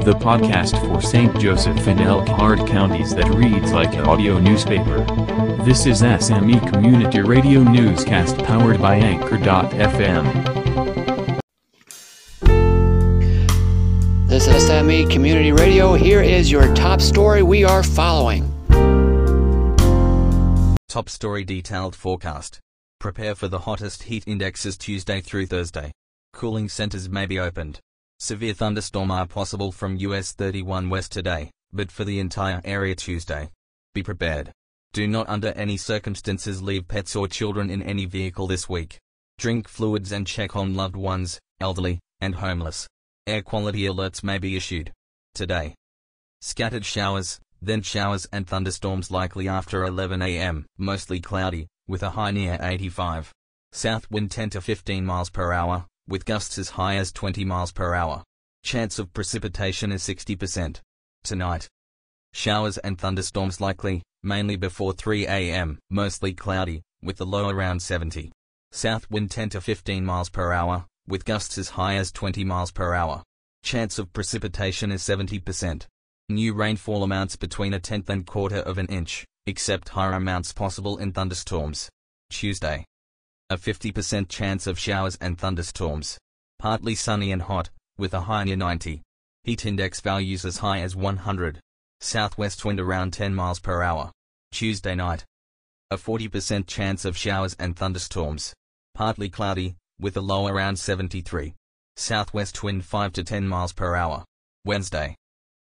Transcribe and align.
the 0.00 0.14
podcast 0.14 0.80
for 0.86 1.00
St. 1.00 1.38
Joseph 1.38 1.86
and 1.86 2.00
Elkhart 2.00 2.66
counties 2.66 3.14
that 3.14 3.28
reads 3.30 3.72
like 3.72 3.94
an 3.94 4.00
audio 4.06 4.38
newspaper. 4.38 5.04
This 5.64 5.86
is 5.86 6.02
SME 6.02 6.72
Community 6.72 7.20
Radio 7.20 7.60
Newscast 7.60 8.38
powered 8.38 8.80
by 8.80 8.96
Anchor.fm. 8.96 10.24
This 14.28 14.48
is 14.48 14.70
SME 14.70 15.10
Community 15.10 15.52
Radio. 15.52 15.94
Here 15.94 16.22
is 16.22 16.50
your 16.50 16.74
top 16.74 17.00
story 17.00 17.42
we 17.42 17.64
are 17.64 17.82
following. 17.82 18.52
Top 20.88 21.08
story 21.08 21.44
detailed 21.44 21.94
forecast. 21.94 22.60
Prepare 22.98 23.34
for 23.34 23.48
the 23.48 23.60
hottest 23.60 24.04
heat 24.04 24.24
indexes 24.26 24.76
Tuesday 24.76 25.20
through 25.20 25.46
Thursday. 25.46 25.92
Cooling 26.32 26.68
centers 26.68 27.08
may 27.08 27.26
be 27.26 27.38
opened. 27.38 27.80
Severe 28.22 28.54
thunderstorm 28.54 29.10
are 29.10 29.26
possible 29.26 29.72
from 29.72 29.96
US 29.96 30.30
31 30.30 30.88
west 30.88 31.10
today, 31.10 31.50
but 31.72 31.90
for 31.90 32.04
the 32.04 32.20
entire 32.20 32.60
area 32.64 32.94
Tuesday. 32.94 33.50
Be 33.94 34.04
prepared. 34.04 34.52
Do 34.92 35.08
not 35.08 35.28
under 35.28 35.48
any 35.54 35.76
circumstances 35.76 36.62
leave 36.62 36.86
pets 36.86 37.16
or 37.16 37.26
children 37.26 37.68
in 37.68 37.82
any 37.82 38.04
vehicle 38.04 38.46
this 38.46 38.68
week. 38.68 39.00
Drink 39.38 39.66
fluids 39.66 40.12
and 40.12 40.24
check 40.24 40.54
on 40.54 40.74
loved 40.74 40.94
ones, 40.94 41.40
elderly, 41.60 41.98
and 42.20 42.36
homeless. 42.36 42.86
Air 43.26 43.42
quality 43.42 43.86
alerts 43.86 44.22
may 44.22 44.38
be 44.38 44.54
issued. 44.56 44.92
Today. 45.34 45.74
Scattered 46.40 46.84
showers, 46.84 47.40
then 47.60 47.82
showers 47.82 48.28
and 48.32 48.46
thunderstorms 48.46 49.10
likely 49.10 49.48
after 49.48 49.82
11 49.82 50.22
a.m., 50.22 50.64
mostly 50.78 51.18
cloudy, 51.18 51.66
with 51.88 52.04
a 52.04 52.10
high 52.10 52.30
near 52.30 52.56
85. 52.60 53.32
South 53.72 54.08
wind 54.12 54.30
10 54.30 54.50
to 54.50 54.60
15 54.60 55.04
miles 55.04 55.28
per 55.28 55.52
hour, 55.52 55.86
with 56.12 56.26
gusts 56.26 56.58
as 56.58 56.68
high 56.68 56.96
as 56.96 57.10
20 57.10 57.42
miles 57.46 57.72
per 57.72 57.94
hour. 57.94 58.22
Chance 58.62 58.98
of 58.98 59.10
precipitation 59.14 59.90
is 59.90 60.02
60%. 60.02 60.78
Tonight. 61.24 61.66
Showers 62.34 62.76
and 62.76 62.98
thunderstorms 62.98 63.62
likely, 63.62 64.02
mainly 64.22 64.56
before 64.56 64.92
3 64.92 65.26
a.m., 65.26 65.78
mostly 65.88 66.34
cloudy, 66.34 66.82
with 67.02 67.16
the 67.16 67.24
low 67.24 67.48
around 67.48 67.80
70. 67.80 68.30
South 68.72 69.10
wind 69.10 69.30
10 69.30 69.48
to 69.48 69.62
15 69.62 70.04
miles 70.04 70.28
per 70.28 70.52
hour, 70.52 70.84
with 71.08 71.24
gusts 71.24 71.56
as 71.56 71.70
high 71.70 71.94
as 71.94 72.12
20 72.12 72.44
miles 72.44 72.72
per 72.72 72.92
hour. 72.92 73.22
Chance 73.64 73.98
of 73.98 74.12
precipitation 74.12 74.92
is 74.92 75.02
70%. 75.02 75.86
New 76.28 76.52
rainfall 76.52 77.02
amounts 77.04 77.36
between 77.36 77.72
a 77.72 77.80
tenth 77.80 78.10
and 78.10 78.26
quarter 78.26 78.58
of 78.58 78.76
an 78.76 78.86
inch, 78.88 79.24
except 79.46 79.88
higher 79.88 80.12
amounts 80.12 80.52
possible 80.52 80.98
in 80.98 81.10
thunderstorms. 81.12 81.88
Tuesday 82.28 82.84
a 83.52 83.56
50% 83.56 84.28
chance 84.28 84.66
of 84.66 84.78
showers 84.78 85.18
and 85.20 85.38
thunderstorms. 85.38 86.18
Partly 86.58 86.94
sunny 86.94 87.32
and 87.32 87.42
hot, 87.42 87.68
with 87.98 88.14
a 88.14 88.22
high 88.22 88.44
near 88.44 88.56
90. 88.56 89.02
Heat 89.44 89.66
index 89.66 90.00
values 90.00 90.44
as 90.46 90.58
high 90.58 90.80
as 90.80 90.96
100. 90.96 91.60
Southwest 92.00 92.64
wind 92.64 92.80
around 92.80 93.12
10 93.12 93.34
miles 93.34 93.60
per 93.60 93.82
hour. 93.82 94.10
Tuesday 94.52 94.94
night. 94.94 95.24
A 95.90 95.96
40% 95.96 96.66
chance 96.66 97.04
of 97.04 97.16
showers 97.16 97.54
and 97.58 97.76
thunderstorms. 97.76 98.54
Partly 98.94 99.28
cloudy, 99.28 99.76
with 100.00 100.16
a 100.16 100.22
low 100.22 100.46
around 100.46 100.76
73. 100.76 101.54
Southwest 101.96 102.62
wind 102.62 102.86
5 102.86 103.12
to 103.12 103.22
10 103.22 103.46
miles 103.46 103.74
per 103.74 103.94
hour. 103.94 104.24
Wednesday. 104.64 105.14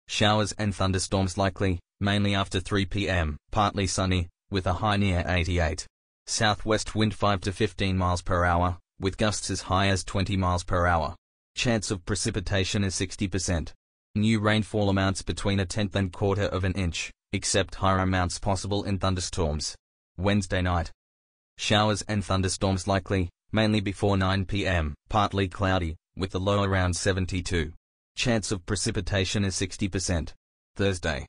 Showers 0.09 0.51
and 0.53 0.75
thunderstorms 0.75 1.37
likely, 1.37 1.79
mainly 2.01 2.35
after 2.35 2.59
3 2.59 2.85
p.m., 2.87 3.37
partly 3.51 3.87
sunny, 3.87 4.27
with 4.51 4.67
a 4.67 4.73
high 4.73 4.97
near 4.97 5.23
88. 5.25 5.87
Southwest 6.29 6.93
wind 6.93 7.15
5 7.15 7.41
to 7.41 7.51
15 7.51 7.97
miles 7.97 8.21
per 8.21 8.45
hour, 8.45 8.77
with 8.99 9.17
gusts 9.17 9.49
as 9.49 9.61
high 9.61 9.87
as 9.87 10.03
20 10.03 10.37
miles 10.37 10.63
per 10.63 10.85
hour. 10.85 11.15
Chance 11.55 11.89
of 11.89 12.05
precipitation 12.05 12.83
is 12.83 12.93
60%. 12.93 13.73
New 14.13 14.39
rainfall 14.39 14.89
amounts 14.89 15.23
between 15.23 15.59
a 15.59 15.65
tenth 15.65 15.95
and 15.95 16.13
quarter 16.13 16.43
of 16.43 16.63
an 16.63 16.73
inch, 16.73 17.11
except 17.33 17.73
higher 17.73 17.97
amounts 17.97 18.37
possible 18.37 18.83
in 18.83 18.99
thunderstorms. 18.99 19.75
Wednesday 20.17 20.61
night. 20.61 20.91
Showers 21.57 22.03
and 22.03 22.23
thunderstorms 22.23 22.87
likely, 22.87 23.31
mainly 23.51 23.81
before 23.81 24.15
9 24.15 24.45
p.m., 24.45 24.93
partly 25.09 25.47
cloudy, 25.47 25.95
with 26.15 26.29
the 26.29 26.39
low 26.39 26.61
around 26.61 26.95
72. 26.95 27.73
Chance 28.15 28.51
of 28.51 28.67
precipitation 28.67 29.43
is 29.43 29.55
60%. 29.55 30.33
Thursday. 30.75 31.25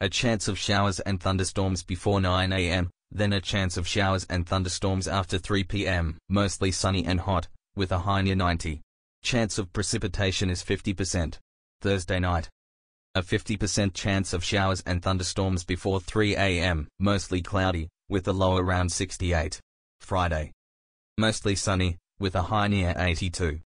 A 0.00 0.08
chance 0.08 0.46
of 0.46 0.56
showers 0.56 1.00
and 1.00 1.20
thunderstorms 1.20 1.82
before 1.82 2.20
9 2.20 2.52
a.m., 2.52 2.88
then 3.10 3.32
a 3.32 3.40
chance 3.40 3.76
of 3.76 3.86
showers 3.86 4.26
and 4.28 4.46
thunderstorms 4.46 5.08
after 5.08 5.38
3 5.38 5.64
p.m., 5.64 6.18
mostly 6.28 6.70
sunny 6.70 7.04
and 7.04 7.20
hot, 7.20 7.48
with 7.74 7.92
a 7.92 8.00
high 8.00 8.22
near 8.22 8.34
90. 8.34 8.80
Chance 9.22 9.58
of 9.58 9.72
precipitation 9.72 10.50
is 10.50 10.62
50%. 10.62 11.38
Thursday 11.80 12.18
night. 12.18 12.48
A 13.14 13.22
50% 13.22 13.94
chance 13.94 14.32
of 14.32 14.44
showers 14.44 14.82
and 14.86 15.02
thunderstorms 15.02 15.64
before 15.64 16.00
3 16.00 16.36
a.m., 16.36 16.88
mostly 16.98 17.42
cloudy, 17.42 17.88
with 18.08 18.28
a 18.28 18.32
low 18.32 18.56
around 18.56 18.90
68. 18.90 19.60
Friday. 20.00 20.52
Mostly 21.16 21.56
sunny, 21.56 21.96
with 22.20 22.34
a 22.34 22.42
high 22.42 22.68
near 22.68 22.94
82. 22.96 23.60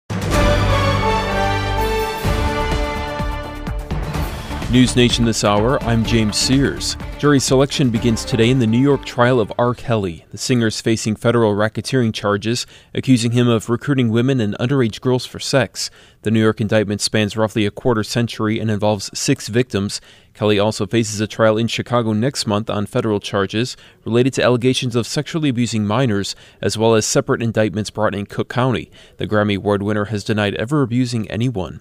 News 4.70 4.94
Nation 4.94 5.24
this 5.24 5.42
hour, 5.42 5.82
I'm 5.82 6.04
James 6.04 6.36
Sears. 6.36 6.96
Jury 7.18 7.40
selection 7.40 7.90
begins 7.90 8.24
today 8.24 8.50
in 8.50 8.60
the 8.60 8.68
New 8.68 8.78
York 8.78 9.04
trial 9.04 9.40
of 9.40 9.52
R. 9.58 9.74
Kelly. 9.74 10.24
The 10.30 10.38
singer 10.38 10.68
is 10.68 10.80
facing 10.80 11.16
federal 11.16 11.56
racketeering 11.56 12.14
charges, 12.14 12.68
accusing 12.94 13.32
him 13.32 13.48
of 13.48 13.68
recruiting 13.68 14.10
women 14.10 14.40
and 14.40 14.56
underage 14.60 15.00
girls 15.00 15.26
for 15.26 15.40
sex. 15.40 15.90
The 16.22 16.30
New 16.30 16.40
York 16.40 16.60
indictment 16.60 17.00
spans 17.00 17.36
roughly 17.36 17.66
a 17.66 17.72
quarter 17.72 18.04
century 18.04 18.60
and 18.60 18.70
involves 18.70 19.10
six 19.12 19.48
victims. 19.48 20.00
Kelly 20.34 20.60
also 20.60 20.86
faces 20.86 21.20
a 21.20 21.26
trial 21.26 21.58
in 21.58 21.66
Chicago 21.66 22.12
next 22.12 22.46
month 22.46 22.70
on 22.70 22.86
federal 22.86 23.18
charges 23.18 23.76
related 24.04 24.34
to 24.34 24.44
allegations 24.44 24.94
of 24.94 25.04
sexually 25.04 25.48
abusing 25.48 25.84
minors, 25.84 26.36
as 26.62 26.78
well 26.78 26.94
as 26.94 27.04
separate 27.04 27.42
indictments 27.42 27.90
brought 27.90 28.14
in 28.14 28.24
Cook 28.24 28.48
County. 28.48 28.88
The 29.16 29.26
Grammy 29.26 29.56
Award 29.56 29.82
winner 29.82 30.04
has 30.04 30.22
denied 30.22 30.54
ever 30.54 30.82
abusing 30.82 31.28
anyone. 31.28 31.80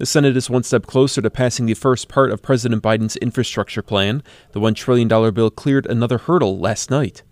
The 0.00 0.06
Senate 0.06 0.34
is 0.34 0.48
one 0.48 0.62
step 0.62 0.86
closer 0.86 1.20
to 1.20 1.28
passing 1.28 1.66
the 1.66 1.74
first 1.74 2.08
part 2.08 2.30
of 2.30 2.40
President 2.40 2.82
Biden's 2.82 3.16
infrastructure 3.16 3.82
plan. 3.82 4.22
The 4.52 4.58
$1 4.58 4.74
trillion 4.74 5.08
bill 5.34 5.50
cleared 5.50 5.84
another 5.84 6.16
hurdle 6.16 6.58
last 6.58 6.90
night. 6.90 7.22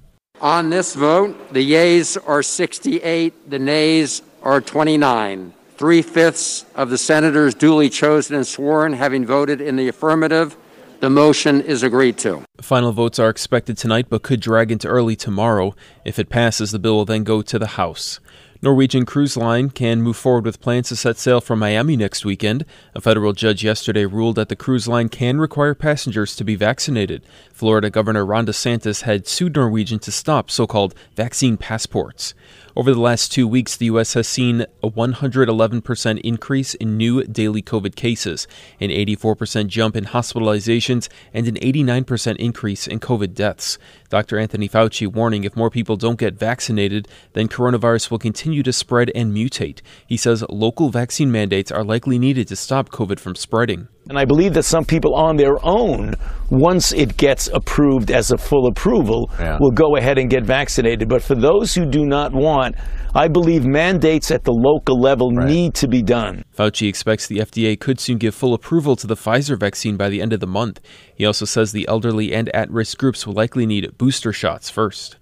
On 0.43 0.69
this 0.69 0.95
vote, 0.95 1.55
the 1.55 1.63
yeas 1.63 2.19
are 2.19 2.43
68, 2.43 3.49
the 3.49 3.59
nays 3.59 4.21
are 4.43 4.61
29. 4.61 5.55
Three 5.79 6.03
fifths 6.03 6.67
of 6.75 6.91
the 6.91 6.99
senators 6.99 7.55
duly 7.55 7.89
chosen 7.89 8.37
and 8.37 8.47
sworn 8.47 8.93
having 8.93 9.25
voted 9.25 9.63
in 9.63 9.77
the 9.77 9.89
affirmative, 9.89 10.55
the 11.01 11.09
motion 11.09 11.63
is 11.63 11.83
agreed 11.83 12.19
to. 12.19 12.45
Final 12.61 12.93
votes 12.93 13.19
are 13.19 13.31
expected 13.31 13.79
tonight 13.79 14.09
but 14.11 14.23
could 14.23 14.41
drag 14.41 14.71
into 14.71 14.89
early 14.89 15.17
tomorrow. 15.17 15.75
If 16.05 16.19
it 16.19 16.29
passes, 16.29 16.73
the 16.73 16.79
bill 16.79 16.97
will 16.97 17.05
then 17.07 17.25
go 17.25 17.41
to 17.41 17.59
the 17.59 17.67
House. 17.67 18.21
Norwegian 18.61 19.07
Cruise 19.07 19.37
Line 19.37 19.71
can 19.71 20.03
move 20.03 20.17
forward 20.17 20.45
with 20.45 20.61
plans 20.61 20.89
to 20.89 20.97
set 20.97 21.17
sail 21.17 21.41
from 21.41 21.61
Miami 21.61 21.97
next 21.97 22.25
weekend. 22.25 22.65
A 22.93 23.01
federal 23.01 23.33
judge 23.33 23.63
yesterday 23.63 24.05
ruled 24.05 24.35
that 24.35 24.49
the 24.49 24.57
cruise 24.57 24.89
line 24.89 25.09
can 25.09 25.39
require 25.39 25.75
passengers 25.75 26.35
to 26.35 26.43
be 26.43 26.57
vaccinated. 26.57 27.23
Florida 27.53 27.89
Governor 27.89 28.27
Ron 28.27 28.47
DeSantis 28.47 29.03
had 29.03 29.29
sued 29.29 29.55
Norwegian 29.55 30.01
to 30.01 30.11
stop 30.11 30.51
so 30.51 30.67
called 30.67 30.97
vaccine 31.15 31.57
passports. 31.57 32.35
Over 32.79 32.95
the 32.95 33.01
last 33.01 33.33
two 33.33 33.49
weeks, 33.49 33.77
the 33.77 33.87
U.S. 33.87 34.15
has 34.15 34.29
seen 34.29 34.65
a 34.85 34.89
111% 34.89 36.21
increase 36.21 36.75
in 36.75 36.97
new 36.97 37.25
daily 37.25 37.61
COVID 37.61 37.97
cases, 37.97 38.47
an 38.79 38.91
84% 38.91 39.67
jump 39.67 39.97
in 39.97 40.05
hospitalizations, 40.05 41.09
and 41.35 41.49
an 41.49 41.57
89% 41.57 42.37
increase 42.37 42.87
in 42.87 43.01
COVID 43.01 43.35
deaths. 43.35 43.79
Dr. 44.11 44.39
Anthony 44.39 44.69
Fauci 44.69 45.09
warning 45.09 45.43
if 45.43 45.57
more 45.57 45.71
people 45.71 45.97
don't 45.97 46.21
get 46.21 46.39
vaccinated, 46.39 47.09
then 47.33 47.49
coronavirus 47.49 48.13
will 48.13 48.19
continue 48.21 48.63
to 48.63 48.73
spread 48.73 49.11
and 49.13 49.35
mutate. 49.35 49.81
He 50.07 50.17
says 50.17 50.45
local 50.49 50.91
vaccine 50.91 51.33
mandates 51.33 51.73
are 51.73 51.83
likely 51.83 52.17
needed 52.17 52.47
to 52.47 52.55
stop 52.55 52.91
COVID 52.91 53.19
from 53.19 53.35
spreading. 53.35 53.89
And 54.09 54.19
I 54.19 54.25
believe 54.25 54.55
that 54.55 54.63
some 54.63 54.87
people 54.87 55.15
on 55.15 55.37
their 55.37 55.57
own, 55.63 56.15
once 56.49 56.93
it 56.93 57.19
gets 57.19 57.49
approved 57.53 58.11
as 58.11 58.31
a 58.31 58.39
full 58.39 58.67
approval, 58.67 59.31
yeah. 59.39 59.59
will 59.61 59.71
go 59.71 59.97
ahead 59.97 60.17
and 60.17 60.31
get 60.31 60.47
vaccinated. 60.47 61.11
But 61.11 61.23
for 61.23 61.35
those 61.35 61.75
who 61.75 61.85
do 61.85 62.07
not 62.07 62.33
want, 62.33 62.77
I 63.15 63.29
believe 63.29 63.67
mandates 63.67 64.31
at 64.31 64.45
the 64.45 64.53
local 64.53 64.99
level 64.99 65.31
right. 65.31 65.47
need 65.47 65.75
to 65.75 65.89
be 65.89 66.03
done. 66.03 66.43
Fauci 66.57 66.89
expects 66.89 67.27
the 67.27 67.41
FDA 67.41 67.79
could 67.79 68.01
soon 68.01 68.17
give 68.17 68.35
full 68.35 68.55
approval 68.55 68.97
to 68.97 69.07
the 69.07 69.15
Pfizer 69.15 69.61
vaccine 69.61 69.99
by 69.99 70.09
the 70.09 70.23
end 70.23 70.33
of 70.33 70.41
the 70.41 70.47
month. 70.47 70.81
He 71.15 71.27
also 71.27 71.45
says 71.45 71.73
the 71.73 71.87
elderly 71.87 72.33
and 72.33 72.49
at 72.57 72.71
risk 72.71 72.97
groups 72.97 73.27
will 73.27 73.35
likely 73.35 73.67
need 73.67 73.99
booster 73.99 74.33
shots 74.33 74.71
first. 74.71 75.18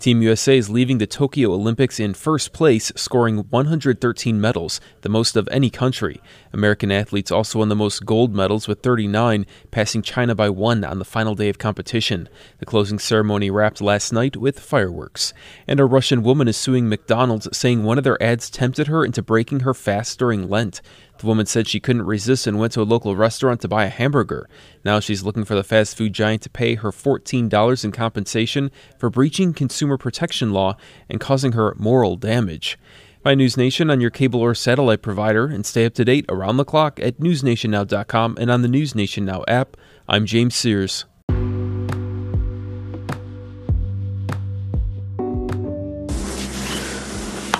Team 0.00 0.22
USA 0.22 0.56
is 0.56 0.70
leaving 0.70 0.96
the 0.96 1.06
Tokyo 1.06 1.52
Olympics 1.52 2.00
in 2.00 2.14
first 2.14 2.54
place, 2.54 2.90
scoring 2.96 3.44
113 3.50 4.40
medals, 4.40 4.80
the 5.02 5.10
most 5.10 5.36
of 5.36 5.46
any 5.52 5.68
country. 5.68 6.22
American 6.54 6.90
athletes 6.90 7.30
also 7.30 7.58
won 7.58 7.68
the 7.68 7.76
most 7.76 8.06
gold 8.06 8.34
medals 8.34 8.66
with 8.66 8.82
39, 8.82 9.44
passing 9.70 10.00
China 10.00 10.34
by 10.34 10.48
one 10.48 10.84
on 10.84 11.00
the 11.00 11.04
final 11.04 11.34
day 11.34 11.50
of 11.50 11.58
competition. 11.58 12.30
The 12.60 12.64
closing 12.64 12.98
ceremony 12.98 13.50
wrapped 13.50 13.82
last 13.82 14.10
night 14.10 14.38
with 14.38 14.58
fireworks. 14.58 15.34
And 15.68 15.78
a 15.78 15.84
Russian 15.84 16.22
woman 16.22 16.48
is 16.48 16.56
suing 16.56 16.88
McDonald's, 16.88 17.54
saying 17.54 17.84
one 17.84 17.98
of 17.98 18.04
their 18.04 18.22
ads 18.22 18.48
tempted 18.48 18.86
her 18.86 19.04
into 19.04 19.20
breaking 19.20 19.60
her 19.60 19.74
fast 19.74 20.18
during 20.18 20.48
Lent. 20.48 20.80
The 21.20 21.26
woman 21.26 21.44
said 21.44 21.68
she 21.68 21.80
couldn't 21.80 22.06
resist 22.06 22.46
and 22.46 22.58
went 22.58 22.72
to 22.72 22.80
a 22.80 22.82
local 22.82 23.14
restaurant 23.14 23.60
to 23.60 23.68
buy 23.68 23.84
a 23.84 23.90
hamburger. 23.90 24.48
Now 24.86 25.00
she's 25.00 25.22
looking 25.22 25.44
for 25.44 25.54
the 25.54 25.62
fast 25.62 25.94
food 25.94 26.14
giant 26.14 26.40
to 26.42 26.50
pay 26.50 26.76
her 26.76 26.90
$14 26.90 27.84
in 27.84 27.92
compensation 27.92 28.70
for 28.98 29.10
breaching 29.10 29.52
consumer 29.52 29.98
protection 29.98 30.50
law 30.54 30.78
and 31.10 31.20
causing 31.20 31.52
her 31.52 31.74
moral 31.78 32.16
damage. 32.16 32.78
Find 33.22 33.36
News 33.36 33.58
Nation 33.58 33.90
on 33.90 34.00
your 34.00 34.08
cable 34.08 34.40
or 34.40 34.54
satellite 34.54 35.02
provider 35.02 35.44
and 35.44 35.66
stay 35.66 35.84
up 35.84 35.92
to 35.94 36.06
date 36.06 36.24
around 36.30 36.56
the 36.56 36.64
clock 36.64 36.98
at 37.00 37.18
newsnationnow.com 37.20 38.38
and 38.40 38.50
on 38.50 38.62
the 38.62 38.68
News 38.68 38.94
Nation 38.94 39.26
Now 39.26 39.44
app. 39.46 39.76
I'm 40.08 40.24
James 40.24 40.54
Sears. 40.54 41.04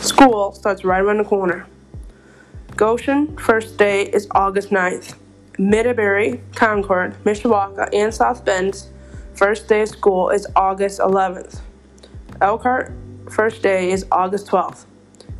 School 0.00 0.52
starts 0.54 0.82
right 0.82 1.02
around 1.02 1.18
the 1.18 1.24
corner. 1.24 1.66
Goshen, 2.80 3.36
first 3.36 3.76
day 3.76 4.04
is 4.04 4.26
August 4.30 4.70
9th. 4.70 5.14
Middlebury, 5.58 6.40
Concord, 6.54 7.14
Mishawaka, 7.24 7.90
and 7.92 8.14
South 8.14 8.42
Bend's 8.42 8.88
first 9.34 9.68
day 9.68 9.82
of 9.82 9.90
school 9.90 10.30
is 10.30 10.46
August 10.56 10.98
11th. 10.98 11.60
Elkhart, 12.40 12.94
first 13.30 13.62
day 13.62 13.90
is 13.90 14.06
August 14.10 14.46
12th. 14.46 14.86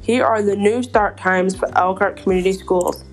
Here 0.03 0.23
are 0.23 0.43
the 0.43 0.55
new 0.55 0.83
start 0.83 1.17
times 1.17 1.57
for 1.57 1.75
Elkhart 1.79 2.19
Community 2.19 2.53
Schools. 2.53 3.05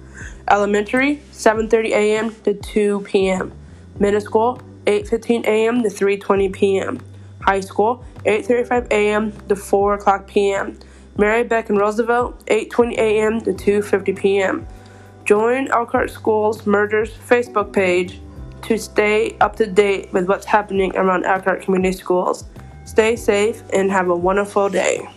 Elementary, 0.49 1.21
7:30 1.31 1.85
a.m. 1.91 2.35
to 2.43 2.53
2 2.53 3.03
p.m. 3.05 3.53
Middle 3.97 4.19
school, 4.19 4.61
8:15 4.87 5.45
a.m. 5.45 5.83
to 5.83 5.87
3:20 5.87 6.51
p.m. 6.51 6.99
High 7.43 7.61
school, 7.61 8.03
8:35 8.25 8.91
a.m. 8.91 9.31
to 9.47 9.55
4 9.55 9.93
o'clock 9.93 10.27
p.m. 10.27 10.77
Mary 11.17 11.43
Beck 11.43 11.69
and 11.69 11.79
Roosevelt, 11.79 12.45
8:20 12.45 12.93
a.m. 12.97 13.41
to 13.41 13.51
2:50 13.51 14.15
p.m. 14.15 14.67
Join 15.25 15.67
Elkhart 15.69 16.11
Schools 16.11 16.67
Mergers 16.67 17.11
Facebook 17.11 17.73
page 17.73 18.21
to 18.61 18.77
stay 18.77 19.35
up 19.41 19.55
to 19.55 19.65
date 19.65 20.13
with 20.13 20.27
what's 20.27 20.45
happening 20.45 20.95
around 20.95 21.25
Elkhart 21.25 21.63
Community 21.63 21.97
Schools. 21.97 22.45
Stay 22.85 23.15
safe 23.15 23.63
and 23.73 23.89
have 23.89 24.09
a 24.09 24.15
wonderful 24.15 24.69
day. 24.69 25.09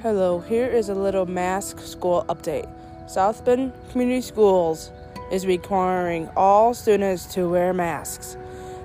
Hello, 0.00 0.40
here 0.40 0.66
is 0.66 0.88
a 0.88 0.94
little 0.94 1.26
mask 1.26 1.78
school 1.80 2.24
update. 2.30 2.68
South 3.08 3.44
Bend 3.44 3.72
Community 3.90 4.22
Schools 4.22 4.90
is 5.32 5.46
requiring 5.46 6.28
all 6.36 6.74
students 6.74 7.24
to 7.34 7.48
wear 7.48 7.72
masks. 7.72 8.36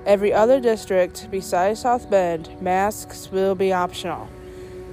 Every 0.06 0.32
other 0.32 0.58
district 0.58 1.28
besides 1.30 1.80
South 1.80 2.10
Bend, 2.10 2.50
masks 2.62 3.30
will 3.30 3.54
be 3.54 3.72
optional. 3.72 4.26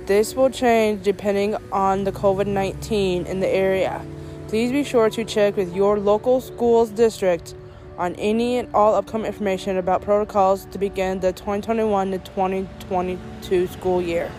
This 0.05 0.35
will 0.35 0.49
change 0.49 1.03
depending 1.03 1.55
on 1.71 2.03
the 2.03 2.11
COVID 2.11 2.45
19 2.45 3.25
in 3.25 3.39
the 3.39 3.47
area. 3.47 4.05
Please 4.49 4.71
be 4.71 4.83
sure 4.83 5.09
to 5.09 5.23
check 5.23 5.55
with 5.55 5.73
your 5.73 5.97
local 5.97 6.41
school's 6.41 6.89
district 6.89 7.55
on 7.97 8.13
any 8.15 8.57
and 8.57 8.67
all 8.75 8.93
upcoming 8.93 9.27
information 9.27 9.77
about 9.77 10.01
protocols 10.01 10.65
to 10.65 10.77
begin 10.77 11.21
the 11.21 11.31
2021 11.31 12.11
to 12.11 12.19
2022 12.19 13.67
school 13.67 14.01
year. 14.01 14.29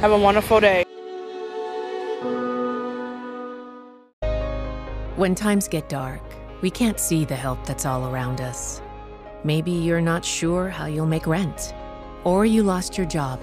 Have 0.00 0.12
a 0.12 0.18
wonderful 0.18 0.60
day. 0.60 0.84
When 5.16 5.34
times 5.34 5.66
get 5.66 5.88
dark, 5.88 6.22
we 6.60 6.70
can't 6.70 7.00
see 7.00 7.24
the 7.24 7.36
help 7.36 7.64
that's 7.64 7.86
all 7.86 8.12
around 8.12 8.40
us. 8.40 8.82
Maybe 9.44 9.70
you're 9.70 10.00
not 10.00 10.24
sure 10.24 10.68
how 10.68 10.86
you'll 10.86 11.06
make 11.06 11.26
rent, 11.26 11.74
or 12.24 12.44
you 12.44 12.62
lost 12.62 12.98
your 12.98 13.06
job. 13.06 13.40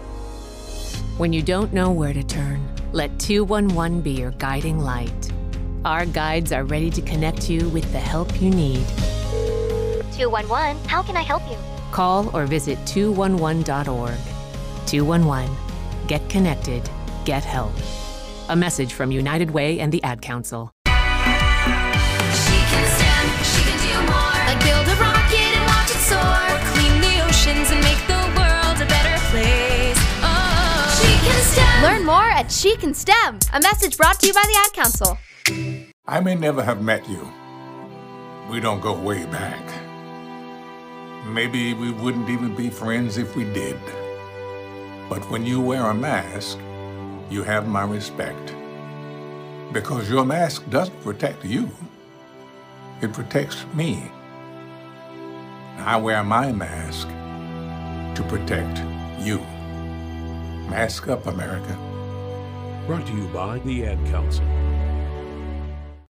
When 1.18 1.34
you 1.34 1.42
don't 1.42 1.74
know 1.74 1.92
where 1.92 2.14
to 2.14 2.24
turn, 2.24 2.68
let 2.92 3.18
211 3.19 4.02
be 4.02 4.12
your 4.12 4.31
guiding 4.31 4.80
light. 4.80 5.31
Our 5.84 6.06
guides 6.06 6.52
are 6.52 6.64
ready 6.64 6.90
to 6.92 7.02
connect 7.02 7.50
you 7.50 7.69
with 7.69 7.92
the 7.92 8.00
help 8.00 8.42
you 8.42 8.50
need. 8.50 8.86
211, 10.14 10.78
how 10.88 11.02
can 11.02 11.18
I 11.18 11.22
help 11.22 11.42
you? 11.50 11.58
Call 11.92 12.36
or 12.36 12.46
visit 12.46 12.78
211.org. 12.80 14.18
211. 14.86 15.58
Get 16.08 16.30
connected. 16.30 16.90
Get 17.25 17.44
help. 17.44 17.74
A 18.50 18.56
message 18.56 18.94
from 18.94 19.12
United 19.12 19.52
Way 19.52 19.80
and 19.80 19.92
the 19.92 20.04
Ad 20.04 20.22
Council. 20.22 20.72
Learn 31.83 32.03
more 32.03 32.24
at 32.24 32.51
She 32.51 32.75
Can 32.75 32.91
STEM. 32.91 33.38
A 33.53 33.59
message 33.62 33.97
brought 33.97 34.19
to 34.21 34.27
you 34.27 34.33
by 34.33 34.41
the 34.47 34.59
Ad 34.65 34.74
Council. 34.74 35.15
I 36.07 36.19
may 36.19 36.33
never 36.33 36.63
have 36.63 36.81
met 36.81 37.07
you. 37.07 37.31
We 38.50 38.59
don't 38.59 38.79
go 38.79 39.00
way 39.00 39.25
back. 39.25 39.62
Maybe 41.27 41.75
we 41.75 41.91
wouldn't 41.91 42.31
even 42.31 42.56
be 42.56 42.71
friends 42.71 43.19
if 43.19 43.35
we 43.35 43.44
did. 43.44 43.79
But 45.07 45.29
when 45.29 45.45
you 45.45 45.62
wear 45.62 45.91
a 45.91 45.94
mask, 45.94 46.57
you 47.29 47.44
have 47.44 47.68
my 47.68 47.83
respect. 47.83 48.56
Because 49.71 50.09
your 50.09 50.25
mask 50.25 50.68
doesn't 50.71 51.00
protect 51.03 51.45
you, 51.45 51.69
it 53.03 53.13
protects 53.13 53.68
me. 53.75 54.12
I 55.77 55.95
wear 55.97 56.23
my 56.23 56.51
mask 56.51 57.07
to 58.15 58.23
protect 58.27 58.80
you. 59.23 59.45
Mask 60.69 61.08
up, 61.08 61.25
America. 61.28 61.78
Brought 62.88 63.08
to 63.08 63.14
you 63.14 63.25
by 63.30 63.60
the 63.60 63.86
Ad 63.86 63.98
Council. 64.08 64.46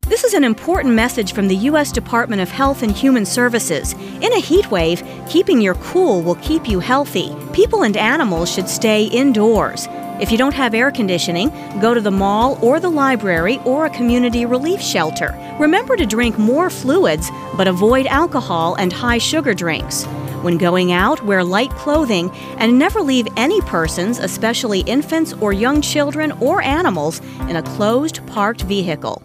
This 0.08 0.24
is 0.24 0.34
an 0.34 0.44
important 0.44 0.96
message 0.96 1.34
from 1.34 1.48
the 1.48 1.56
U.S. 1.56 1.92
Department 1.92 2.42
of 2.42 2.50
Health 2.50 2.82
and 2.82 2.92
Human 2.92 3.28
Services. 3.28 3.94
In 3.94 4.34
a 4.34 4.40
heat 4.40 4.72
wave, 4.72 5.04
keeping 5.30 5.62
your 5.62 5.76
cool 5.76 6.24
will 6.24 6.36
keep 6.36 6.68
you 6.68 6.80
healthy. 6.80 7.36
People 7.54 7.84
and 7.84 7.96
animals 7.96 8.52
should 8.52 8.68
stay 8.68 9.06
indoors. 9.06 9.88
If 10.20 10.32
you 10.32 10.38
don't 10.40 10.56
have 10.56 10.74
air 10.74 10.90
conditioning, 10.90 11.50
go 11.80 11.94
to 11.94 12.02
the 12.02 12.10
mall 12.10 12.58
or 12.60 12.80
the 12.80 12.90
library 12.90 13.60
or 13.66 13.86
a 13.86 13.90
community 13.92 14.48
relief 14.48 14.82
shelter. 14.82 15.38
Remember 15.60 15.96
to 15.96 16.08
drink 16.08 16.40
more 16.40 16.72
fluids, 16.72 17.30
but 17.56 17.68
avoid 17.68 18.08
alcohol 18.08 18.76
and 18.76 18.92
high 18.92 19.20
sugar 19.20 19.54
drinks. 19.54 20.06
When 20.42 20.58
going 20.58 20.94
out, 20.94 21.26
wear 21.26 21.44
light 21.44 21.72
clothing 21.72 22.32
and 22.60 22.80
never 22.80 23.02
leave 23.02 23.28
any 23.36 23.60
persons, 23.60 24.20
especially 24.20 24.80
infants 24.82 25.34
or 25.34 25.52
young 25.52 25.82
children 25.82 26.32
or 26.40 26.62
animals, 26.62 27.20
in 27.50 27.58
a 27.58 27.62
closed 27.62 28.26
parked 28.26 28.62
vehicle. 28.62 29.22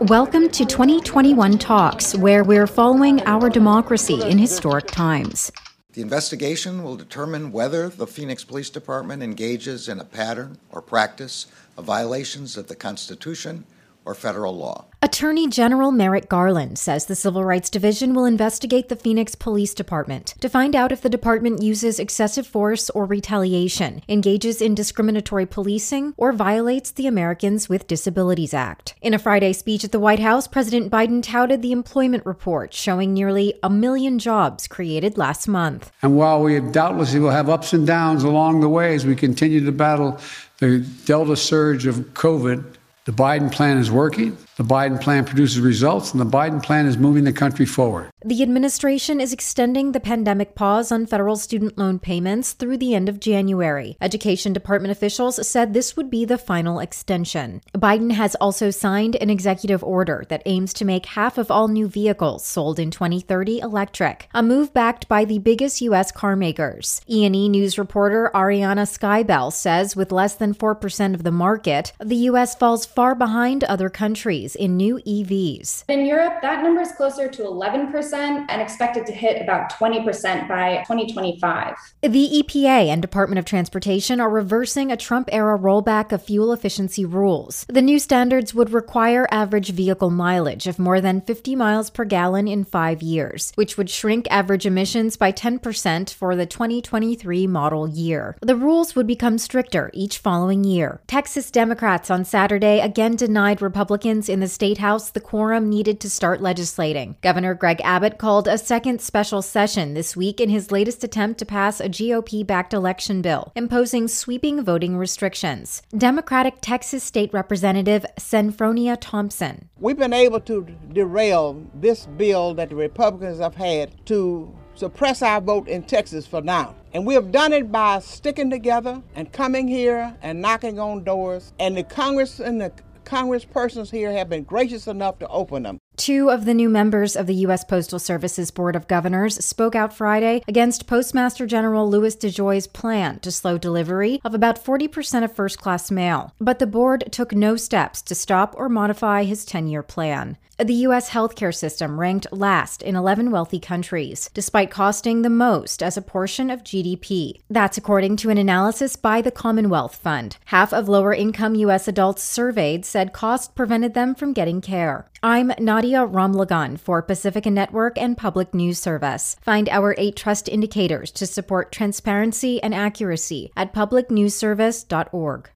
Welcome 0.00 0.48
to 0.48 0.64
2021 0.64 1.58
Talks, 1.58 2.16
where 2.16 2.42
we're 2.42 2.66
following 2.66 3.20
our 3.24 3.50
democracy 3.50 4.22
in 4.22 4.38
historic 4.38 4.86
times. 4.86 5.52
The 5.92 6.00
investigation 6.00 6.82
will 6.82 6.96
determine 6.96 7.52
whether 7.52 7.90
the 7.90 8.06
Phoenix 8.06 8.44
Police 8.44 8.70
Department 8.70 9.22
engages 9.22 9.90
in 9.90 10.00
a 10.00 10.04
pattern 10.04 10.56
or 10.70 10.80
practice 10.80 11.48
of 11.76 11.84
violations 11.84 12.56
of 12.56 12.68
the 12.68 12.76
Constitution 12.76 13.66
or 14.06 14.14
federal 14.14 14.56
law. 14.56 14.86
Attorney 15.02 15.46
General 15.46 15.92
Merrick 15.92 16.28
Garland 16.28 16.78
says 16.78 17.06
the 17.06 17.14
Civil 17.14 17.44
Rights 17.44 17.68
Division 17.68 18.14
will 18.14 18.24
investigate 18.24 18.88
the 18.88 18.96
Phoenix 18.96 19.34
Police 19.34 19.74
Department 19.74 20.34
to 20.40 20.48
find 20.48 20.74
out 20.74 20.90
if 20.90 21.02
the 21.02 21.10
department 21.10 21.62
uses 21.62 21.98
excessive 21.98 22.46
force 22.46 22.88
or 22.90 23.04
retaliation, 23.04 24.00
engages 24.08 24.62
in 24.62 24.74
discriminatory 24.74 25.44
policing, 25.44 26.14
or 26.16 26.32
violates 26.32 26.90
the 26.90 27.06
Americans 27.06 27.68
with 27.68 27.86
Disabilities 27.86 28.54
Act. 28.54 28.94
In 29.02 29.12
a 29.12 29.18
Friday 29.18 29.52
speech 29.52 29.84
at 29.84 29.92
the 29.92 30.00
White 30.00 30.20
House, 30.20 30.48
President 30.48 30.90
Biden 30.90 31.22
touted 31.22 31.60
the 31.60 31.72
employment 31.72 32.24
report 32.24 32.72
showing 32.72 33.12
nearly 33.12 33.54
a 33.62 33.68
million 33.68 34.18
jobs 34.18 34.66
created 34.66 35.18
last 35.18 35.46
month. 35.46 35.90
And 36.02 36.16
while 36.16 36.42
we 36.42 36.58
doubtlessly 36.60 37.20
will 37.20 37.30
have 37.30 37.50
ups 37.50 37.72
and 37.72 37.86
downs 37.86 38.24
along 38.24 38.60
the 38.60 38.68
way 38.68 38.94
as 38.94 39.04
we 39.04 39.16
continue 39.16 39.64
to 39.64 39.72
battle 39.72 40.18
the 40.58 40.78
Delta 41.04 41.36
surge 41.36 41.86
of 41.86 41.96
COVID, 42.14 42.75
the 43.06 43.12
Biden 43.12 43.50
plan 43.50 43.78
is 43.78 43.90
working. 43.90 44.36
The 44.56 44.64
Biden 44.64 44.98
plan 44.98 45.26
produces 45.26 45.60
results, 45.60 46.12
and 46.12 46.20
the 46.20 46.24
Biden 46.24 46.62
plan 46.62 46.86
is 46.86 46.96
moving 46.96 47.24
the 47.24 47.32
country 47.32 47.66
forward. 47.66 48.10
The 48.24 48.42
administration 48.42 49.20
is 49.20 49.30
extending 49.30 49.92
the 49.92 50.00
pandemic 50.00 50.54
pause 50.54 50.90
on 50.90 51.04
federal 51.04 51.36
student 51.36 51.76
loan 51.76 51.98
payments 51.98 52.54
through 52.54 52.78
the 52.78 52.94
end 52.94 53.10
of 53.10 53.20
January. 53.20 53.98
Education 54.00 54.54
Department 54.54 54.92
officials 54.92 55.46
said 55.46 55.74
this 55.74 55.94
would 55.94 56.08
be 56.08 56.24
the 56.24 56.38
final 56.38 56.80
extension. 56.80 57.60
Biden 57.74 58.12
has 58.12 58.34
also 58.36 58.70
signed 58.70 59.14
an 59.16 59.28
executive 59.28 59.84
order 59.84 60.24
that 60.30 60.42
aims 60.46 60.72
to 60.72 60.86
make 60.86 61.04
half 61.04 61.36
of 61.36 61.50
all 61.50 61.68
new 61.68 61.86
vehicles 61.86 62.42
sold 62.42 62.78
in 62.78 62.90
2030 62.90 63.58
electric, 63.58 64.26
a 64.32 64.42
move 64.42 64.72
backed 64.72 65.06
by 65.06 65.26
the 65.26 65.38
biggest 65.38 65.82
U.S. 65.82 66.10
car 66.10 66.34
makers. 66.34 67.02
E&E 67.06 67.50
News 67.50 67.76
reporter 67.76 68.30
Ariana 68.34 68.86
Skibell 68.86 69.52
says 69.52 69.94
with 69.94 70.10
less 70.10 70.34
than 70.34 70.54
4% 70.54 71.12
of 71.12 71.24
the 71.24 71.30
market, 71.30 71.92
the 72.00 72.16
U.S. 72.30 72.54
falls 72.54 72.86
far 72.86 73.14
behind 73.14 73.62
other 73.64 73.90
countries 73.90 74.45
in 74.54 74.76
new 74.76 74.98
EVs. 75.06 75.84
In 75.88 76.06
Europe, 76.06 76.40
that 76.42 76.62
number 76.62 76.82
is 76.82 76.92
closer 76.92 77.28
to 77.28 77.42
11% 77.42 78.46
and 78.48 78.62
expected 78.62 79.06
to 79.06 79.12
hit 79.12 79.42
about 79.42 79.72
20% 79.72 80.48
by 80.48 80.84
2025. 80.86 81.74
The 82.02 82.42
EPA 82.42 82.88
and 82.88 83.02
Department 83.02 83.38
of 83.38 83.44
Transportation 83.44 84.20
are 84.20 84.30
reversing 84.30 84.92
a 84.92 84.96
Trump 84.96 85.28
era 85.32 85.58
rollback 85.58 86.12
of 86.12 86.22
fuel 86.22 86.52
efficiency 86.52 87.04
rules. 87.04 87.64
The 87.68 87.82
new 87.82 87.98
standards 87.98 88.54
would 88.54 88.70
require 88.70 89.26
average 89.30 89.70
vehicle 89.70 90.10
mileage 90.10 90.66
of 90.66 90.78
more 90.78 91.00
than 91.00 91.20
50 91.20 91.56
miles 91.56 91.90
per 91.90 92.04
gallon 92.04 92.46
in 92.46 92.64
five 92.64 93.02
years, 93.02 93.52
which 93.54 93.76
would 93.76 93.90
shrink 93.90 94.26
average 94.30 94.66
emissions 94.66 95.16
by 95.16 95.32
10% 95.32 96.12
for 96.12 96.36
the 96.36 96.46
2023 96.46 97.46
model 97.46 97.88
year. 97.88 98.36
The 98.40 98.56
rules 98.56 98.94
would 98.94 99.06
become 99.06 99.38
stricter 99.38 99.90
each 99.92 100.18
following 100.18 100.64
year. 100.64 101.00
Texas 101.06 101.50
Democrats 101.50 102.10
on 102.10 102.24
Saturday 102.24 102.80
again 102.80 103.16
denied 103.16 103.62
Republicans 103.62 104.28
in 104.28 104.35
the 104.40 104.48
state 104.48 104.78
house 104.78 105.10
the 105.10 105.20
quorum 105.20 105.68
needed 105.68 106.00
to 106.00 106.10
start 106.10 106.40
legislating. 106.40 107.16
Governor 107.22 107.54
Greg 107.54 107.80
Abbott 107.82 108.18
called 108.18 108.48
a 108.48 108.58
second 108.58 109.00
special 109.00 109.42
session 109.42 109.94
this 109.94 110.16
week 110.16 110.40
in 110.40 110.48
his 110.48 110.70
latest 110.70 111.04
attempt 111.04 111.38
to 111.38 111.46
pass 111.46 111.80
a 111.80 111.88
GOP 111.88 112.46
backed 112.46 112.72
election 112.72 113.22
bill, 113.22 113.52
imposing 113.54 114.08
sweeping 114.08 114.62
voting 114.62 114.96
restrictions. 114.96 115.82
Democratic 115.96 116.56
Texas 116.60 117.02
State 117.02 117.32
Representative 117.32 118.04
Senfronia 118.18 118.96
Thompson. 119.00 119.68
We've 119.78 119.98
been 119.98 120.12
able 120.12 120.40
to 120.40 120.66
derail 120.92 121.62
this 121.74 122.06
bill 122.06 122.54
that 122.54 122.70
the 122.70 122.76
Republicans 122.76 123.40
have 123.40 123.54
had 123.54 124.06
to 124.06 124.54
suppress 124.76 125.22
our 125.22 125.40
vote 125.40 125.68
in 125.68 125.82
Texas 125.82 126.26
for 126.26 126.42
now. 126.42 126.74
And 126.92 127.06
we 127.06 127.14
have 127.14 127.32
done 127.32 127.52
it 127.52 127.72
by 127.72 127.98
sticking 127.98 128.50
together 128.50 129.02
and 129.14 129.32
coming 129.32 129.68
here 129.68 130.14
and 130.22 130.40
knocking 130.40 130.78
on 130.78 131.04
doors. 131.04 131.52
And 131.58 131.76
the 131.76 131.82
Congress 131.82 132.40
and 132.40 132.60
the 132.60 132.72
congresspersons 133.06 133.90
here 133.90 134.12
have 134.12 134.28
been 134.28 134.44
gracious 134.44 134.86
enough 134.86 135.18
to 135.20 135.28
open 135.28 135.62
them. 135.62 135.80
Two 135.96 136.30
of 136.30 136.44
the 136.44 136.52
new 136.52 136.68
members 136.68 137.16
of 137.16 137.26
the 137.26 137.34
U.S. 137.46 137.64
Postal 137.64 137.98
Service's 137.98 138.50
Board 138.50 138.76
of 138.76 138.86
Governors 138.86 139.42
spoke 139.42 139.74
out 139.74 139.96
Friday 139.96 140.42
against 140.46 140.86
Postmaster 140.86 141.46
General 141.46 141.88
Louis 141.88 142.14
DeJoy's 142.14 142.66
plan 142.66 143.18
to 143.20 143.32
slow 143.32 143.56
delivery 143.56 144.20
of 144.22 144.34
about 144.34 144.62
40% 144.62 145.24
of 145.24 145.34
first 145.34 145.58
class 145.58 145.90
mail. 145.90 146.34
But 146.38 146.58
the 146.58 146.66
board 146.66 147.04
took 147.10 147.32
no 147.32 147.56
steps 147.56 148.02
to 148.02 148.14
stop 148.14 148.54
or 148.58 148.68
modify 148.68 149.24
his 149.24 149.46
10 149.46 149.68
year 149.68 149.82
plan. 149.82 150.36
The 150.58 150.74
U.S. 150.74 151.10
healthcare 151.10 151.54
system 151.54 152.00
ranked 152.00 152.32
last 152.32 152.80
in 152.80 152.96
11 152.96 153.30
wealthy 153.30 153.60
countries, 153.60 154.30
despite 154.32 154.70
costing 154.70 155.20
the 155.20 155.28
most 155.28 155.82
as 155.82 155.98
a 155.98 156.02
portion 156.02 156.48
of 156.48 156.64
GDP. 156.64 157.40
That's 157.50 157.76
according 157.76 158.16
to 158.18 158.30
an 158.30 158.38
analysis 158.38 158.96
by 158.96 159.20
the 159.20 159.30
Commonwealth 159.30 159.96
Fund. 159.96 160.38
Half 160.46 160.72
of 160.72 160.88
lower 160.88 161.12
income 161.12 161.56
U.S. 161.56 161.88
adults 161.88 162.22
surveyed 162.22 162.86
said 162.86 163.12
cost 163.12 163.54
prevented 163.54 163.92
them 163.92 164.14
from 164.14 164.32
getting 164.32 164.62
care. 164.62 165.10
I'm 165.22 165.50
Nadia 165.58 166.04
Ramlagan 166.04 166.78
for 166.78 167.00
Pacifica 167.00 167.50
Network 167.50 167.96
and 167.96 168.18
Public 168.18 168.52
News 168.52 168.78
Service. 168.78 169.36
Find 169.40 169.66
our 169.70 169.94
eight 169.96 170.14
trust 170.14 170.46
indicators 170.46 171.10
to 171.12 171.26
support 171.26 171.72
transparency 171.72 172.62
and 172.62 172.74
accuracy 172.74 173.50
at 173.56 173.72
publicnewsservice.org. 173.72 175.50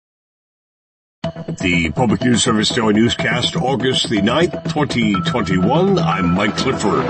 The 1.60 1.92
Public 1.94 2.22
News 2.22 2.42
Service 2.42 2.70
Daily 2.70 2.94
Newscast, 2.94 3.54
August 3.56 4.08
the 4.08 4.22
9th, 4.22 4.64
2021. 4.64 5.98
I'm 5.98 6.34
Mike 6.34 6.56
Clifford. 6.56 7.04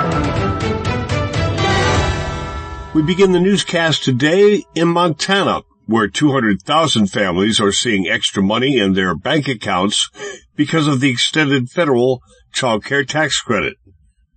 We 2.94 3.02
begin 3.02 3.30
the 3.30 3.38
newscast 3.38 4.02
today 4.02 4.64
in 4.74 4.88
Montana, 4.88 5.62
where 5.86 6.08
200,000 6.08 7.06
families 7.06 7.60
are 7.60 7.70
seeing 7.70 8.08
extra 8.08 8.42
money 8.42 8.78
in 8.78 8.94
their 8.94 9.14
bank 9.14 9.46
accounts 9.46 10.10
because 10.56 10.88
of 10.88 11.00
the 11.00 11.10
extended 11.10 11.70
federal 11.70 12.20
child 12.52 12.84
care 12.84 13.04
tax 13.04 13.40
credit. 13.40 13.76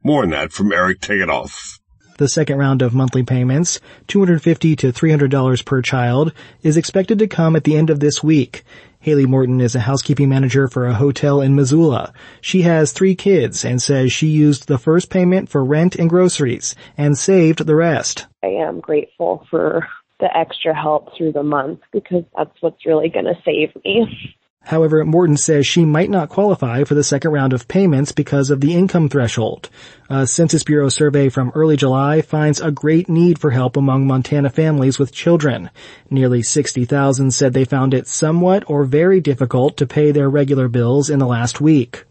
More 0.03 0.24
on 0.24 0.29
that 0.32 0.51
from 0.51 0.72
Eric 0.72 1.00
Tegethoff. 1.00 1.79
The 2.17 2.27
second 2.27 2.60
round 2.60 2.82
of 2.82 2.93
monthly 2.93 3.24
payments, 3.24 3.79
250 4.08 4.75
to 4.75 4.93
$300 4.93 5.65
per 5.65 5.82
child, 5.82 6.32
is 6.62 6.77
expected 6.77 7.20
to 7.20 7.27
come 7.27 7.55
at 7.55 7.63
the 7.63 7.75
end 7.75 7.89
of 7.89 8.00
this 8.00 8.22
week. 8.22 8.63
Haley 9.00 9.25
Morton 9.25 9.60
is 9.60 9.75
a 9.75 9.82
housekeeping 9.82 10.29
manager 10.29 10.67
for 10.67 10.86
a 10.86 10.93
hotel 10.93 11.41
in 11.41 11.55
Missoula. 11.55 12.13
She 12.39 12.62
has 12.62 12.91
three 12.91 13.15
kids 13.15 13.65
and 13.65 13.82
says 13.82 14.13
she 14.13 14.27
used 14.27 14.67
the 14.67 14.77
first 14.77 15.10
payment 15.10 15.50
for 15.50 15.65
rent 15.65 15.96
and 15.96 16.10
groceries 16.10 16.75
and 16.98 17.17
saved 17.17 17.65
the 17.65 17.75
rest. 17.75 18.27
I 18.43 18.48
am 18.48 18.79
grateful 18.79 19.46
for 19.50 19.88
the 20.20 20.38
extra 20.38 20.74
help 20.74 21.17
through 21.17 21.34
the 21.34 21.43
month 21.43 21.79
because 21.91 22.24
that's 22.38 22.62
what's 22.62 22.86
really 22.86 23.10
going 23.10 23.25
to 23.25 23.36
save 23.43 23.75
me. 23.84 24.36
However, 24.65 25.03
Morton 25.03 25.36
says 25.36 25.67
she 25.67 25.84
might 25.84 26.10
not 26.10 26.29
qualify 26.29 26.86
for 26.86 26.96
the 26.96 27.03
second 27.03 27.32
round 27.32 27.51
of 27.51 27.67
payments 27.67 28.13
because 28.13 28.50
of 28.50 28.62
the 28.62 28.74
income 28.74 29.10
threshold. 29.10 29.70
A 30.10 30.25
Census 30.25 30.63
Bureau 30.63 30.88
survey 30.88 31.27
from 31.27 31.51
early 31.53 31.75
July 31.75 32.22
finds 32.22 32.62
a 32.62 32.72
great 32.72 33.10
need 33.10 33.39
for 33.39 33.51
help 33.51 33.75
among 33.75 34.08
Montana 34.08 34.50
families 34.50 34.98
with 34.98 35.12
children. 35.12 35.70
Nearly 36.10 36.41
60,000 36.41 37.32
said 37.32 37.53
they 37.53 37.65
found 37.65 37.93
it 37.93 38.08
somewhat 38.08 38.63
or 38.67 38.86
very 38.86 39.20
difficult 39.20 39.75
to 39.77 39.86
pay 39.86 40.12
their 40.12 40.29
regular 40.29 40.70
bills 40.70 41.10
in 41.10 41.20
the 41.20 41.27
last 41.27 41.60
week. 41.60 42.05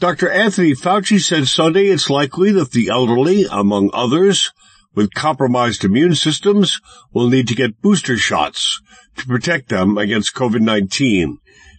Dr. 0.00 0.30
Anthony 0.30 0.74
Fauci 0.74 1.20
said 1.20 1.46
Sunday 1.46 1.86
it's 1.86 2.10
likely 2.10 2.52
that 2.52 2.72
the 2.72 2.88
elderly, 2.88 3.46
among 3.50 3.90
others, 3.92 4.52
with 4.94 5.14
compromised 5.14 5.84
immune 5.84 6.14
systems 6.14 6.80
will 7.12 7.28
need 7.28 7.46
to 7.48 7.54
get 7.54 7.80
booster 7.80 8.16
shots 8.16 8.80
to 9.16 9.26
protect 9.26 9.68
them 9.68 9.96
against 9.96 10.34
COVID-19. 10.34 11.38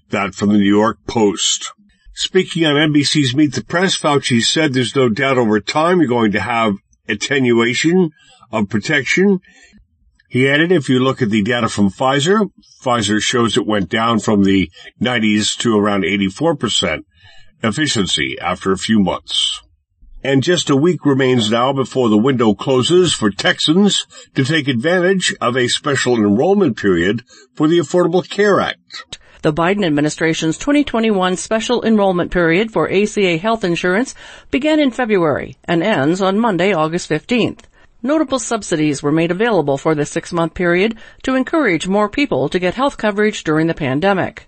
That 0.09 0.33
from 0.33 0.49
the 0.49 0.57
New 0.57 0.69
York 0.69 0.97
Post. 1.07 1.71
Speaking 2.13 2.65
on 2.65 2.75
NBC's 2.75 3.35
Meet 3.35 3.53
the 3.53 3.63
Press, 3.63 3.97
Fauci 3.97 4.41
said 4.41 4.73
there's 4.73 4.95
no 4.95 5.07
doubt 5.07 5.37
over 5.37 5.59
time 5.59 5.99
you're 5.99 6.07
going 6.07 6.31
to 6.31 6.41
have 6.41 6.75
attenuation 7.07 8.09
of 8.51 8.69
protection. 8.69 9.39
He 10.27 10.49
added, 10.49 10.71
if 10.71 10.89
you 10.89 10.99
look 10.99 11.21
at 11.21 11.29
the 11.29 11.43
data 11.43 11.69
from 11.69 11.89
Pfizer, 11.89 12.49
Pfizer 12.83 13.21
shows 13.21 13.55
it 13.55 13.65
went 13.65 13.89
down 13.89 14.19
from 14.19 14.43
the 14.43 14.71
90s 15.01 15.57
to 15.59 15.77
around 15.77 16.03
84% 16.03 17.03
efficiency 17.63 18.37
after 18.39 18.71
a 18.71 18.77
few 18.77 18.99
months. 18.99 19.61
And 20.23 20.43
just 20.43 20.69
a 20.69 20.75
week 20.75 21.05
remains 21.05 21.49
now 21.49 21.71
before 21.71 22.09
the 22.09 22.17
window 22.17 22.53
closes 22.53 23.13
for 23.13 23.29
Texans 23.29 24.05
to 24.35 24.43
take 24.43 24.67
advantage 24.67 25.33
of 25.39 25.55
a 25.55 25.67
special 25.67 26.15
enrollment 26.15 26.77
period 26.77 27.23
for 27.55 27.67
the 27.67 27.79
Affordable 27.79 28.27
Care 28.27 28.59
Act. 28.59 29.19
The 29.41 29.53
Biden 29.53 29.85
administration's 29.85 30.57
2021 30.57 31.37
special 31.37 31.81
enrollment 31.85 32.29
period 32.29 32.73
for 32.73 32.91
ACA 32.91 33.37
health 33.37 33.63
insurance 33.63 34.13
began 34.51 34.81
in 34.81 34.91
February 34.91 35.55
and 35.63 35.81
ends 35.81 36.21
on 36.21 36.37
Monday, 36.37 36.73
August 36.73 37.09
15th. 37.09 37.61
Notable 38.03 38.39
subsidies 38.39 39.01
were 39.01 39.13
made 39.13 39.31
available 39.31 39.77
for 39.77 39.95
the 39.95 40.05
six-month 40.05 40.53
period 40.55 40.97
to 41.23 41.35
encourage 41.35 41.87
more 41.87 42.09
people 42.09 42.49
to 42.49 42.59
get 42.59 42.73
health 42.73 42.97
coverage 42.97 43.45
during 43.45 43.67
the 43.67 43.73
pandemic. 43.73 44.45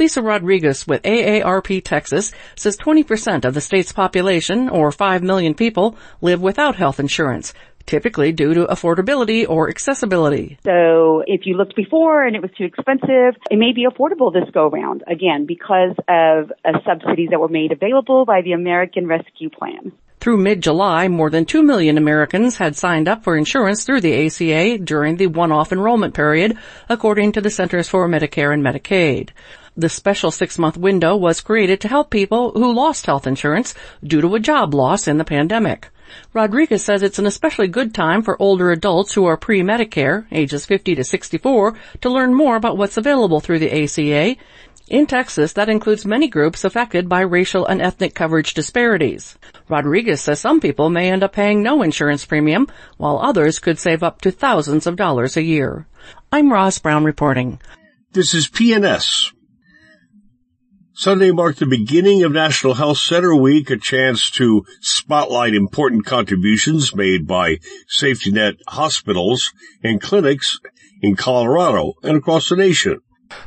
Lisa 0.00 0.20
Rodriguez 0.20 0.88
with 0.88 1.02
AARP 1.02 1.84
Texas 1.84 2.32
says 2.56 2.76
20% 2.78 3.44
of 3.44 3.54
the 3.54 3.60
state's 3.60 3.92
population, 3.92 4.68
or 4.68 4.90
5 4.90 5.22
million 5.22 5.54
people, 5.54 5.96
live 6.20 6.42
without 6.42 6.74
health 6.74 6.98
insurance, 6.98 7.54
typically 7.86 8.32
due 8.32 8.54
to 8.54 8.66
affordability 8.66 9.48
or 9.48 9.68
accessibility. 9.68 10.58
So 10.64 11.22
if 11.26 11.46
you 11.46 11.56
looked 11.56 11.76
before 11.76 12.24
and 12.24 12.36
it 12.36 12.42
was 12.42 12.50
too 12.56 12.64
expensive, 12.64 13.40
it 13.50 13.58
may 13.58 13.72
be 13.72 13.86
affordable 13.86 14.32
this 14.32 14.48
go 14.52 14.68
round, 14.68 15.04
again, 15.06 15.46
because 15.46 15.94
of 16.08 16.52
uh, 16.64 16.78
subsidies 16.86 17.30
that 17.30 17.40
were 17.40 17.48
made 17.48 17.72
available 17.72 18.24
by 18.24 18.42
the 18.42 18.52
American 18.52 19.06
Rescue 19.06 19.50
Plan. 19.50 19.92
Through 20.22 20.36
mid-July, 20.36 21.08
more 21.08 21.30
than 21.30 21.46
2 21.46 21.64
million 21.64 21.98
Americans 21.98 22.56
had 22.56 22.76
signed 22.76 23.08
up 23.08 23.24
for 23.24 23.36
insurance 23.36 23.82
through 23.82 24.02
the 24.02 24.26
ACA 24.26 24.78
during 24.78 25.16
the 25.16 25.26
one-off 25.26 25.72
enrollment 25.72 26.14
period, 26.14 26.56
according 26.88 27.32
to 27.32 27.40
the 27.40 27.50
Centers 27.50 27.88
for 27.88 28.08
Medicare 28.08 28.54
and 28.54 28.62
Medicaid. 28.62 29.30
The 29.76 29.88
special 29.88 30.30
six-month 30.30 30.76
window 30.76 31.16
was 31.16 31.40
created 31.40 31.80
to 31.80 31.88
help 31.88 32.10
people 32.10 32.52
who 32.52 32.72
lost 32.72 33.06
health 33.06 33.26
insurance 33.26 33.74
due 34.04 34.20
to 34.20 34.36
a 34.36 34.38
job 34.38 34.74
loss 34.74 35.08
in 35.08 35.18
the 35.18 35.24
pandemic. 35.24 35.88
Rodriguez 36.32 36.84
says 36.84 37.02
it's 37.02 37.18
an 37.18 37.26
especially 37.26 37.68
good 37.68 37.94
time 37.94 38.22
for 38.22 38.40
older 38.40 38.70
adults 38.70 39.14
who 39.14 39.24
are 39.26 39.36
pre-Medicare, 39.36 40.26
ages 40.32 40.66
50 40.66 40.94
to 40.94 41.04
64, 41.04 41.74
to 42.00 42.10
learn 42.10 42.34
more 42.34 42.56
about 42.56 42.76
what's 42.76 42.96
available 42.96 43.40
through 43.40 43.58
the 43.58 43.84
ACA, 43.84 44.36
In 44.88 45.06
Texas, 45.06 45.54
that 45.54 45.68
includes 45.68 46.04
many 46.04 46.28
groups 46.28 46.64
affected 46.64 47.08
by 47.08 47.20
racial 47.20 47.64
and 47.64 47.80
ethnic 47.80 48.14
coverage 48.14 48.52
disparities. 48.52 49.38
Rodriguez 49.68 50.20
says 50.20 50.40
some 50.40 50.60
people 50.60 50.90
may 50.90 51.10
end 51.10 51.22
up 51.22 51.32
paying 51.32 51.62
no 51.62 51.82
insurance 51.82 52.26
premium, 52.26 52.66
while 52.98 53.18
others 53.18 53.58
could 53.58 53.78
save 53.78 54.02
up 54.02 54.20
to 54.20 54.30
thousands 54.30 54.86
of 54.86 54.96
dollars 54.96 55.36
a 55.36 55.42
year. 55.42 55.86
I'm 56.30 56.52
Roz 56.52 56.78
Brown 56.78 57.04
reporting. 57.04 57.60
This 58.12 58.34
is 58.34 58.48
PNS. 58.48 59.32
Sunday 60.94 61.30
marked 61.30 61.58
the 61.58 61.64
beginning 61.64 62.22
of 62.22 62.32
National 62.32 62.74
Health 62.74 62.98
Center 62.98 63.34
Week, 63.34 63.70
a 63.70 63.78
chance 63.78 64.30
to 64.32 64.66
spotlight 64.82 65.54
important 65.54 66.04
contributions 66.04 66.94
made 66.94 67.26
by 67.26 67.60
safety 67.88 68.30
net 68.30 68.56
hospitals 68.68 69.54
and 69.82 70.02
clinics 70.02 70.58
in 71.00 71.16
Colorado 71.16 71.94
and 72.02 72.18
across 72.18 72.50
the 72.50 72.56
nation. 72.56 73.00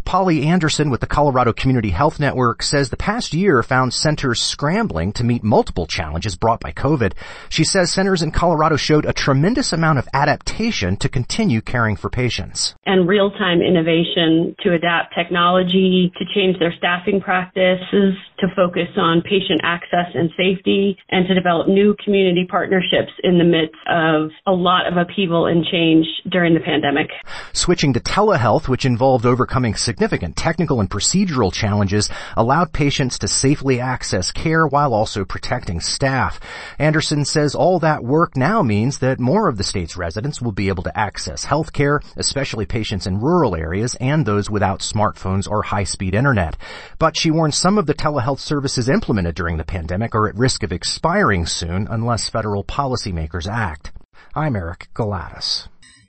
Polly 0.06 0.46
Anderson 0.48 0.90
with 0.90 1.02
the 1.02 1.08
Colorado 1.08 1.54
Community 1.54 1.90
Health 1.90 2.20
Network 2.20 2.64
says 2.64 2.90
the 2.90 2.98
past 2.98 3.34
year 3.34 3.64
found 3.64 3.94
centers 3.94 4.42
scrambling 4.42 5.12
to 5.14 5.24
meet 5.24 5.44
multiple 5.44 5.88
challenges 5.88 6.36
brought 6.36 6.60
by 6.60 6.72
COVID. 6.72 7.14
She 7.50 7.64
says 7.64 7.92
centers 7.92 8.22
in 8.22 8.32
Colorado 8.32 8.76
showed 8.76 9.06
a 9.06 9.14
tremendous 9.14 9.74
amount 9.74 10.00
of 10.00 10.08
adaptation 10.14 10.98
to 10.98 11.10
continue 11.10 11.62
caring 11.62 11.96
for 11.96 12.10
patients. 12.10 12.76
And 12.86 13.08
real-time 13.08 13.62
innovation 13.62 14.56
to 14.64 14.74
adapt 14.74 15.14
technology, 15.16 16.12
to 16.18 16.26
change 16.34 16.60
their 16.60 16.74
staffing 16.78 17.22
practices, 17.22 18.16
to 18.40 18.48
focus 18.56 18.90
on 18.98 19.22
patient 19.22 19.62
access 19.64 20.08
and 20.14 20.30
safety, 20.38 20.98
and 21.10 21.28
to 21.28 21.34
develop 21.34 21.68
new 21.68 21.96
community 22.04 22.46
partnerships 22.50 23.12
in 23.24 23.38
the 23.38 23.44
midst 23.44 23.76
of 23.88 24.30
a 24.46 24.52
lot 24.52 24.88
of 24.88 24.98
upheaval 24.98 25.46
and 25.46 25.66
change 25.66 26.06
during 26.30 26.54
the 26.54 26.60
pandemic. 26.60 27.10
Switching 27.54 27.94
to 27.94 28.00
telehealth, 28.00 28.68
which 28.68 28.86
involved 28.86 29.26
overcoming 29.26 29.75
significant 29.78 30.36
technical 30.36 30.80
and 30.80 30.90
procedural 30.90 31.52
challenges, 31.52 32.10
allowed 32.36 32.74
patients 32.74 33.20
to 33.20 33.28
safely 33.28 33.80
access 33.80 34.32
care 34.32 34.66
while 34.68 34.94
also 34.94 35.26
protecting 35.26 35.80
staff. 35.80 36.40
Anderson 36.80 37.26
says 37.26 37.56
all 37.56 37.80
that 37.80 38.04
work 38.04 38.36
now 38.36 38.62
means 38.62 39.00
that 39.00 39.20
more 39.20 39.48
of 39.48 39.58
the 39.58 39.64
state's 39.64 39.98
residents 39.98 40.42
will 40.42 40.52
be 40.52 40.68
able 40.68 40.84
to 40.84 40.98
access 40.98 41.46
health 41.46 41.74
care, 41.74 42.02
especially 42.18 42.66
patients 42.66 43.08
in 43.08 43.20
rural 43.20 43.56
areas 43.56 43.96
and 44.00 44.26
those 44.26 44.50
without 44.50 44.80
smartphones 44.80 45.50
or 45.50 45.64
high-speed 45.64 46.14
internet. 46.14 46.58
But 47.00 47.18
she 47.18 47.32
warns 47.32 47.58
some 47.58 47.78
of 47.78 47.86
the 47.86 47.94
telehealth 47.94 48.40
services 48.40 48.90
implemented 48.90 49.36
during 49.36 49.58
the 49.58 49.64
pandemic 49.64 50.16
are 50.16 50.28
at 50.28 50.36
risk 50.36 50.64
of 50.64 50.72
expiring 50.72 51.46
soon 51.46 51.88
unless 51.90 52.30
federal 52.30 52.64
policymakers 52.64 53.52
act. 53.52 53.92
I'm 54.36 54.56
Eric 54.56 54.90
Galatas. 54.94 55.68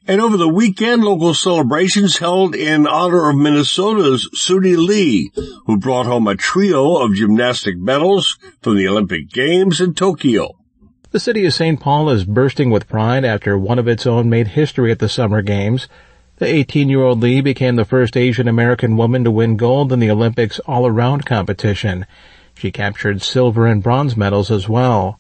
And 0.09 0.21
over 0.21 0.37
the 0.37 0.49
weekend, 0.49 1.03
local 1.03 1.35
celebrations 1.35 2.19
held 2.19 2.55
in 2.55 2.87
honor 2.87 3.29
of 3.29 3.37
Minnesota's 3.37 4.31
Suni 4.37 4.77
Lee, 4.77 5.33
who 5.67 5.79
brought 5.79 6.07
home 6.07 6.29
a 6.29 6.37
trio 6.37 6.99
of 6.99 7.17
gymnastic 7.17 7.77
medals 7.77 8.39
from 8.63 8.77
the 8.77 8.87
Olympic 8.87 9.29
Games 9.29 9.81
in 9.81 9.95
Tokyo. 9.95 10.57
The 11.11 11.19
city 11.19 11.45
of 11.45 11.55
St. 11.55 11.81
Paul 11.81 12.09
is 12.11 12.25
bursting 12.25 12.71
with 12.71 12.89
pride 12.89 13.25
after 13.25 13.59
one 13.59 13.81
of 13.81 13.89
its 13.89 14.07
own 14.07 14.31
made 14.31 14.49
history 14.49 14.93
at 14.93 15.01
the 15.01 15.09
Summer 15.09 15.43
Games. 15.43 15.89
The 16.37 16.47
18-year-old 16.47 17.21
Lee 17.21 17.41
became 17.41 17.75
the 17.75 17.85
first 17.85 18.17
Asian 18.17 18.47
American 18.47 18.97
woman 18.97 19.25
to 19.25 19.33
win 19.33 19.57
gold 19.57 19.93
in 19.93 19.99
the 19.99 20.11
Olympics 20.11 20.61
all-around 20.67 21.27
competition. 21.27 22.07
She 22.55 22.71
captured 22.71 23.23
silver 23.23 23.67
and 23.67 23.83
bronze 23.83 24.17
medals 24.17 24.53
as 24.53 24.69
well. 24.69 25.19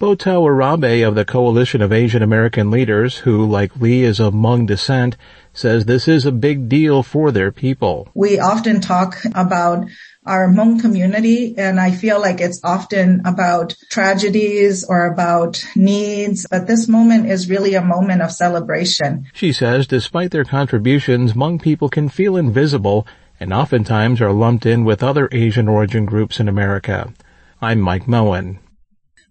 Bo 0.00 0.16
Thao-Urabe 0.16 1.06
of 1.06 1.14
the 1.14 1.26
Coalition 1.26 1.82
of 1.82 1.92
Asian 1.92 2.22
American 2.22 2.70
Leaders, 2.70 3.18
who, 3.18 3.44
like 3.44 3.76
Lee, 3.76 4.02
is 4.02 4.18
of 4.18 4.32
Hmong 4.32 4.66
descent, 4.66 5.14
says 5.52 5.84
this 5.84 6.08
is 6.08 6.24
a 6.24 6.32
big 6.32 6.70
deal 6.70 7.02
for 7.02 7.30
their 7.30 7.52
people. 7.52 8.08
We 8.14 8.40
often 8.40 8.80
talk 8.80 9.18
about 9.34 9.84
our 10.24 10.48
Hmong 10.48 10.80
community, 10.80 11.54
and 11.58 11.78
I 11.78 11.90
feel 11.90 12.18
like 12.18 12.40
it's 12.40 12.62
often 12.64 13.20
about 13.26 13.76
tragedies 13.90 14.84
or 14.84 15.04
about 15.04 15.62
needs, 15.76 16.46
but 16.50 16.66
this 16.66 16.88
moment 16.88 17.26
is 17.26 17.50
really 17.50 17.74
a 17.74 17.84
moment 17.84 18.22
of 18.22 18.32
celebration. 18.32 19.26
She 19.34 19.52
says 19.52 19.86
despite 19.86 20.30
their 20.30 20.46
contributions, 20.46 21.34
Hmong 21.34 21.60
people 21.60 21.90
can 21.90 22.08
feel 22.08 22.38
invisible 22.38 23.06
and 23.38 23.52
oftentimes 23.52 24.22
are 24.22 24.32
lumped 24.32 24.64
in 24.64 24.86
with 24.86 25.02
other 25.02 25.28
Asian 25.30 25.68
origin 25.68 26.06
groups 26.06 26.40
in 26.40 26.48
America. 26.48 27.12
I'm 27.60 27.82
Mike 27.82 28.08
Moen. 28.08 28.60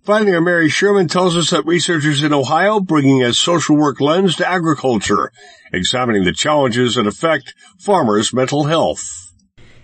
Finally, 0.09 0.33
our 0.33 0.41
Mary 0.41 0.69
Schuermann 0.69 1.07
tells 1.07 1.37
us 1.37 1.51
that 1.51 1.67
researchers 1.67 2.23
in 2.23 2.33
Ohio 2.33 2.79
bringing 2.79 3.21
a 3.21 3.31
social 3.31 3.77
work 3.77 4.01
lens 4.01 4.37
to 4.37 4.49
agriculture, 4.49 5.31
examining 5.71 6.23
the 6.23 6.31
challenges 6.31 6.95
that 6.95 7.05
affect 7.05 7.53
farmers' 7.77 8.33
mental 8.33 8.63
health. 8.63 9.35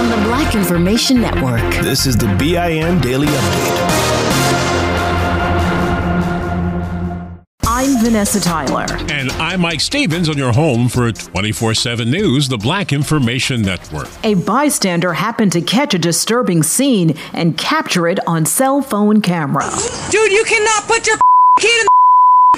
From 0.00 0.08
the 0.08 0.28
Black 0.28 0.54
Information 0.54 1.20
Network, 1.20 1.60
this 1.84 2.06
is 2.06 2.16
the 2.16 2.24
BIN 2.38 3.02
Daily 3.02 3.26
Update. 3.26 3.90
I'm 7.66 8.02
Vanessa 8.02 8.40
Tyler. 8.40 8.86
And 9.10 9.30
I'm 9.32 9.60
Mike 9.60 9.82
Stevens 9.82 10.30
on 10.30 10.38
your 10.38 10.54
home 10.54 10.88
for 10.88 11.12
24 11.12 11.74
7 11.74 12.10
News, 12.10 12.48
the 12.48 12.56
Black 12.56 12.94
Information 12.94 13.60
Network. 13.60 14.08
A 14.24 14.36
bystander 14.36 15.12
happened 15.12 15.52
to 15.52 15.60
catch 15.60 15.92
a 15.92 15.98
disturbing 15.98 16.62
scene 16.62 17.14
and 17.34 17.58
capture 17.58 18.08
it 18.08 18.26
on 18.26 18.46
cell 18.46 18.80
phone 18.80 19.20
camera. 19.20 19.68
Dude, 20.08 20.32
you 20.32 20.44
cannot 20.44 20.84
put 20.84 21.06
your 21.06 21.18
kid 21.58 21.78
in 21.78 21.84
the 21.84 21.99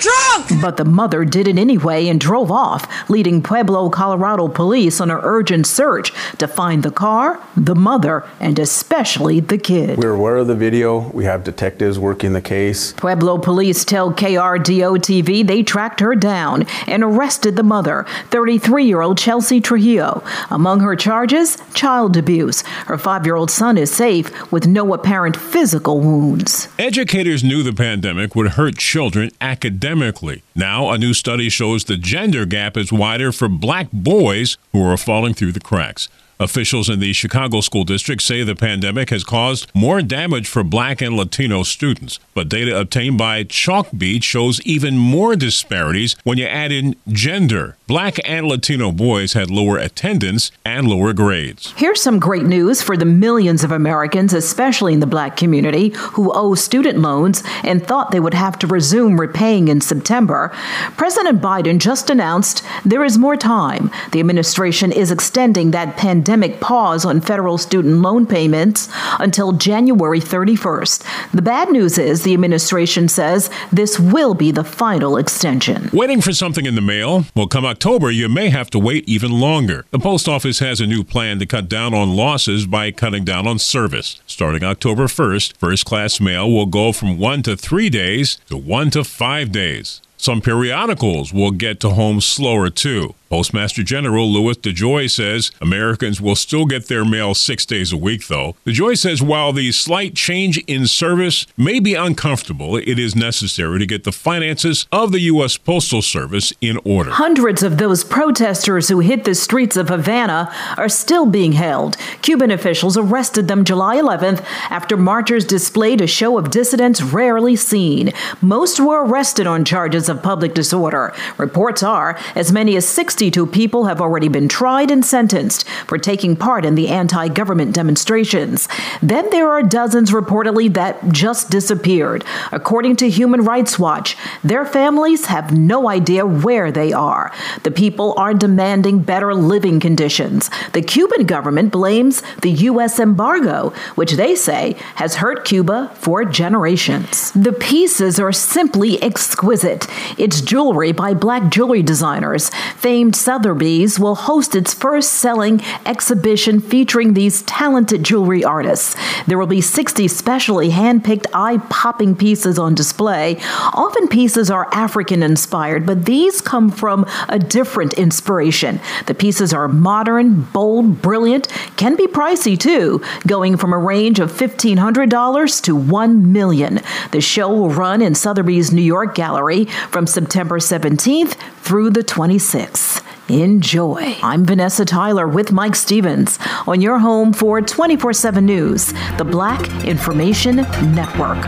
drunk! 0.02 0.60
But 0.60 0.76
the 0.76 0.84
mother 0.84 1.24
did 1.24 1.46
it 1.46 1.58
anyway 1.58 2.08
and 2.08 2.20
drove 2.20 2.50
off, 2.50 2.88
leading 3.08 3.42
Pueblo, 3.42 3.88
Colorado 3.88 4.48
police 4.48 5.00
on 5.00 5.10
an 5.10 5.20
urgent 5.22 5.66
search 5.66 6.12
to 6.38 6.48
find 6.48 6.82
the 6.82 6.90
car, 6.90 7.40
the 7.56 7.74
mother, 7.74 8.24
and 8.40 8.58
especially 8.58 9.40
the 9.40 9.58
kid. 9.58 9.98
We're 9.98 10.14
aware 10.14 10.38
of 10.38 10.48
the 10.48 10.56
video. 10.56 11.10
We 11.10 11.24
have 11.24 11.44
detectives 11.44 11.98
working 11.98 12.32
the 12.32 12.40
case. 12.40 12.92
Pueblo 12.94 13.38
police 13.38 13.84
tell 13.84 14.12
KRDO 14.12 14.98
TV 14.98 15.46
they 15.46 15.62
tracked 15.62 16.00
her 16.00 16.14
down 16.14 16.66
and 16.86 17.02
arrested 17.04 17.56
the 17.56 17.62
mother, 17.62 18.04
33 18.30 18.84
year 18.84 19.02
old 19.02 19.18
Chelsea 19.18 19.60
Trujillo. 19.60 20.24
Among 20.50 20.80
her 20.80 20.96
charges, 20.96 21.58
child 21.74 22.16
abuse. 22.16 22.62
Her 22.86 22.98
five 22.98 23.24
year 23.24 23.36
old 23.36 23.50
son 23.50 23.78
is 23.78 23.92
safe 23.92 24.50
with 24.50 24.66
no 24.66 24.94
apparent 24.94 25.36
physical 25.36 26.00
wounds. 26.00 26.68
Educators 26.78 27.44
knew 27.44 27.62
the 27.62 27.72
pandemic 27.72 28.34
would 28.34 28.52
hurt 28.52 28.78
children 28.78 29.30
academically 29.40 29.91
academically. 29.92 30.42
Now, 30.54 30.90
a 30.90 30.98
new 30.98 31.12
study 31.12 31.48
shows 31.48 31.84
the 31.84 31.96
gender 31.96 32.46
gap 32.46 32.76
is 32.76 32.92
wider 32.92 33.30
for 33.32 33.48
black 33.48 33.88
boys 33.92 34.56
who 34.72 34.82
are 34.82 34.96
falling 34.96 35.34
through 35.34 35.52
the 35.52 35.60
cracks. 35.60 36.08
Officials 36.40 36.88
in 36.88 36.98
the 36.98 37.12
Chicago 37.12 37.60
School 37.60 37.84
District 37.84 38.20
say 38.20 38.42
the 38.42 38.56
pandemic 38.56 39.10
has 39.10 39.22
caused 39.22 39.70
more 39.74 40.02
damage 40.02 40.48
for 40.48 40.64
black 40.64 41.00
and 41.00 41.16
Latino 41.16 41.62
students, 41.62 42.18
but 42.34 42.48
data 42.48 42.76
obtained 42.76 43.16
by 43.16 43.44
Chalkbeat 43.44 44.24
shows 44.24 44.60
even 44.62 44.98
more 44.98 45.36
disparities 45.36 46.16
when 46.24 46.38
you 46.38 46.46
add 46.46 46.72
in 46.72 46.96
gender. 47.08 47.76
Black 47.86 48.16
and 48.24 48.46
Latino 48.46 48.90
boys 48.90 49.34
had 49.34 49.50
lower 49.50 49.78
attendance 49.78 50.50
and 50.64 50.88
lower 50.88 51.12
grades. 51.12 51.72
Here's 51.76 52.02
some 52.02 52.18
great 52.18 52.44
news 52.44 52.82
for 52.82 52.96
the 52.96 53.04
millions 53.04 53.62
of 53.62 53.70
Americans, 53.70 54.32
especially 54.32 54.94
in 54.94 55.00
the 55.00 55.06
black 55.06 55.36
community, 55.36 55.90
who 55.90 56.32
owe 56.32 56.56
student 56.56 56.98
loans 56.98 57.44
and 57.62 57.86
thought 57.86 58.10
they 58.10 58.20
would 58.20 58.34
have 58.34 58.58
to 58.60 58.66
resume 58.66 59.20
repaying 59.20 59.68
in 59.68 59.80
September. 59.80 60.48
President 60.96 61.40
Biden 61.40 61.78
just 61.78 62.10
announced 62.10 62.64
there 62.84 63.04
is 63.04 63.16
more 63.16 63.36
time. 63.36 63.90
The 64.10 64.20
administration 64.20 64.90
is 64.90 65.12
extending 65.12 65.70
that 65.70 65.96
pandemic 65.96 66.31
pandemic 66.32 66.60
pause 66.60 67.04
on 67.04 67.20
federal 67.20 67.58
student 67.58 68.00
loan 68.00 68.26
payments 68.26 68.88
until 69.20 69.52
January 69.52 70.18
31st. 70.18 71.30
The 71.32 71.42
bad 71.42 71.68
news 71.68 71.98
is 71.98 72.22
the 72.22 72.32
administration 72.32 73.06
says 73.08 73.50
this 73.70 74.00
will 74.00 74.32
be 74.32 74.50
the 74.50 74.64
final 74.64 75.18
extension. 75.18 75.90
Waiting 75.92 76.22
for 76.22 76.32
something 76.32 76.64
in 76.64 76.74
the 76.74 76.80
mail? 76.80 77.26
Well, 77.36 77.48
come 77.48 77.66
October, 77.66 78.10
you 78.10 78.30
may 78.30 78.48
have 78.48 78.70
to 78.70 78.78
wait 78.78 79.06
even 79.06 79.30
longer. 79.30 79.84
The 79.90 79.98
post 79.98 80.26
office 80.26 80.60
has 80.60 80.80
a 80.80 80.86
new 80.86 81.04
plan 81.04 81.38
to 81.38 81.44
cut 81.44 81.68
down 81.68 81.92
on 81.92 82.16
losses 82.16 82.64
by 82.64 82.92
cutting 82.92 83.26
down 83.26 83.46
on 83.46 83.58
service. 83.58 84.22
Starting 84.26 84.64
October 84.64 85.08
1st, 85.08 85.58
first 85.58 85.84
class 85.84 86.18
mail 86.18 86.50
will 86.50 86.64
go 86.64 86.92
from 86.92 87.18
one 87.18 87.42
to 87.42 87.58
three 87.58 87.90
days 87.90 88.38
to 88.46 88.56
one 88.56 88.88
to 88.92 89.04
five 89.04 89.52
days. 89.52 90.00
Some 90.22 90.40
periodicals 90.40 91.32
will 91.32 91.50
get 91.50 91.80
to 91.80 91.90
home 91.90 92.20
slower 92.20 92.70
too. 92.70 93.16
Postmaster 93.32 93.82
General 93.82 94.30
Louis 94.30 94.58
DeJoy 94.58 95.10
says 95.10 95.52
Americans 95.58 96.20
will 96.20 96.36
still 96.36 96.66
get 96.66 96.88
their 96.88 97.02
mail 97.02 97.32
six 97.32 97.64
days 97.64 97.90
a 97.90 97.96
week, 97.96 98.26
though. 98.26 98.56
DeJoy 98.66 98.98
says 98.98 99.22
while 99.22 99.54
the 99.54 99.72
slight 99.72 100.14
change 100.14 100.58
in 100.66 100.86
service 100.86 101.46
may 101.56 101.80
be 101.80 101.94
uncomfortable, 101.94 102.76
it 102.76 102.98
is 102.98 103.16
necessary 103.16 103.78
to 103.78 103.86
get 103.86 104.04
the 104.04 104.12
finances 104.12 104.86
of 104.92 105.12
the 105.12 105.20
U.S. 105.20 105.56
Postal 105.56 106.02
Service 106.02 106.52
in 106.60 106.78
order. 106.84 107.10
Hundreds 107.10 107.62
of 107.62 107.78
those 107.78 108.04
protesters 108.04 108.90
who 108.90 109.00
hit 109.00 109.24
the 109.24 109.34
streets 109.34 109.78
of 109.78 109.88
Havana 109.88 110.54
are 110.76 110.90
still 110.90 111.24
being 111.24 111.52
held. 111.52 111.96
Cuban 112.20 112.50
officials 112.50 112.98
arrested 112.98 113.48
them 113.48 113.64
July 113.64 113.96
11th 113.96 114.44
after 114.68 114.94
marchers 114.94 115.46
displayed 115.46 116.02
a 116.02 116.06
show 116.06 116.36
of 116.36 116.50
dissidents 116.50 117.00
rarely 117.00 117.56
seen. 117.56 118.12
Most 118.42 118.78
were 118.78 119.06
arrested 119.06 119.46
on 119.46 119.64
charges 119.64 120.10
of 120.10 120.22
public 120.22 120.52
disorder. 120.52 121.14
Reports 121.38 121.82
are 121.82 122.18
as 122.34 122.52
many 122.52 122.76
as 122.76 122.86
60 122.86 123.21
62 123.22 123.46
people 123.46 123.84
have 123.84 124.00
already 124.00 124.26
been 124.26 124.48
tried 124.48 124.90
and 124.90 125.04
sentenced 125.04 125.68
for 125.86 125.96
taking 125.96 126.34
part 126.34 126.64
in 126.64 126.74
the 126.74 126.88
anti 126.88 127.28
government 127.28 127.72
demonstrations. 127.72 128.66
Then 129.00 129.30
there 129.30 129.48
are 129.48 129.62
dozens 129.62 130.10
reportedly 130.10 130.74
that 130.74 131.12
just 131.12 131.48
disappeared. 131.48 132.24
According 132.50 132.96
to 132.96 133.08
Human 133.08 133.44
Rights 133.44 133.78
Watch, 133.78 134.16
their 134.42 134.66
families 134.66 135.26
have 135.26 135.56
no 135.56 135.88
idea 135.88 136.26
where 136.26 136.72
they 136.72 136.92
are. 136.92 137.32
The 137.62 137.70
people 137.70 138.12
are 138.16 138.34
demanding 138.34 139.02
better 139.02 139.36
living 139.36 139.78
conditions. 139.78 140.50
The 140.72 140.82
Cuban 140.82 141.24
government 141.24 141.70
blames 141.70 142.24
the 142.40 142.50
U.S. 142.72 142.98
embargo, 142.98 143.72
which 143.94 144.14
they 144.14 144.34
say 144.34 144.74
has 144.96 145.14
hurt 145.14 145.44
Cuba 145.44 145.92
for 145.94 146.24
generations. 146.24 147.30
The 147.32 147.52
pieces 147.52 148.18
are 148.18 148.32
simply 148.32 149.00
exquisite. 149.00 149.86
It's 150.18 150.40
jewelry 150.40 150.90
by 150.90 151.14
black 151.14 151.48
jewelry 151.52 151.84
designers. 151.84 152.50
Famed 152.76 153.11
Sotheby's 153.14 153.98
will 153.98 154.14
host 154.14 154.54
its 154.54 154.74
first 154.74 155.12
selling 155.12 155.60
exhibition 155.86 156.60
featuring 156.60 157.14
these 157.14 157.42
talented 157.42 158.02
jewelry 158.02 158.44
artists. 158.44 158.96
There 159.26 159.38
will 159.38 159.46
be 159.46 159.60
60 159.60 160.08
specially 160.08 160.70
handpicked 160.70 161.26
eye 161.32 161.58
popping 161.70 162.16
pieces 162.16 162.58
on 162.58 162.74
display. 162.74 163.38
Often 163.72 164.08
pieces 164.08 164.50
are 164.50 164.68
African 164.72 165.22
inspired, 165.22 165.86
but 165.86 166.04
these 166.04 166.40
come 166.40 166.70
from 166.70 167.06
a 167.28 167.38
different 167.38 167.94
inspiration. 167.94 168.80
The 169.06 169.14
pieces 169.14 169.52
are 169.52 169.68
modern, 169.68 170.42
bold, 170.42 171.02
brilliant, 171.02 171.48
can 171.76 171.96
be 171.96 172.06
pricey 172.06 172.58
too, 172.58 173.02
going 173.26 173.56
from 173.56 173.72
a 173.72 173.78
range 173.78 174.20
of 174.20 174.32
$1,500 174.32 175.62
to 175.62 175.76
1 175.76 176.32
million. 176.32 176.80
The 177.10 177.20
show 177.20 177.48
will 177.48 177.70
run 177.70 178.02
in 178.02 178.14
Sotheby's 178.14 178.72
New 178.72 178.82
York 178.82 179.14
Gallery 179.14 179.66
from 179.90 180.06
September 180.06 180.58
17th 180.58 181.34
through 181.62 181.90
the 181.90 182.02
26th. 182.04 183.01
Enjoy. 183.32 184.14
I'm 184.22 184.44
Vanessa 184.44 184.84
Tyler 184.84 185.26
with 185.26 185.52
Mike 185.52 185.74
Stevens 185.74 186.38
on 186.66 186.82
your 186.82 186.98
home 186.98 187.32
for 187.32 187.62
24 187.62 188.12
7 188.12 188.44
News, 188.44 188.92
the 189.16 189.24
Black 189.24 189.58
Information 189.86 190.56
Network. 190.94 191.42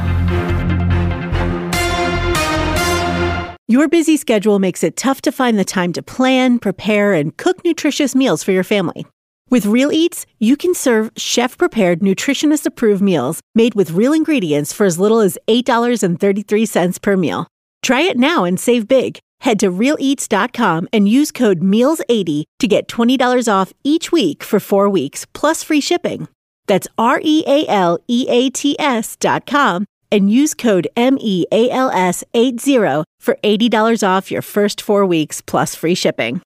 Your 3.68 3.86
busy 3.90 4.16
schedule 4.16 4.58
makes 4.58 4.82
it 4.82 4.96
tough 4.96 5.20
to 5.20 5.30
find 5.30 5.58
the 5.58 5.64
time 5.64 5.92
to 5.92 6.02
plan, 6.02 6.58
prepare, 6.58 7.12
and 7.12 7.36
cook 7.36 7.62
nutritious 7.66 8.14
meals 8.14 8.42
for 8.42 8.52
your 8.52 8.64
family. 8.64 9.04
With 9.50 9.66
Real 9.66 9.92
Eats, 9.92 10.24
you 10.38 10.56
can 10.56 10.72
serve 10.72 11.10
chef 11.18 11.58
prepared, 11.58 12.00
nutritionist 12.00 12.64
approved 12.64 13.02
meals 13.02 13.42
made 13.54 13.74
with 13.74 13.90
real 13.90 14.14
ingredients 14.14 14.72
for 14.72 14.86
as 14.86 14.98
little 14.98 15.20
as 15.20 15.36
$8.33 15.48 17.02
per 17.02 17.16
meal. 17.18 17.46
Try 17.82 18.00
it 18.00 18.16
now 18.16 18.44
and 18.44 18.58
save 18.58 18.88
big. 18.88 19.18
Head 19.40 19.60
to 19.60 19.70
realeats.com 19.70 20.88
and 20.92 21.08
use 21.08 21.30
code 21.30 21.60
MEALS80 21.60 22.44
to 22.58 22.66
get 22.66 22.88
$20 22.88 23.52
off 23.52 23.72
each 23.84 24.10
week 24.10 24.42
for 24.42 24.58
four 24.58 24.88
weeks 24.88 25.26
plus 25.34 25.62
free 25.62 25.80
shipping. 25.80 26.28
That's 26.66 26.88
R 26.96 27.20
E 27.22 27.44
A 27.46 27.66
L 27.68 27.98
E 28.08 28.26
A 28.28 28.50
T 28.50 28.76
S 28.78 29.16
dot 29.16 29.46
com 29.46 29.84
and 30.10 30.30
use 30.30 30.54
code 30.54 30.88
MEALS80 30.96 33.04
for 33.20 33.36
$80 33.42 34.08
off 34.08 34.30
your 34.30 34.42
first 34.42 34.80
four 34.80 35.04
weeks 35.04 35.40
plus 35.40 35.74
free 35.74 35.94
shipping. 35.94 36.40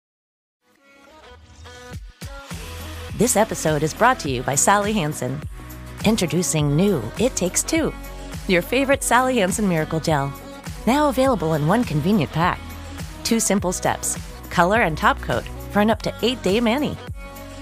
This 3.17 3.37
episode 3.37 3.83
is 3.83 3.95
brought 3.95 4.19
to 4.21 4.31
you 4.31 4.43
by 4.43 4.55
Sally 4.55 4.93
Hansen. 4.93 5.41
Introducing 6.05 6.77
new 6.77 7.03
It 7.19 7.35
Takes 7.35 7.65
Two, 7.65 7.93
your 8.47 8.63
favorite 8.63 9.03
Sally 9.03 9.39
Hansen 9.39 9.69
Miracle 9.69 10.01
Gel. 10.01 10.33
Now 10.87 11.09
available 11.09 11.55
in 11.55 11.67
one 11.67 11.85
convenient 11.85 12.33
pack 12.33 12.61
two 13.25 13.41
simple 13.41 13.73
steps 13.73 14.19
color 14.51 14.81
and 14.83 14.97
top 14.97 15.21
coat 15.21 15.45
for 15.71 15.81
an 15.81 15.91
up 15.91 16.03
to 16.03 16.15
eight 16.23 16.43
day 16.43 16.61
mani. 16.61 16.97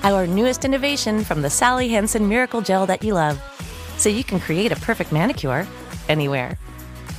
Our 0.02 0.26
newest 0.26 0.64
innovation 0.64 1.24
from 1.24 1.42
the 1.42 1.50
Sally 1.50 1.88
Hansen 1.88 2.28
Miracle 2.28 2.60
Gel 2.60 2.86
that 2.86 3.02
you 3.02 3.14
love, 3.14 3.40
so 3.96 4.08
you 4.08 4.22
can 4.22 4.40
create 4.40 4.72
a 4.72 4.76
perfect 4.76 5.12
manicure 5.12 5.66
anywhere. 6.08 6.58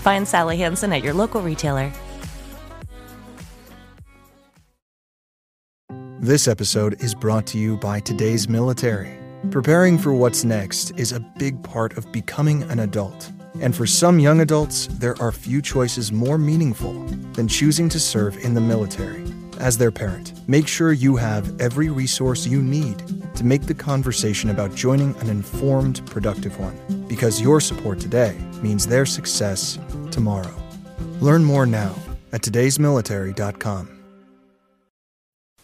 Find 0.01 0.27
Sally 0.27 0.57
Hansen 0.57 0.93
at 0.93 1.03
your 1.03 1.13
local 1.13 1.41
retailer. 1.41 1.91
This 6.19 6.47
episode 6.47 7.01
is 7.01 7.13
brought 7.13 7.45
to 7.47 7.57
you 7.57 7.77
by 7.77 7.99
today's 7.99 8.49
military. 8.49 9.17
Preparing 9.51 9.97
for 9.97 10.13
what's 10.13 10.43
next 10.43 10.91
is 10.97 11.11
a 11.11 11.19
big 11.37 11.61
part 11.63 11.95
of 11.97 12.11
becoming 12.11 12.63
an 12.63 12.79
adult. 12.79 13.31
And 13.61 13.75
for 13.75 13.85
some 13.85 14.19
young 14.19 14.41
adults, 14.41 14.87
there 14.87 15.19
are 15.21 15.31
few 15.31 15.61
choices 15.61 16.11
more 16.11 16.37
meaningful 16.37 16.93
than 17.33 17.47
choosing 17.47 17.89
to 17.89 17.99
serve 17.99 18.37
in 18.37 18.53
the 18.53 18.61
military. 18.61 19.23
As 19.59 19.77
their 19.77 19.91
parent, 19.91 20.33
make 20.47 20.67
sure 20.67 20.93
you 20.93 21.15
have 21.15 21.59
every 21.59 21.89
resource 21.89 22.45
you 22.45 22.61
need 22.61 23.03
to 23.35 23.43
make 23.43 23.63
the 23.63 23.73
conversation 23.73 24.51
about 24.51 24.75
joining 24.75 25.15
an 25.17 25.29
informed, 25.29 26.05
productive 26.05 26.59
one, 26.59 27.05
because 27.07 27.41
your 27.41 27.59
support 27.59 27.99
today 27.99 28.37
means 28.61 28.85
their 28.85 29.05
success 29.05 29.79
tomorrow. 30.11 30.55
Learn 31.19 31.43
more 31.43 31.65
now 31.65 31.95
at 32.31 32.41
today'smilitary.com. 32.41 33.96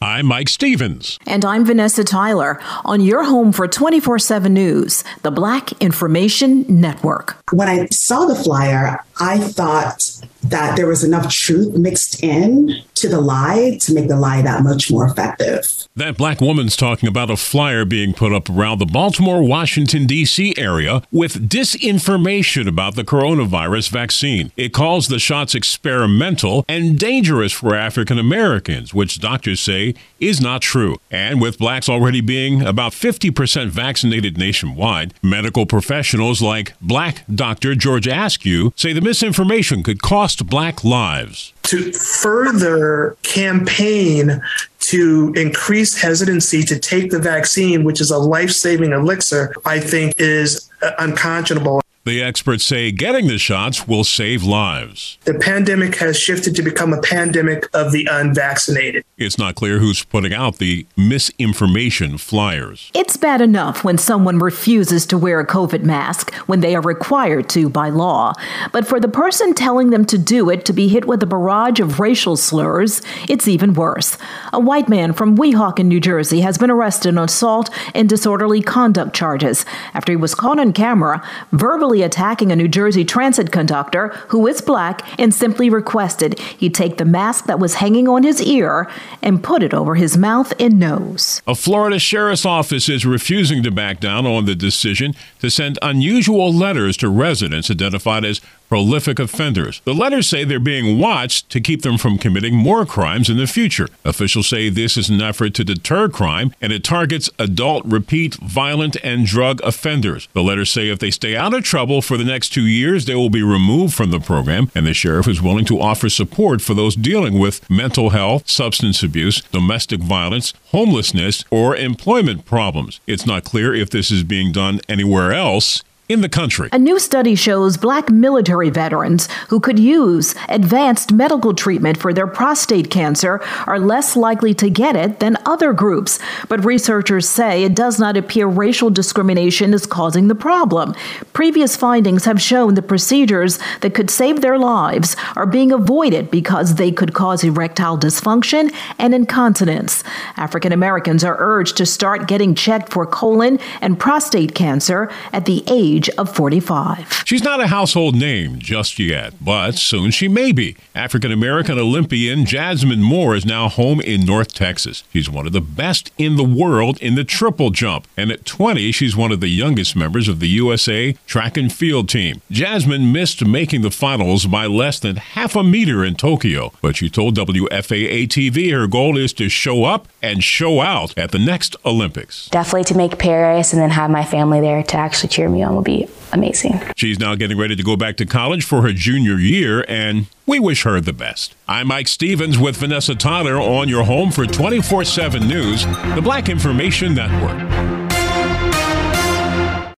I'm 0.03 0.25
Mike 0.25 0.49
Stevens. 0.49 1.17
And 1.25 1.45
I'm 1.45 1.63
Vanessa 1.63 2.03
Tyler 2.03 2.59
on 2.83 2.99
your 2.99 3.23
home 3.23 3.53
for 3.53 3.69
24 3.69 4.19
7 4.19 4.53
News, 4.53 5.01
the 5.21 5.31
Black 5.31 5.71
Information 5.81 6.65
Network. 6.67 7.37
When 7.53 7.69
I 7.69 7.85
saw 7.85 8.25
the 8.25 8.35
flyer, 8.35 8.99
I 9.21 9.39
thought 9.39 10.01
that 10.43 10.75
there 10.75 10.87
was 10.87 11.03
enough 11.03 11.29
truth 11.29 11.75
mixed 11.75 12.23
in 12.23 12.73
to 12.95 13.07
the 13.07 13.21
lie 13.21 13.77
to 13.81 13.93
make 13.93 14.07
the 14.07 14.15
lie 14.15 14.41
that 14.41 14.63
much 14.63 14.91
more 14.91 15.05
effective. 15.05 15.87
That 15.95 16.17
black 16.17 16.41
woman's 16.41 16.75
talking 16.75 17.07
about 17.07 17.29
a 17.29 17.37
flyer 17.37 17.85
being 17.85 18.13
put 18.13 18.33
up 18.33 18.49
around 18.49 18.79
the 18.79 18.85
Baltimore, 18.85 19.43
Washington, 19.43 20.05
D.C. 20.05 20.53
area 20.57 21.03
with 21.11 21.49
disinformation 21.49 22.67
about 22.67 22.95
the 22.95 23.03
coronavirus 23.03 23.89
vaccine. 23.89 24.51
It 24.57 24.73
calls 24.73 25.07
the 25.07 25.19
shots 25.19 25.55
experimental 25.55 26.65
and 26.67 26.97
dangerous 26.97 27.51
for 27.51 27.75
African 27.75 28.17
Americans, 28.17 28.93
which 28.93 29.19
doctors 29.19 29.59
say 29.59 29.95
is 30.19 30.41
not 30.41 30.61
true. 30.61 30.97
And 31.11 31.41
with 31.41 31.59
blacks 31.59 31.89
already 31.89 32.21
being 32.21 32.61
about 32.61 32.93
50% 32.93 33.69
vaccinated 33.69 34.37
nationwide, 34.37 35.13
medical 35.21 35.65
professionals 35.65 36.41
like 36.41 36.73
black 36.81 37.23
Dr. 37.33 37.75
George 37.75 38.07
Askew 38.07 38.73
say 38.75 38.93
the 38.93 39.01
misinformation 39.01 39.83
could 39.83 40.01
cost 40.01 40.32
black 40.41 40.83
lives. 40.83 41.53
To 41.63 41.91
further 41.93 43.15
campaign 43.23 44.41
to 44.79 45.33
increase 45.35 45.99
hesitancy 45.99 46.63
to 46.63 46.77
take 46.77 47.09
the 47.09 47.19
vaccine, 47.19 47.83
which 47.83 48.01
is 48.01 48.11
a 48.11 48.17
life 48.17 48.51
saving 48.51 48.91
elixir, 48.91 49.53
I 49.65 49.79
think 49.79 50.13
is 50.17 50.69
uh, 50.81 50.91
unconscionable. 50.99 51.81
The 52.05 52.21
experts 52.21 52.65
say 52.65 52.91
getting 52.91 53.27
the 53.27 53.37
shots 53.37 53.87
will 53.87 54.03
save 54.03 54.43
lives. 54.43 55.17
The 55.23 55.35
pandemic 55.35 55.95
has 55.99 56.19
shifted 56.19 56.53
to 56.57 56.61
become 56.61 56.91
a 56.91 57.01
pandemic 57.01 57.69
of 57.73 57.93
the 57.93 58.09
unvaccinated. 58.11 59.05
It's 59.17 59.37
not 59.37 59.55
clear 59.55 59.79
who's 59.79 60.03
putting 60.03 60.33
out 60.33 60.57
the 60.57 60.85
misinformation 60.97 62.17
flyers. 62.17 62.91
It's 62.93 63.15
bad 63.15 63.39
enough 63.39 63.85
when 63.85 63.97
someone 63.97 64.39
refuses 64.39 65.05
to 65.05 65.17
wear 65.17 65.39
a 65.39 65.47
COVID 65.47 65.83
mask 65.83 66.33
when 66.45 66.59
they 66.59 66.75
are 66.75 66.81
required 66.81 67.47
to 67.51 67.69
by 67.69 67.87
law. 67.87 68.33
But 68.73 68.85
for 68.85 68.99
the 68.99 69.07
person 69.07 69.53
telling 69.53 69.91
them 69.91 70.03
to 70.07 70.17
do 70.17 70.49
it 70.49 70.65
to 70.65 70.73
be 70.73 70.89
hit 70.89 71.05
with 71.05 71.23
a 71.23 71.25
barrage 71.25 71.79
of 71.79 72.01
racial 72.01 72.35
slurs, 72.35 73.01
it's 73.29 73.47
even 73.47 73.75
worse. 73.75 74.17
A 74.51 74.59
white 74.59 74.89
man 74.89 75.13
from 75.13 75.37
Weehawken, 75.37 75.85
New 75.85 76.01
Jersey 76.01 76.41
has 76.41 76.57
been 76.57 76.69
arrested 76.69 77.17
on 77.17 77.23
assault 77.23 77.69
and 77.95 78.09
disorderly 78.09 78.61
conduct 78.61 79.15
charges 79.15 79.65
after 79.93 80.11
he 80.11 80.17
was 80.17 80.35
caught 80.35 80.59
on 80.59 80.73
camera 80.73 81.25
verbally 81.53 81.92
attacking 82.01 82.51
a 82.51 82.55
New 82.55 82.67
Jersey 82.67 83.05
transit 83.05 83.51
conductor 83.51 84.09
who 84.29 84.47
is 84.47 84.61
black 84.61 85.19
and 85.19 85.33
simply 85.33 85.69
requested 85.69 86.39
he 86.39 86.69
take 86.69 86.97
the 86.97 87.05
mask 87.05 87.45
that 87.45 87.59
was 87.59 87.75
hanging 87.75 88.07
on 88.07 88.23
his 88.23 88.41
ear 88.41 88.89
and 89.21 89.43
put 89.43 89.63
it 89.63 89.73
over 89.73 89.95
his 89.95 90.17
mouth 90.17 90.53
and 90.59 90.79
nose. 90.79 91.41
A 91.45 91.55
Florida 91.55 91.99
sheriff's 91.99 92.45
office 92.45 92.89
is 92.89 93.05
refusing 93.05 93.63
to 93.63 93.71
back 93.71 93.99
down 93.99 94.25
on 94.25 94.45
the 94.45 94.55
decision 94.55 95.13
to 95.39 95.49
send 95.49 95.77
unusual 95.81 96.53
letters 96.53 96.97
to 96.97 97.09
residents 97.09 97.69
identified 97.69 98.25
as 98.25 98.41
prolific 98.73 99.19
offenders. 99.19 99.81
The 99.85 99.93
letters 99.93 100.25
say 100.25 100.43
they're 100.43 100.59
being 100.59 100.97
watched 100.97 101.51
to 101.51 101.61
keep 101.61 101.83
them 101.83 101.95
from 101.99 102.17
committing 102.17 102.55
more 102.55 102.87
crimes 102.87 103.29
in 103.29 103.37
the 103.37 103.45
future. 103.45 103.87
Officials 104.03 104.47
say 104.47 104.67
this 104.67 104.97
is 104.97 105.11
an 105.11 105.21
effort 105.21 105.53
to 105.53 105.63
deter 105.63 106.09
crime 106.09 106.55
and 106.59 106.73
it 106.73 106.83
targets 106.83 107.29
adult 107.37 107.85
repeat 107.85 108.33
violent 108.33 108.97
and 109.03 109.27
drug 109.27 109.61
offenders. 109.61 110.27
The 110.33 110.41
letters 110.41 110.71
say 110.71 110.89
if 110.89 110.97
they 110.97 111.11
stay 111.11 111.35
out 111.35 111.53
of 111.53 111.63
trouble 111.63 112.01
for 112.01 112.17
the 112.17 112.23
next 112.23 112.49
two 112.49 112.65
years, 112.65 113.05
they 113.05 113.13
will 113.13 113.29
be 113.29 113.43
removed 113.43 113.93
from 113.93 114.09
the 114.09 114.19
program, 114.19 114.71
and 114.73 114.87
the 114.87 114.95
sheriff 114.95 115.27
is 115.27 115.39
willing 115.39 115.65
to 115.65 115.79
offer 115.79 116.09
support 116.09 116.59
for 116.59 116.73
those 116.73 116.95
dealing 116.95 117.37
with 117.37 117.69
mental 117.69 118.09
health, 118.09 118.49
substance 118.49 119.03
abuse, 119.03 119.41
domestic 119.51 119.99
violence, 119.99 120.51
homelessness, 120.71 121.45
or 121.51 121.75
employment 121.75 122.45
problems. 122.45 123.01
It's 123.05 123.27
not 123.27 123.43
clear 123.43 123.75
if 123.75 123.91
this 123.91 124.09
is 124.09 124.23
being 124.23 124.51
done 124.51 124.81
anywhere 124.89 125.31
else 125.31 125.83
in 126.09 126.19
the 126.19 126.27
country. 126.27 126.67
A 126.73 126.79
new 126.79 126.99
study 126.99 127.33
shows 127.33 127.77
black 127.77 128.09
military 128.09 128.69
veterans 128.69 129.29
who 129.47 129.61
could 129.61 129.79
use 129.79 130.35
advanced 130.49 131.13
medical 131.13 131.53
treatment 131.53 131.97
for 131.97 132.13
their 132.13 132.27
prostate 132.27 132.91
cancer 132.91 133.39
are 133.67 133.79
less 133.79 134.17
likely 134.17 134.53
to 134.55 134.69
get 134.69 134.97
it 134.97 135.21
than 135.21 135.37
other 135.45 135.71
groups. 135.71 136.19
But 136.49 136.65
researchers 136.65 137.29
say 137.29 137.63
it 137.63 137.73
does 137.73 137.99
not 137.99 138.17
appear 138.17 138.47
racial 138.47 138.89
discrimination 138.89 139.73
is 139.73 139.85
causing 139.85 140.27
the 140.27 140.35
problem. 140.35 140.93
Previous 141.31 141.77
findings 141.77 142.25
have 142.25 142.41
shown 142.41 142.73
the 142.73 142.81
procedures 142.81 143.57
that 143.79 143.93
could 143.93 144.09
save 144.09 144.41
their 144.41 144.59
lives 144.59 145.15
are 145.37 145.45
being 145.45 145.71
avoided 145.71 146.29
because 146.29 146.75
they 146.75 146.91
could 146.91 147.13
cause 147.13 147.45
erectile 147.45 147.97
dysfunction 147.97 148.73
and 148.99 149.15
incontinence. 149.15 150.03
African 150.35 150.73
Americans 150.73 151.23
are 151.23 151.37
urged 151.39 151.77
to 151.77 151.85
start 151.85 152.27
getting 152.27 152.55
checked 152.55 152.91
for 152.91 153.05
colon 153.05 153.57
and 153.79 153.97
prostate 153.97 154.53
cancer 154.53 155.09
at 155.31 155.45
the 155.45 155.63
age 155.67 155.92
age 155.93 156.09
of 156.11 156.33
45. 156.33 157.23
She's 157.25 157.43
not 157.43 157.59
a 157.59 157.67
household 157.67 158.15
name 158.15 158.59
just 158.59 158.99
yet, 158.99 159.33
but 159.41 159.73
soon 159.75 160.11
she 160.11 160.27
may 160.27 160.51
be. 160.51 160.75
African 160.95 161.31
American 161.31 161.77
Olympian 161.77 162.45
Jasmine 162.45 163.01
Moore 163.01 163.35
is 163.35 163.45
now 163.45 163.69
home 163.69 164.01
in 164.01 164.25
North 164.25 164.53
Texas. 164.53 165.03
She's 165.13 165.29
one 165.29 165.45
of 165.45 165.53
the 165.53 165.61
best 165.61 166.11
in 166.17 166.35
the 166.35 166.43
world 166.43 166.97
in 167.01 167.15
the 167.15 167.23
triple 167.23 167.69
jump, 167.69 168.07
and 168.17 168.31
at 168.31 168.45
20, 168.45 168.91
she's 168.91 169.15
one 169.15 169.31
of 169.31 169.39
the 169.39 169.49
youngest 169.49 169.95
members 169.95 170.27
of 170.27 170.39
the 170.39 170.47
USA 170.47 171.13
track 171.27 171.57
and 171.57 171.71
field 171.71 172.09
team. 172.09 172.41
Jasmine 172.49 173.11
missed 173.11 173.45
making 173.45 173.81
the 173.81 173.91
finals 173.91 174.45
by 174.45 174.65
less 174.65 174.99
than 174.99 175.17
half 175.17 175.55
a 175.55 175.63
meter 175.63 176.03
in 176.03 176.15
Tokyo, 176.15 176.71
but 176.81 176.95
she 176.95 177.09
told 177.09 177.35
WFAA 177.35 178.27
TV 178.27 178.71
her 178.71 178.87
goal 178.87 179.17
is 179.17 179.33
to 179.33 179.49
show 179.49 179.83
up 179.83 180.07
and 180.21 180.43
show 180.43 180.81
out 180.81 181.17
at 181.17 181.31
the 181.31 181.39
next 181.39 181.75
Olympics. 181.85 182.47
Definitely 182.49 182.85
to 182.85 182.97
make 182.97 183.17
Paris 183.19 183.73
and 183.73 183.81
then 183.81 183.89
have 183.91 184.09
my 184.09 184.23
family 184.23 184.61
there 184.61 184.83
to 184.83 184.97
actually 184.97 185.29
cheer 185.29 185.49
me 185.49 185.61
on 185.63 185.75
will 185.75 185.82
be 185.83 186.07
amazing. 186.31 186.81
She's 186.95 187.19
now 187.19 187.35
getting 187.35 187.57
ready 187.57 187.75
to 187.75 187.83
go 187.83 187.95
back 187.95 188.17
to 188.17 188.25
college 188.25 188.65
for 188.65 188.81
her 188.81 188.93
junior 188.93 189.37
year, 189.37 189.85
and 189.87 190.27
we 190.45 190.59
wish 190.59 190.83
her 190.83 190.99
the 190.99 191.13
best. 191.13 191.55
I'm 191.67 191.87
Mike 191.87 192.07
Stevens 192.07 192.57
with 192.57 192.77
Vanessa 192.77 193.15
Tyler 193.15 193.57
on 193.57 193.89
your 193.89 194.03
home 194.03 194.31
for 194.31 194.45
24 194.45 195.05
7 195.05 195.47
News, 195.47 195.85
the 196.15 196.21
Black 196.23 196.49
Information 196.49 197.13
Network. 197.13 197.59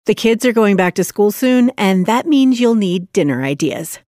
The 0.06 0.14
kids 0.14 0.44
are 0.44 0.52
going 0.52 0.76
back 0.76 0.94
to 0.96 1.04
school 1.04 1.30
soon, 1.30 1.70
and 1.78 2.04
that 2.04 2.26
means 2.26 2.60
you'll 2.60 2.74
need 2.74 3.10
dinner 3.12 3.42
ideas. 3.42 4.00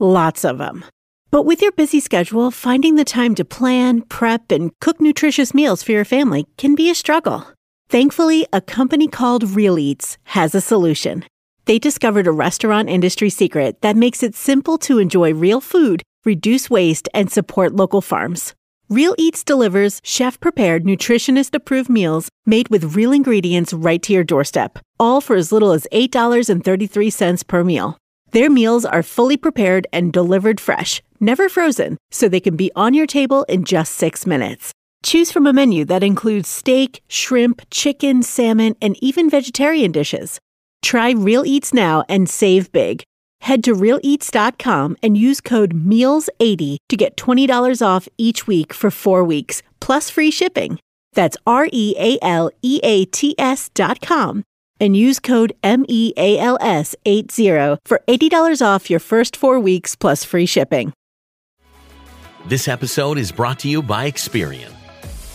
Lots 0.00 0.46
of 0.46 0.56
them. 0.56 0.84
But 1.30 1.44
with 1.44 1.60
your 1.62 1.72
busy 1.72 2.00
schedule, 2.00 2.50
finding 2.50 2.96
the 2.96 3.04
time 3.04 3.34
to 3.36 3.44
plan, 3.44 4.02
prep, 4.02 4.50
and 4.50 4.70
cook 4.80 5.00
nutritious 5.00 5.54
meals 5.54 5.82
for 5.82 5.92
your 5.92 6.04
family 6.04 6.46
can 6.56 6.74
be 6.74 6.90
a 6.90 6.94
struggle. 6.94 7.46
Thankfully, 7.92 8.46
a 8.54 8.62
company 8.62 9.06
called 9.06 9.50
Real 9.50 9.78
Eats 9.78 10.16
has 10.24 10.54
a 10.54 10.62
solution. 10.62 11.26
They 11.66 11.78
discovered 11.78 12.26
a 12.26 12.32
restaurant 12.32 12.88
industry 12.88 13.28
secret 13.28 13.82
that 13.82 13.96
makes 13.96 14.22
it 14.22 14.34
simple 14.34 14.78
to 14.78 14.98
enjoy 14.98 15.34
real 15.34 15.60
food, 15.60 16.02
reduce 16.24 16.70
waste, 16.70 17.06
and 17.12 17.30
support 17.30 17.76
local 17.76 18.00
farms. 18.00 18.54
Real 18.88 19.14
Eats 19.18 19.44
delivers 19.44 20.00
chef 20.02 20.40
prepared, 20.40 20.84
nutritionist 20.84 21.54
approved 21.54 21.90
meals 21.90 22.30
made 22.46 22.70
with 22.70 22.96
real 22.96 23.12
ingredients 23.12 23.74
right 23.74 24.02
to 24.04 24.14
your 24.14 24.24
doorstep, 24.24 24.78
all 24.98 25.20
for 25.20 25.36
as 25.36 25.52
little 25.52 25.72
as 25.72 25.86
$8.33 25.92 27.46
per 27.46 27.62
meal. 27.62 27.98
Their 28.30 28.48
meals 28.48 28.86
are 28.86 29.02
fully 29.02 29.36
prepared 29.36 29.86
and 29.92 30.14
delivered 30.14 30.60
fresh, 30.60 31.02
never 31.20 31.50
frozen, 31.50 31.98
so 32.10 32.26
they 32.26 32.40
can 32.40 32.56
be 32.56 32.72
on 32.74 32.94
your 32.94 33.06
table 33.06 33.42
in 33.50 33.64
just 33.64 33.92
six 33.92 34.24
minutes. 34.24 34.72
Choose 35.02 35.32
from 35.32 35.46
a 35.46 35.52
menu 35.52 35.84
that 35.86 36.04
includes 36.04 36.48
steak, 36.48 37.02
shrimp, 37.08 37.62
chicken, 37.70 38.22
salmon, 38.22 38.76
and 38.80 38.96
even 39.02 39.28
vegetarian 39.28 39.92
dishes. 39.92 40.38
Try 40.80 41.10
Real 41.10 41.44
Eats 41.44 41.74
now 41.74 42.04
and 42.08 42.30
save 42.30 42.72
big. 42.72 43.02
Head 43.40 43.64
to 43.64 43.74
realeats.com 43.74 44.96
and 45.02 45.18
use 45.18 45.40
code 45.40 45.74
MEALS80 45.74 46.76
to 46.88 46.96
get 46.96 47.16
$20 47.16 47.84
off 47.84 48.06
each 48.16 48.46
week 48.46 48.72
for 48.72 48.88
four 48.90 49.24
weeks, 49.24 49.62
plus 49.80 50.08
free 50.08 50.30
shipping. 50.30 50.78
That's 51.14 51.36
R 51.46 51.68
E 51.72 51.94
A 51.98 52.18
L 52.22 52.50
E 52.62 52.78
A 52.84 53.04
T 53.06 53.34
S 53.38 53.68
dot 53.70 54.00
com 54.00 54.44
and 54.80 54.96
use 54.96 55.18
code 55.18 55.52
MEALS80 55.62 57.78
for 57.84 58.00
$80 58.08 58.66
off 58.66 58.88
your 58.90 59.00
first 59.00 59.36
four 59.36 59.60
weeks 59.60 59.94
plus 59.94 60.24
free 60.24 60.46
shipping. 60.46 60.94
This 62.46 62.66
episode 62.66 63.18
is 63.18 63.30
brought 63.30 63.58
to 63.60 63.68
you 63.68 63.82
by 63.82 64.10
Experian. 64.10 64.72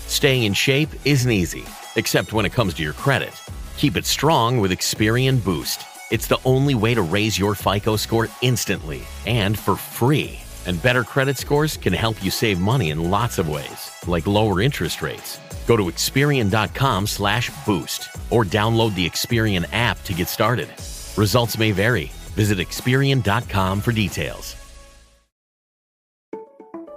Staying 0.07 0.43
in 0.43 0.53
shape 0.53 0.89
isn't 1.03 1.31
easy, 1.31 1.65
except 1.95 2.33
when 2.33 2.45
it 2.45 2.53
comes 2.53 2.73
to 2.75 2.83
your 2.83 2.93
credit. 2.93 3.33
Keep 3.77 3.97
it 3.97 4.05
strong 4.05 4.57
with 4.57 4.71
Experian 4.71 5.43
Boost. 5.43 5.83
It's 6.11 6.27
the 6.27 6.39
only 6.45 6.75
way 6.75 6.93
to 6.93 7.01
raise 7.01 7.37
your 7.37 7.55
FICO 7.55 7.97
score 7.97 8.29
instantly 8.41 9.01
and 9.25 9.59
for 9.59 9.75
free. 9.75 10.39
And 10.65 10.81
better 10.81 11.03
credit 11.03 11.37
scores 11.37 11.75
can 11.75 11.93
help 11.93 12.23
you 12.23 12.31
save 12.31 12.59
money 12.59 12.89
in 12.91 13.11
lots 13.11 13.37
of 13.37 13.49
ways, 13.49 13.91
like 14.07 14.27
lower 14.27 14.61
interest 14.61 15.01
rates. 15.01 15.39
Go 15.67 15.75
to 15.75 15.83
Experian.com 15.83 17.07
slash 17.07 17.51
boost 17.65 18.09
or 18.29 18.45
download 18.45 18.95
the 18.95 19.09
Experian 19.09 19.65
app 19.73 20.01
to 20.05 20.13
get 20.13 20.29
started. 20.29 20.69
Results 21.17 21.57
may 21.57 21.71
vary. 21.71 22.11
Visit 22.35 22.59
Experian.com 22.59 23.81
for 23.81 23.91
details. 23.91 24.55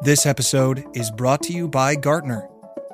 This 0.03 0.25
episode 0.25 0.85
is 0.94 1.11
brought 1.11 1.42
to 1.42 1.53
you 1.53 1.68
by 1.68 1.94
Gartner. 1.94 2.49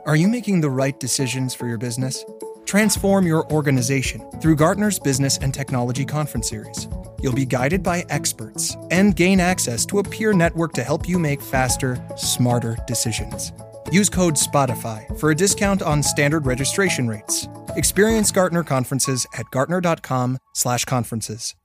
Are 0.06 0.14
you 0.14 0.28
making 0.28 0.60
the 0.60 0.70
right 0.70 1.00
decisions 1.00 1.52
for 1.52 1.66
your 1.66 1.78
business? 1.78 2.24
Transform 2.64 3.26
your 3.26 3.50
organization 3.50 4.30
through 4.40 4.54
Gartner's 4.54 5.00
Business 5.00 5.36
and 5.38 5.52
Technology 5.52 6.04
Conference 6.04 6.48
Series. 6.48 6.86
You'll 7.20 7.32
be 7.32 7.44
guided 7.44 7.82
by 7.82 8.06
experts 8.08 8.76
and 8.92 9.16
gain 9.16 9.40
access 9.40 9.84
to 9.86 9.98
a 9.98 10.04
peer 10.04 10.32
network 10.32 10.74
to 10.74 10.84
help 10.84 11.08
you 11.08 11.18
make 11.18 11.42
faster, 11.42 12.00
smarter 12.16 12.76
decisions. 12.86 13.52
Use 13.90 14.08
code 14.08 14.34
SPOTIFY 14.34 15.18
for 15.18 15.32
a 15.32 15.34
discount 15.34 15.82
on 15.82 16.04
standard 16.04 16.46
registration 16.46 17.08
rates. 17.08 17.48
Experience 17.74 18.30
Gartner 18.30 18.62
conferences 18.62 19.26
at 19.36 19.50
gartner.com/conferences. 19.50 21.56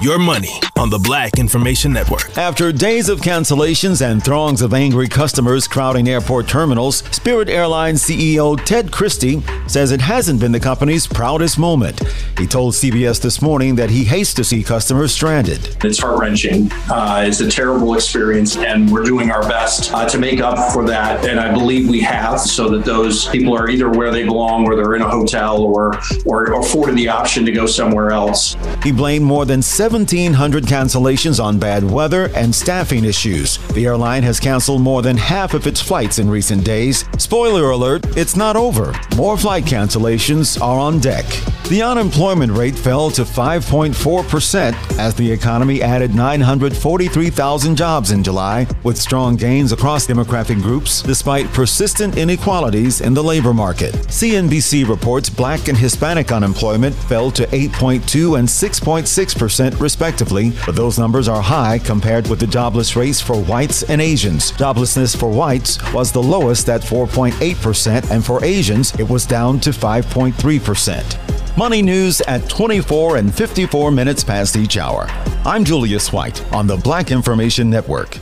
your 0.00 0.18
money 0.18 0.60
on 0.78 0.88
the 0.88 0.98
Black 0.98 1.38
Information 1.38 1.92
Network. 1.92 2.38
After 2.38 2.72
days 2.72 3.10
of 3.10 3.20
cancellations 3.20 4.00
and 4.00 4.24
throngs 4.24 4.62
of 4.62 4.72
angry 4.72 5.08
customers 5.08 5.68
crowding 5.68 6.08
airport 6.08 6.48
terminals, 6.48 6.98
Spirit 7.14 7.50
Airlines 7.50 8.02
CEO 8.02 8.62
Ted 8.64 8.90
Christie 8.90 9.42
says 9.66 9.92
it 9.92 10.00
hasn't 10.00 10.40
been 10.40 10.52
the 10.52 10.60
company's 10.60 11.06
proudest 11.06 11.58
moment. 11.58 12.00
He 12.38 12.46
told 12.46 12.72
CBS 12.72 13.20
this 13.20 13.42
morning 13.42 13.74
that 13.76 13.90
he 13.90 14.04
hates 14.04 14.32
to 14.34 14.44
see 14.44 14.62
customers 14.62 15.12
stranded. 15.12 15.76
It's 15.84 15.98
heart 15.98 16.18
wrenching. 16.18 16.70
Uh, 16.90 17.24
it's 17.26 17.40
a 17.40 17.50
terrible 17.50 17.94
experience, 17.94 18.56
and 18.56 18.90
we're 18.90 19.04
doing 19.04 19.30
our 19.30 19.42
best 19.42 19.92
uh, 19.92 20.08
to 20.08 20.18
make 20.18 20.40
up 20.40 20.72
for 20.72 20.86
that. 20.86 21.26
And 21.26 21.38
I 21.38 21.52
believe 21.52 21.90
we 21.90 22.00
have, 22.00 22.40
so 22.40 22.70
that 22.70 22.86
those 22.86 23.28
people 23.28 23.54
are 23.54 23.68
either 23.68 23.90
where 23.90 24.10
they 24.10 24.24
belong, 24.24 24.64
or 24.64 24.76
they're 24.76 24.94
in 24.94 25.02
a 25.02 25.10
hotel, 25.10 25.62
or 25.62 26.00
or 26.24 26.58
afforded 26.58 26.96
the 26.96 27.08
option 27.08 27.44
to 27.44 27.52
go 27.52 27.66
somewhere 27.66 28.12
else. 28.12 28.56
He 28.82 28.92
blamed 28.92 29.26
more 29.26 29.44
than 29.44 29.60
1,700 29.90 30.64
cancellations 30.64 31.42
on 31.42 31.58
bad 31.58 31.82
weather 31.82 32.30
and 32.36 32.54
staffing 32.54 33.04
issues. 33.04 33.58
The 33.74 33.86
airline 33.86 34.22
has 34.22 34.38
canceled 34.38 34.82
more 34.82 35.02
than 35.02 35.16
half 35.16 35.52
of 35.52 35.66
its 35.66 35.80
flights 35.80 36.18
in 36.18 36.30
recent 36.30 36.64
days. 36.64 37.04
Spoiler 37.18 37.70
alert, 37.70 38.04
it's 38.16 38.36
not 38.36 38.56
over. 38.56 38.94
More 39.16 39.36
flight 39.36 39.64
cancellations 39.64 40.60
are 40.60 40.78
on 40.78 41.00
deck. 41.00 41.26
The 41.68 41.82
unemployment 41.82 42.52
rate 42.52 42.76
fell 42.76 43.10
to 43.10 43.22
5.4% 43.22 44.98
as 44.98 45.14
the 45.14 45.30
economy 45.30 45.82
added 45.82 46.14
943,000 46.14 47.76
jobs 47.76 48.10
in 48.10 48.24
July, 48.24 48.66
with 48.82 48.98
strong 48.98 49.36
gains 49.36 49.72
across 49.72 50.06
demographic 50.06 50.60
groups 50.62 51.02
despite 51.02 51.46
persistent 51.52 52.16
inequalities 52.16 53.00
in 53.00 53.14
the 53.14 53.22
labor 53.22 53.54
market. 53.54 53.94
CNBC 53.94 54.88
reports 54.88 55.30
black 55.30 55.68
and 55.68 55.78
Hispanic 55.78 56.32
unemployment 56.32 56.94
fell 56.94 57.30
to 57.32 57.46
8.2 57.46 58.38
and 58.38 58.48
6.6% 58.48 59.79
respectively, 59.80 60.52
but 60.66 60.76
those 60.76 60.98
numbers 60.98 61.28
are 61.28 61.42
high 61.42 61.78
compared 61.78 62.28
with 62.28 62.38
the 62.40 62.46
jobless 62.46 62.96
rates 62.96 63.20
for 63.20 63.36
whites 63.36 63.82
and 63.84 64.00
Asians. 64.00 64.52
Joblessness 64.52 65.16
for 65.16 65.30
whites 65.30 65.78
was 65.92 66.12
the 66.12 66.22
lowest 66.22 66.68
at 66.68 66.82
4.8%, 66.82 68.10
and 68.10 68.24
for 68.24 68.44
Asians, 68.44 68.94
it 69.00 69.08
was 69.08 69.26
down 69.26 69.58
to 69.60 69.70
5.3%. 69.70 71.56
Money 71.56 71.82
news 71.82 72.20
at 72.22 72.48
24 72.48 73.16
and 73.16 73.34
54 73.34 73.90
minutes 73.90 74.22
past 74.22 74.56
each 74.56 74.76
hour. 74.76 75.06
I'm 75.44 75.64
Julius 75.64 76.12
White 76.12 76.44
on 76.52 76.66
the 76.66 76.76
Black 76.76 77.10
Information 77.10 77.68
Network. 77.68 78.18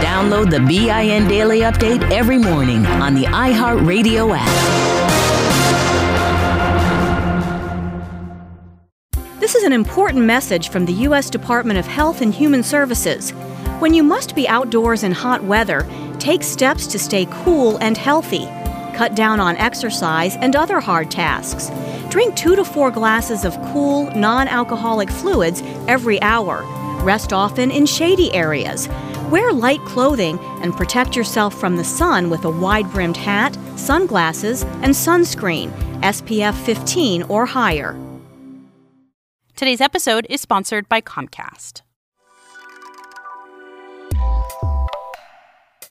Download 0.00 0.50
the 0.50 0.60
BIN 0.60 1.28
Daily 1.28 1.60
Update 1.60 2.10
every 2.10 2.38
morning 2.38 2.86
on 2.86 3.14
the 3.14 3.24
iHeartRadio 3.24 4.36
app. 4.36 4.93
This 9.54 9.62
is 9.62 9.66
an 9.68 9.72
important 9.72 10.24
message 10.24 10.68
from 10.68 10.84
the 10.84 10.92
U.S. 11.04 11.30
Department 11.30 11.78
of 11.78 11.86
Health 11.86 12.22
and 12.22 12.34
Human 12.34 12.64
Services. 12.64 13.30
When 13.78 13.94
you 13.94 14.02
must 14.02 14.34
be 14.34 14.48
outdoors 14.48 15.04
in 15.04 15.12
hot 15.12 15.44
weather, 15.44 15.86
take 16.18 16.42
steps 16.42 16.88
to 16.88 16.98
stay 16.98 17.28
cool 17.30 17.76
and 17.76 17.96
healthy. 17.96 18.46
Cut 18.96 19.14
down 19.14 19.38
on 19.38 19.56
exercise 19.58 20.34
and 20.40 20.56
other 20.56 20.80
hard 20.80 21.08
tasks. 21.08 21.70
Drink 22.10 22.34
two 22.34 22.56
to 22.56 22.64
four 22.64 22.90
glasses 22.90 23.44
of 23.44 23.56
cool, 23.72 24.10
non 24.16 24.48
alcoholic 24.48 25.08
fluids 25.08 25.62
every 25.86 26.20
hour. 26.20 26.64
Rest 27.04 27.32
often 27.32 27.70
in 27.70 27.86
shady 27.86 28.34
areas. 28.34 28.88
Wear 29.30 29.52
light 29.52 29.82
clothing 29.82 30.36
and 30.62 30.76
protect 30.76 31.14
yourself 31.14 31.54
from 31.54 31.76
the 31.76 31.84
sun 31.84 32.28
with 32.28 32.44
a 32.44 32.50
wide 32.50 32.90
brimmed 32.90 33.16
hat, 33.16 33.56
sunglasses, 33.76 34.64
and 34.82 34.92
sunscreen, 34.92 35.70
SPF 36.00 36.54
15 36.64 37.22
or 37.28 37.46
higher. 37.46 37.96
Today's 39.56 39.80
episode 39.80 40.26
is 40.28 40.40
sponsored 40.40 40.88
by 40.88 41.00
Comcast. 41.00 41.82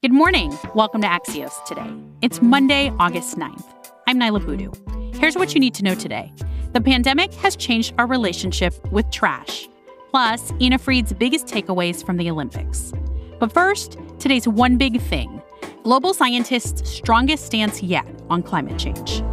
Good 0.01 0.11
morning. 0.11 0.53
Welcome 0.75 0.99
to 0.99 1.07
Axios 1.07 1.63
today. 1.63 1.89
It's 2.21 2.41
Monday, 2.41 2.91
August 2.99 3.37
9th. 3.37 3.63
I'm 4.05 4.19
Niala 4.19 4.45
Boodhoo. 4.45 4.73
Here's 5.17 5.37
what 5.37 5.53
you 5.53 5.61
need 5.61 5.73
to 5.75 5.83
know 5.83 5.95
today. 5.95 6.33
The 6.73 6.81
pandemic 6.81 7.33
has 7.35 7.55
changed 7.55 7.93
our 7.97 8.05
relationship 8.05 8.73
with 8.91 9.09
trash. 9.11 9.69
Plus, 10.11 10.51
Ina 10.59 10.77
Fried's 10.77 11.13
biggest 11.13 11.47
takeaways 11.47 12.05
from 12.05 12.17
the 12.17 12.29
Olympics. 12.29 12.91
But 13.39 13.53
first, 13.53 13.97
today's 14.19 14.45
one 14.45 14.75
big 14.75 14.99
thing 14.99 15.41
global 15.83 16.13
scientists' 16.13 16.89
strongest 16.89 17.45
stance 17.45 17.81
yet 17.81 18.05
on 18.29 18.43
climate 18.43 18.77
change. 18.77 19.23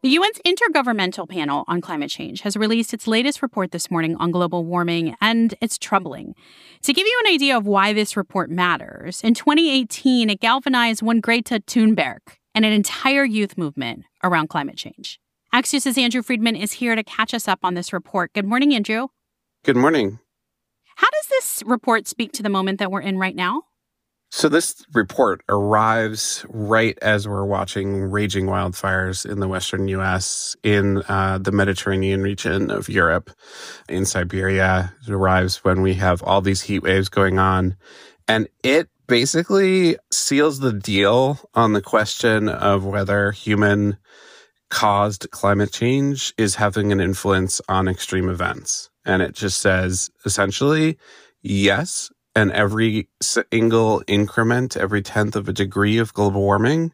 The 0.00 0.16
UN's 0.16 0.38
Intergovernmental 0.46 1.28
Panel 1.28 1.64
on 1.66 1.80
Climate 1.80 2.08
Change 2.08 2.42
has 2.42 2.56
released 2.56 2.94
its 2.94 3.08
latest 3.08 3.42
report 3.42 3.72
this 3.72 3.90
morning 3.90 4.14
on 4.14 4.30
global 4.30 4.64
warming, 4.64 5.16
and 5.20 5.56
it's 5.60 5.76
troubling. 5.76 6.36
To 6.82 6.92
give 6.92 7.04
you 7.04 7.20
an 7.24 7.32
idea 7.34 7.56
of 7.56 7.66
why 7.66 7.92
this 7.92 8.16
report 8.16 8.48
matters, 8.48 9.24
in 9.24 9.34
2018, 9.34 10.30
it 10.30 10.38
galvanized 10.38 11.02
one 11.02 11.18
Greta 11.18 11.60
Thunberg 11.66 12.20
and 12.54 12.64
an 12.64 12.72
entire 12.72 13.24
youth 13.24 13.58
movement 13.58 14.04
around 14.22 14.50
climate 14.50 14.76
change. 14.76 15.18
Axios' 15.52 15.98
Andrew 15.98 16.22
Freedman 16.22 16.54
is 16.54 16.74
here 16.74 16.94
to 16.94 17.02
catch 17.02 17.34
us 17.34 17.48
up 17.48 17.58
on 17.64 17.74
this 17.74 17.92
report. 17.92 18.32
Good 18.34 18.46
morning, 18.46 18.72
Andrew. 18.76 19.08
Good 19.64 19.76
morning. 19.76 20.20
How 20.94 21.08
does 21.10 21.26
this 21.26 21.64
report 21.66 22.06
speak 22.06 22.30
to 22.34 22.44
the 22.44 22.48
moment 22.48 22.78
that 22.78 22.92
we're 22.92 23.00
in 23.00 23.18
right 23.18 23.34
now? 23.34 23.62
So, 24.30 24.48
this 24.48 24.84
report 24.92 25.42
arrives 25.48 26.44
right 26.50 26.98
as 27.00 27.26
we're 27.26 27.46
watching 27.46 28.02
raging 28.02 28.46
wildfires 28.46 29.24
in 29.24 29.40
the 29.40 29.48
western 29.48 29.88
US, 29.88 30.54
in 30.62 31.02
uh, 31.08 31.38
the 31.38 31.52
Mediterranean 31.52 32.20
region 32.20 32.70
of 32.70 32.90
Europe, 32.90 33.30
in 33.88 34.04
Siberia. 34.04 34.92
It 35.06 35.12
arrives 35.12 35.64
when 35.64 35.80
we 35.80 35.94
have 35.94 36.22
all 36.22 36.42
these 36.42 36.62
heat 36.62 36.82
waves 36.82 37.08
going 37.08 37.38
on. 37.38 37.76
And 38.28 38.48
it 38.62 38.90
basically 39.06 39.96
seals 40.12 40.60
the 40.60 40.74
deal 40.74 41.40
on 41.54 41.72
the 41.72 41.80
question 41.82 42.50
of 42.50 42.84
whether 42.84 43.32
human 43.32 43.96
caused 44.68 45.30
climate 45.30 45.72
change 45.72 46.34
is 46.36 46.56
having 46.56 46.92
an 46.92 47.00
influence 47.00 47.62
on 47.68 47.88
extreme 47.88 48.28
events. 48.28 48.90
And 49.06 49.22
it 49.22 49.34
just 49.34 49.60
says 49.60 50.10
essentially, 50.26 50.98
yes, 51.40 52.10
and 52.38 52.52
every 52.52 53.08
single 53.20 54.00
increment, 54.06 54.76
every 54.76 55.02
tenth 55.02 55.34
of 55.34 55.48
a 55.48 55.52
degree 55.52 55.98
of 55.98 56.14
global 56.14 56.42
warming 56.42 56.92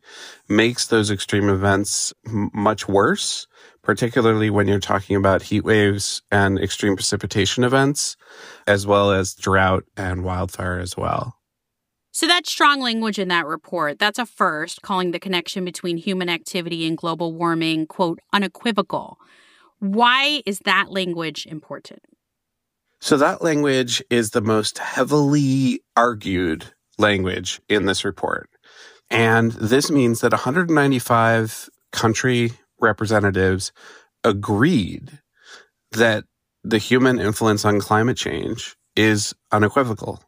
makes 0.48 0.86
those 0.86 1.10
extreme 1.10 1.50
events 1.50 2.14
much 2.24 2.88
worse, 2.88 3.46
particularly 3.82 4.48
when 4.48 4.66
you're 4.66 4.80
talking 4.80 5.16
about 5.16 5.42
heat 5.42 5.62
waves 5.62 6.22
and 6.32 6.58
extreme 6.58 6.96
precipitation 6.96 7.62
events, 7.62 8.16
as 8.66 8.86
well 8.86 9.10
as 9.10 9.34
drought 9.34 9.84
and 9.98 10.24
wildfire 10.24 10.78
as 10.78 10.96
well. 10.96 11.36
So 12.10 12.26
that's 12.26 12.50
strong 12.50 12.80
language 12.80 13.18
in 13.18 13.28
that 13.28 13.44
report, 13.44 13.98
that's 13.98 14.18
a 14.18 14.24
first, 14.24 14.80
calling 14.80 15.10
the 15.10 15.20
connection 15.20 15.62
between 15.62 15.98
human 15.98 16.30
activity 16.30 16.86
and 16.86 16.96
global 16.96 17.34
warming, 17.34 17.86
quote, 17.86 18.18
unequivocal. 18.32 19.18
Why 19.78 20.40
is 20.46 20.60
that 20.60 20.90
language 20.90 21.44
important? 21.44 22.00
So 23.04 23.18
that 23.18 23.42
language 23.42 24.02
is 24.08 24.30
the 24.30 24.40
most 24.40 24.78
heavily 24.78 25.82
argued 25.94 26.72
language 26.96 27.60
in 27.68 27.84
this 27.84 28.02
report. 28.02 28.48
And 29.10 29.52
this 29.52 29.90
means 29.90 30.22
that 30.22 30.32
195 30.32 31.68
country 31.92 32.52
representatives 32.80 33.72
agreed 34.24 35.20
that 35.92 36.24
the 36.62 36.78
human 36.78 37.20
influence 37.20 37.66
on 37.66 37.78
climate 37.78 38.16
change 38.16 38.74
is 38.96 39.34
unequivocal. 39.52 40.24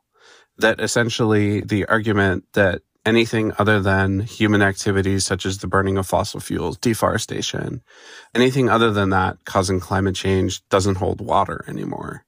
That 0.59 0.79
essentially 0.79 1.63
the 1.63 1.87
argument 1.87 2.45
that 2.53 2.83
anything 3.07 3.55
other 3.59 3.81
than 3.81 4.21
human 4.21 4.61
activities 4.61 5.25
such 5.25 5.47
as 5.47 5.59
the 5.59 5.67
burning 5.67 5.97
of 5.97 6.07
fossil 6.07 6.41
fuels, 6.41 6.77
deforestation, 6.77 7.81
anything 8.35 8.69
other 8.69 8.91
than 8.91 9.09
that 9.11 9.39
causing 9.47 9.81
climate 9.81 10.15
change 10.15 10.61
doesn't 10.69 10.97
hold 10.97 11.23
water 11.23 11.65
anymore 11.67 12.26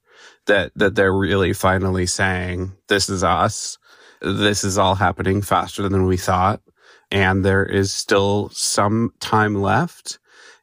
that 0.49 0.73
that 0.75 0.97
they're 0.97 1.13
really 1.13 1.53
finally 1.53 2.07
saying 2.07 2.73
this 2.89 3.09
is 3.09 3.23
us. 3.23 3.79
This 4.21 4.65
is 4.65 4.77
all 4.77 4.97
happening 4.97 5.41
faster 5.43 5.89
than 5.89 6.07
we 6.07 6.17
thought. 6.17 6.61
And 7.11 7.45
there 7.45 7.65
is 7.65 7.95
still 7.95 8.51
some 8.51 9.13
time 9.21 9.55
left 9.55 10.19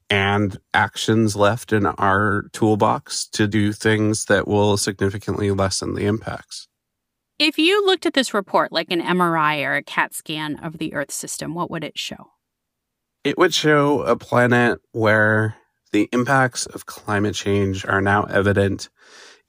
and 0.10 0.60
actions 0.74 1.36
left 1.36 1.74
in 1.74 1.86
our 1.86 2.44
toolbox 2.52 3.28
to 3.30 3.48
do 3.48 3.74
things 3.74 4.26
that 4.26 4.48
will 4.48 4.78
significantly 4.78 5.50
lessen 5.52 5.96
the 5.96 6.06
impacts. 6.06 6.68
If 7.40 7.58
you 7.58 7.86
looked 7.86 8.06
at 8.06 8.14
this 8.14 8.34
report 8.34 8.72
like 8.72 8.92
an 8.92 9.02
MRI 9.02 9.66
or 9.66 9.76
a 9.76 9.84
CAT 9.84 10.14
scan 10.14 10.58
of 10.58 10.78
the 10.78 10.94
Earth 10.94 11.12
system, 11.12 11.54
what 11.54 11.72
would 11.72 11.84
it 11.84 11.98
show? 11.98 12.28
It 13.24 13.38
would 13.38 13.54
show 13.54 14.04
a 14.04 14.16
planet 14.16 14.80
where 14.92 15.56
the 15.92 16.08
impacts 16.12 16.66
of 16.68 16.86
climate 16.86 17.34
change 17.34 17.86
are 17.86 18.02
now 18.02 18.24
evident 18.26 18.90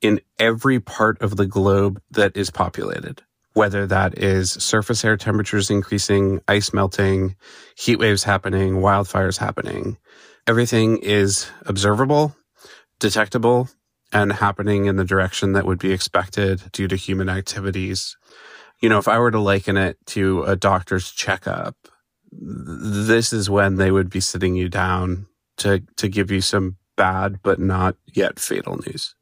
in 0.02 0.20
every 0.38 0.80
part 0.80 1.20
of 1.22 1.36
the 1.36 1.46
globe 1.46 2.00
that 2.10 2.36
is 2.36 2.50
populated. 2.50 3.22
whether 3.54 3.86
that 3.86 4.18
is 4.18 4.50
surface 4.52 5.02
air 5.02 5.16
temperatures 5.16 5.70
increasing, 5.70 6.40
ice 6.46 6.74
melting, 6.74 7.34
heat 7.74 7.98
waves 7.98 8.22
happening, 8.24 8.74
wildfires 8.74 9.38
happening. 9.38 9.96
Everything 10.46 10.98
is 10.98 11.50
observable, 11.64 12.36
detectable, 13.00 13.70
and 14.12 14.30
happening 14.34 14.84
in 14.84 14.96
the 14.96 15.04
direction 15.04 15.52
that 15.54 15.64
would 15.64 15.78
be 15.78 15.90
expected 15.92 16.70
due 16.72 16.86
to 16.86 16.96
human 16.96 17.30
activities. 17.30 18.16
You 18.82 18.90
know, 18.90 18.98
if 18.98 19.08
I 19.08 19.18
were 19.18 19.30
to 19.30 19.40
liken 19.40 19.78
it 19.78 19.96
to 20.08 20.42
a 20.42 20.54
doctor's 20.54 21.10
checkup, 21.10 21.74
this 22.30 23.32
is 23.32 23.48
when 23.48 23.76
they 23.76 23.90
would 23.90 24.10
be 24.10 24.20
sitting 24.20 24.54
you 24.54 24.68
down 24.68 25.28
to, 25.56 25.82
to 25.96 26.08
give 26.08 26.30
you 26.30 26.42
some 26.42 26.76
bad 26.96 27.40
but 27.42 27.58
not 27.58 27.96
yet 28.12 28.38
fatal 28.38 28.76
news. 28.86 29.14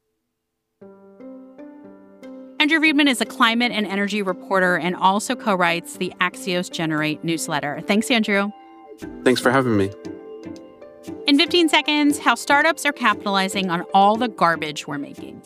Andrew 2.64 2.78
Freedman 2.78 3.08
is 3.08 3.20
a 3.20 3.26
climate 3.26 3.72
and 3.72 3.86
energy 3.86 4.22
reporter 4.22 4.78
and 4.78 4.96
also 4.96 5.36
co 5.36 5.54
writes 5.54 5.98
the 5.98 6.14
Axios 6.22 6.72
Generate 6.72 7.22
newsletter. 7.22 7.82
Thanks, 7.82 8.10
Andrew. 8.10 8.50
Thanks 9.22 9.38
for 9.38 9.50
having 9.50 9.76
me. 9.76 9.90
In 11.26 11.36
15 11.36 11.68
seconds, 11.68 12.18
how 12.18 12.34
startups 12.34 12.86
are 12.86 12.92
capitalizing 12.92 13.68
on 13.68 13.82
all 13.92 14.16
the 14.16 14.28
garbage 14.28 14.86
we're 14.86 14.96
making. 14.96 15.42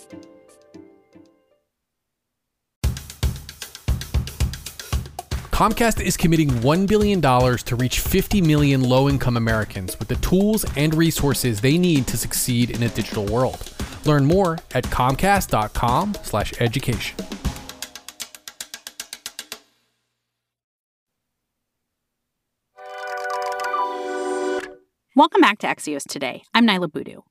Comcast 5.51 6.01
is 6.01 6.17
committing 6.17 6.51
$1 6.51 6.87
billion 6.87 7.21
to 7.21 7.75
reach 7.75 7.99
50 7.99 8.43
million 8.43 8.85
low 8.85 9.09
income 9.09 9.37
Americans 9.37 9.99
with 9.99 10.07
the 10.07 10.15
tools 10.17 10.65
and 10.77 10.95
resources 10.95 11.63
they 11.63 11.79
need 11.79 12.07
to 12.07 12.17
succeed 12.17 12.71
in 12.71 12.85
a 12.85 12.89
digital 12.89 13.27
world. 13.27 13.75
Learn 14.09 14.27
more 14.27 14.59
at 14.75 14.85
comcast.com/education. 14.85 17.17
Welcome 25.15 25.41
back 25.41 25.59
to 25.59 25.67
Axios 25.67 26.05
Today. 26.09 26.43
I'm 26.55 26.67
Niala 26.67 26.93
Boodhoo. 26.93 27.23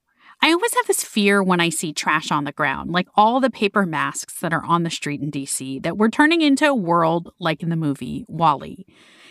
I 0.41 0.51
always 0.51 0.73
have 0.75 0.87
this 0.87 1.03
fear 1.03 1.41
when 1.41 1.61
I 1.61 1.69
see 1.69 1.93
trash 1.93 2.31
on 2.31 2.43
the 2.43 2.51
ground, 2.51 2.91
like 2.91 3.07
all 3.15 3.39
the 3.39 3.49
paper 3.49 3.85
masks 3.85 4.39
that 4.41 4.53
are 4.53 4.65
on 4.65 4.83
the 4.83 4.89
street 4.89 5.21
in 5.21 5.31
DC, 5.31 5.81
that 5.83 5.97
we're 5.97 6.09
turning 6.09 6.41
into 6.41 6.67
a 6.67 6.75
world 6.75 7.31
like 7.39 7.63
in 7.63 7.69
the 7.69 7.75
movie 7.75 8.25
WALL-E. 8.27 8.85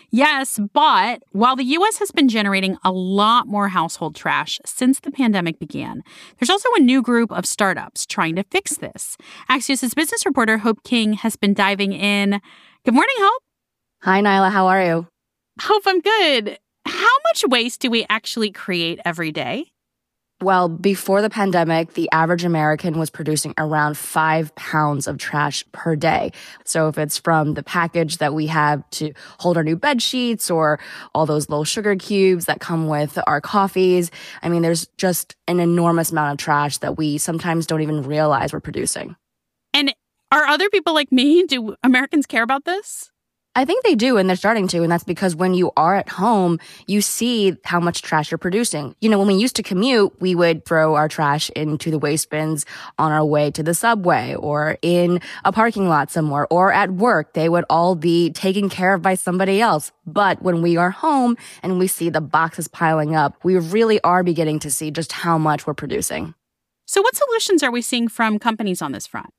Yes, 0.09 0.59
but 0.73 1.23
while 1.31 1.55
the 1.55 1.65
US 1.65 1.97
has 1.99 2.11
been 2.11 2.29
generating 2.29 2.77
a 2.83 2.91
lot 2.91 3.47
more 3.47 3.67
household 3.69 4.15
trash 4.15 4.59
since 4.65 5.01
the 5.01 5.11
pandemic 5.11 5.59
began, 5.59 6.01
there's 6.39 6.49
also 6.49 6.69
a 6.77 6.81
new 6.81 7.01
group 7.01 7.31
of 7.31 7.45
startups 7.45 8.05
trying 8.05 8.35
to 8.37 8.43
fix 8.43 8.77
this. 8.77 9.17
Axios' 9.49 9.93
business 9.95 10.25
reporter 10.25 10.59
Hope 10.59 10.83
King 10.83 11.13
has 11.13 11.35
been 11.35 11.53
diving 11.53 11.91
in. 11.91 12.39
Good 12.85 12.93
morning, 12.93 13.15
Hope. 13.17 13.43
Hi, 14.03 14.21
Niala. 14.21 14.49
How 14.51 14.67
are 14.67 14.83
you? 14.83 15.07
Hope, 15.59 15.83
I'm 15.85 15.99
good. 15.99 16.57
How 16.85 17.17
much 17.29 17.43
waste 17.47 17.81
do 17.81 17.89
we 17.89 18.05
actually 18.09 18.51
create 18.51 18.99
every 19.03 19.31
day? 19.31 19.71
Well, 20.39 20.69
before 20.69 21.23
the 21.23 21.31
pandemic, 21.31 21.93
the 21.93 22.07
average 22.11 22.45
American 22.45 22.99
was 22.99 23.09
producing 23.09 23.55
around 23.57 23.97
five 23.97 24.53
pounds 24.53 25.07
of 25.07 25.17
trash 25.17 25.65
per 25.71 25.95
day. 25.95 26.31
So 26.63 26.89
if 26.89 26.99
it's 26.99 27.17
from 27.17 27.55
the 27.55 27.63
package 27.63 28.17
that 28.17 28.35
we 28.35 28.45
have 28.47 28.87
to 28.91 29.13
hold 29.39 29.57
our 29.57 29.63
new 29.63 29.75
bed 29.75 29.99
sheets 29.99 30.51
or 30.51 30.79
all 31.15 31.25
those 31.25 31.49
little 31.49 31.63
sugar 31.63 31.95
cubes 31.95 32.45
that 32.45 32.59
come 32.59 32.87
with 32.87 33.17
our 33.25 33.41
coffees, 33.41 34.11
I 34.43 34.49
mean, 34.49 34.61
there's 34.61 34.85
just 34.97 35.35
an 35.47 35.59
enormous 35.59 36.11
amount 36.11 36.33
of 36.33 36.37
trash 36.43 36.77
that 36.79 36.97
we 36.99 37.17
sometimes 37.17 37.65
don't 37.65 37.81
even 37.81 38.03
realize 38.03 38.53
we're 38.53 38.59
producing. 38.59 39.15
And 39.73 39.95
are 40.31 40.45
other 40.45 40.69
people 40.69 40.93
like 40.93 41.11
me? 41.11 41.45
Do 41.47 41.75
Americans 41.81 42.27
care 42.27 42.43
about 42.43 42.65
this? 42.65 43.09
I 43.57 43.65
think 43.65 43.83
they 43.83 43.95
do, 43.95 44.17
and 44.17 44.29
they're 44.29 44.35
starting 44.35 44.67
to. 44.67 44.83
And 44.83 44.91
that's 44.91 45.03
because 45.03 45.35
when 45.35 45.55
you 45.55 45.71
are 45.75 45.95
at 45.95 46.09
home, 46.09 46.59
you 46.85 47.01
see 47.01 47.57
how 47.65 47.79
much 47.79 48.03
trash 48.03 48.29
you're 48.29 48.37
producing. 48.37 48.95
You 49.01 49.09
know, 49.09 49.17
when 49.17 49.25
we 49.25 49.33
used 49.33 49.55
to 49.55 49.63
commute, 49.63 50.13
we 50.21 50.35
would 50.35 50.63
throw 50.63 50.93
our 50.93 51.07
trash 51.07 51.49
into 51.55 51.89
the 51.89 51.97
waste 51.97 52.29
bins 52.29 52.67
on 52.99 53.11
our 53.11 53.25
way 53.25 53.49
to 53.49 53.63
the 53.63 53.73
subway 53.73 54.35
or 54.35 54.77
in 54.83 55.21
a 55.43 55.51
parking 55.51 55.89
lot 55.89 56.11
somewhere 56.11 56.45
or 56.51 56.71
at 56.71 56.91
work. 56.91 57.33
They 57.33 57.49
would 57.49 57.65
all 57.67 57.95
be 57.95 58.29
taken 58.29 58.69
care 58.69 58.93
of 58.93 59.01
by 59.01 59.15
somebody 59.15 59.59
else. 59.59 59.91
But 60.05 60.43
when 60.43 60.61
we 60.61 60.77
are 60.77 60.91
home 60.91 61.35
and 61.63 61.79
we 61.79 61.87
see 61.87 62.11
the 62.11 62.21
boxes 62.21 62.67
piling 62.67 63.15
up, 63.15 63.43
we 63.43 63.57
really 63.57 63.99
are 64.01 64.21
beginning 64.23 64.59
to 64.59 64.69
see 64.69 64.91
just 64.91 65.11
how 65.11 65.39
much 65.39 65.65
we're 65.65 65.73
producing. 65.73 66.35
So, 66.85 67.01
what 67.01 67.15
solutions 67.15 67.63
are 67.63 67.71
we 67.71 67.81
seeing 67.81 68.07
from 68.07 68.37
companies 68.37 68.83
on 68.83 68.91
this 68.91 69.07
front? 69.07 69.33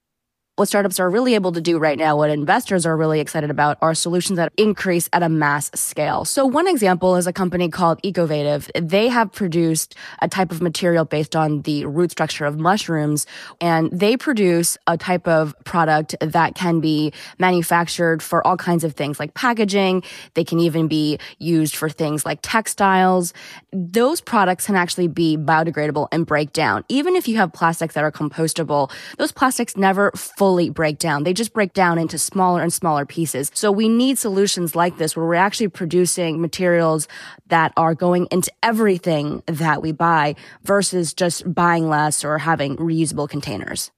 What 0.59 0.67
startups 0.67 0.99
are 0.99 1.09
really 1.09 1.37
able 1.37 1.53
to 1.53 1.61
do 1.61 1.79
right 1.79 1.97
now, 1.97 2.17
what 2.17 2.31
investors 2.31 2.85
are 2.85 2.97
really 2.97 3.21
excited 3.21 3.49
about 3.49 3.79
are 3.81 3.95
solutions 3.95 4.39
that 4.39 4.53
increase 4.57 5.09
at 5.13 5.23
a 5.23 5.29
mass 5.29 5.71
scale. 5.73 6.25
So 6.25 6.45
one 6.45 6.67
example 6.67 7.15
is 7.15 7.29
a 7.29 7.33
company 7.33 7.69
called 7.69 8.01
Ecovative. 8.03 8.69
They 8.75 9.07
have 9.07 9.31
produced 9.31 9.95
a 10.21 10.27
type 10.27 10.51
of 10.51 10.61
material 10.61 11.05
based 11.05 11.37
on 11.37 11.63
the 11.63 11.87
root 11.87 12.11
structure 12.11 12.45
of 12.45 12.59
mushrooms, 12.59 13.25
and 13.61 13.89
they 13.93 14.17
produce 14.17 14.77
a 14.89 14.97
type 14.97 15.29
of 15.29 15.55
product 15.65 16.17
that 16.21 16.57
can 16.57 16.81
be 16.81 17.13
manufactured 17.39 18.21
for 18.21 18.45
all 18.45 18.57
kinds 18.57 18.83
of 18.83 18.95
things 18.95 19.21
like 19.21 19.35
packaging. 19.35 20.03
They 20.35 20.43
can 20.43 20.59
even 20.59 20.89
be 20.89 21.21
used 21.39 21.77
for 21.77 21.89
things 21.89 22.27
like 22.27 22.41
textiles. 22.43 23.33
Those 23.73 24.21
products 24.21 24.67
can 24.67 24.75
actually 24.75 25.07
be 25.07 25.37
biodegradable 25.37 26.09
and 26.11 26.27
break 26.27 26.53
down. 26.53 26.85
Even 26.89 27.15
if 27.15 27.29
you 27.29 27.37
have 27.37 27.53
plastics 27.53 27.95
that 27.95 28.03
are 28.03 28.11
compostable, 28.11 28.91
those 29.19 29.31
plastics 29.31 29.77
never 29.77 30.11
fully 30.17 30.48
fully 30.49 30.71
break 30.71 30.99
down. 30.99 31.25
They 31.25 31.35
just 31.35 31.53
break 31.53 31.75
down 31.75 31.99
into 31.99 32.17
smaller 32.17 32.63
and 32.63 32.73
smaller 32.73 33.05
pieces. 33.05 33.51
So 33.53 33.71
we 33.71 33.87
need 33.87 34.19
solutions 34.19 34.75
like 34.75 34.97
this 34.97 35.15
where 35.15 35.27
we're 35.27 35.35
actually 35.35 35.69
producing 35.69 36.41
materials 36.41 37.07
that 37.49 37.75
are 37.77 37.95
going 37.95 38.29
into 38.31 38.51
everything 38.63 39.43
that 39.45 39.83
we 39.83 39.93
buy 39.93 40.37
versus 40.63 41.13
just 41.13 41.53
buying 41.53 41.91
less 41.91 42.25
or 42.25 42.39
having 42.39 42.79
reusable 42.79 43.29
containers. 43.29 43.91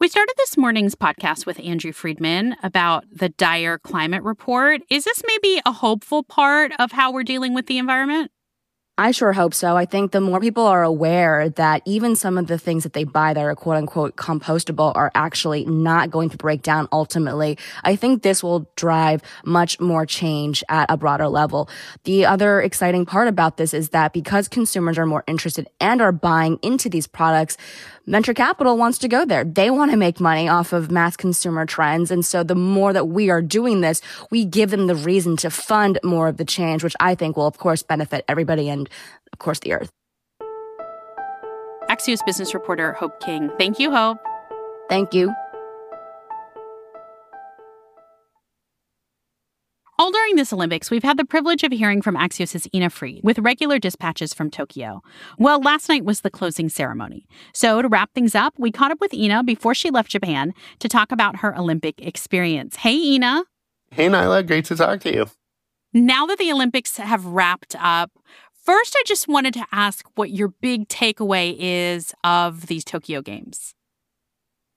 We 0.00 0.08
started 0.08 0.32
this 0.38 0.56
morning's 0.56 0.94
podcast 0.94 1.44
with 1.44 1.60
Andrew 1.60 1.92
Freedman 1.92 2.56
about 2.62 3.04
the 3.12 3.28
dire 3.28 3.76
climate 3.76 4.22
report. 4.22 4.80
Is 4.88 5.04
this 5.04 5.22
maybe 5.26 5.60
a 5.66 5.72
hopeful 5.72 6.22
part 6.22 6.72
of 6.78 6.92
how 6.92 7.12
we're 7.12 7.22
dealing 7.22 7.52
with 7.52 7.66
the 7.66 7.76
environment? 7.76 8.30
I 8.98 9.10
sure 9.10 9.32
hope 9.32 9.54
so. 9.54 9.74
I 9.74 9.86
think 9.86 10.12
the 10.12 10.20
more 10.20 10.38
people 10.38 10.66
are 10.66 10.82
aware 10.82 11.48
that 11.48 11.80
even 11.86 12.14
some 12.14 12.36
of 12.36 12.46
the 12.46 12.58
things 12.58 12.82
that 12.82 12.92
they 12.92 13.04
buy 13.04 13.32
that 13.32 13.40
are 13.42 13.54
quote 13.54 13.76
unquote 13.76 14.16
compostable 14.16 14.92
are 14.94 15.10
actually 15.14 15.64
not 15.64 16.10
going 16.10 16.28
to 16.28 16.36
break 16.36 16.60
down 16.60 16.88
ultimately, 16.92 17.56
I 17.84 17.96
think 17.96 18.22
this 18.22 18.42
will 18.42 18.70
drive 18.76 19.22
much 19.46 19.80
more 19.80 20.04
change 20.04 20.62
at 20.68 20.90
a 20.90 20.98
broader 20.98 21.28
level. 21.28 21.70
The 22.04 22.26
other 22.26 22.60
exciting 22.60 23.06
part 23.06 23.28
about 23.28 23.56
this 23.56 23.72
is 23.72 23.88
that 23.88 24.12
because 24.12 24.46
consumers 24.46 24.98
are 24.98 25.06
more 25.06 25.24
interested 25.26 25.70
and 25.80 26.02
are 26.02 26.12
buying 26.12 26.58
into 26.60 26.90
these 26.90 27.06
products, 27.06 27.56
venture 28.06 28.34
capital 28.34 28.76
wants 28.76 28.98
to 28.98 29.08
go 29.08 29.24
there. 29.24 29.44
They 29.44 29.70
want 29.70 29.90
to 29.92 29.96
make 29.96 30.20
money 30.20 30.50
off 30.50 30.74
of 30.74 30.90
mass 30.90 31.16
consumer 31.16 31.64
trends. 31.64 32.10
And 32.10 32.24
so 32.24 32.42
the 32.42 32.54
more 32.54 32.92
that 32.92 33.06
we 33.06 33.30
are 33.30 33.40
doing 33.40 33.80
this, 33.80 34.02
we 34.30 34.44
give 34.44 34.70
them 34.70 34.86
the 34.86 34.94
reason 34.94 35.36
to 35.38 35.50
fund 35.50 35.98
more 36.04 36.28
of 36.28 36.36
the 36.36 36.44
change, 36.44 36.84
which 36.84 36.96
I 37.00 37.14
think 37.14 37.38
will, 37.38 37.46
of 37.46 37.56
course, 37.56 37.82
benefit 37.82 38.24
everybody 38.28 38.68
and, 38.68 38.81
of 39.32 39.38
course, 39.38 39.60
the 39.60 39.72
earth. 39.72 39.90
Axios 41.88 42.24
business 42.24 42.54
reporter 42.54 42.92
Hope 42.94 43.20
King. 43.20 43.50
Thank 43.58 43.78
you, 43.78 43.90
Hope. 43.90 44.18
Thank 44.88 45.12
you. 45.12 45.32
All 49.98 50.10
during 50.10 50.34
this 50.34 50.52
Olympics, 50.52 50.90
we've 50.90 51.02
had 51.04 51.16
the 51.16 51.24
privilege 51.24 51.62
of 51.62 51.70
hearing 51.70 52.02
from 52.02 52.16
Axios' 52.16 52.66
Ina 52.74 52.90
Fried 52.90 53.20
with 53.22 53.38
regular 53.38 53.78
dispatches 53.78 54.34
from 54.34 54.50
Tokyo. 54.50 55.00
Well, 55.38 55.60
last 55.60 55.88
night 55.88 56.04
was 56.04 56.22
the 56.22 56.30
closing 56.30 56.68
ceremony. 56.68 57.24
So, 57.54 57.80
to 57.82 57.88
wrap 57.88 58.12
things 58.12 58.34
up, 58.34 58.54
we 58.58 58.72
caught 58.72 58.90
up 58.90 59.00
with 59.00 59.14
Ina 59.14 59.44
before 59.44 59.74
she 59.74 59.90
left 59.90 60.10
Japan 60.10 60.54
to 60.80 60.88
talk 60.88 61.12
about 61.12 61.36
her 61.36 61.56
Olympic 61.56 62.04
experience. 62.04 62.76
Hey, 62.76 62.96
Ina. 62.96 63.44
Hey, 63.92 64.08
Niala. 64.08 64.44
Great 64.44 64.64
to 64.64 64.76
talk 64.76 65.00
to 65.02 65.14
you. 65.14 65.26
Now 65.92 66.26
that 66.26 66.38
the 66.38 66.50
Olympics 66.50 66.96
have 66.96 67.24
wrapped 67.24 67.76
up, 67.78 68.10
first, 68.64 68.96
I 68.96 69.02
just 69.06 69.28
wanted 69.28 69.54
to 69.54 69.66
ask 69.72 70.06
what 70.14 70.30
your 70.30 70.48
big 70.48 70.88
takeaway 70.88 71.56
is 71.58 72.14
of 72.24 72.66
these 72.66 72.84
Tokyo 72.84 73.20
Games. 73.20 73.74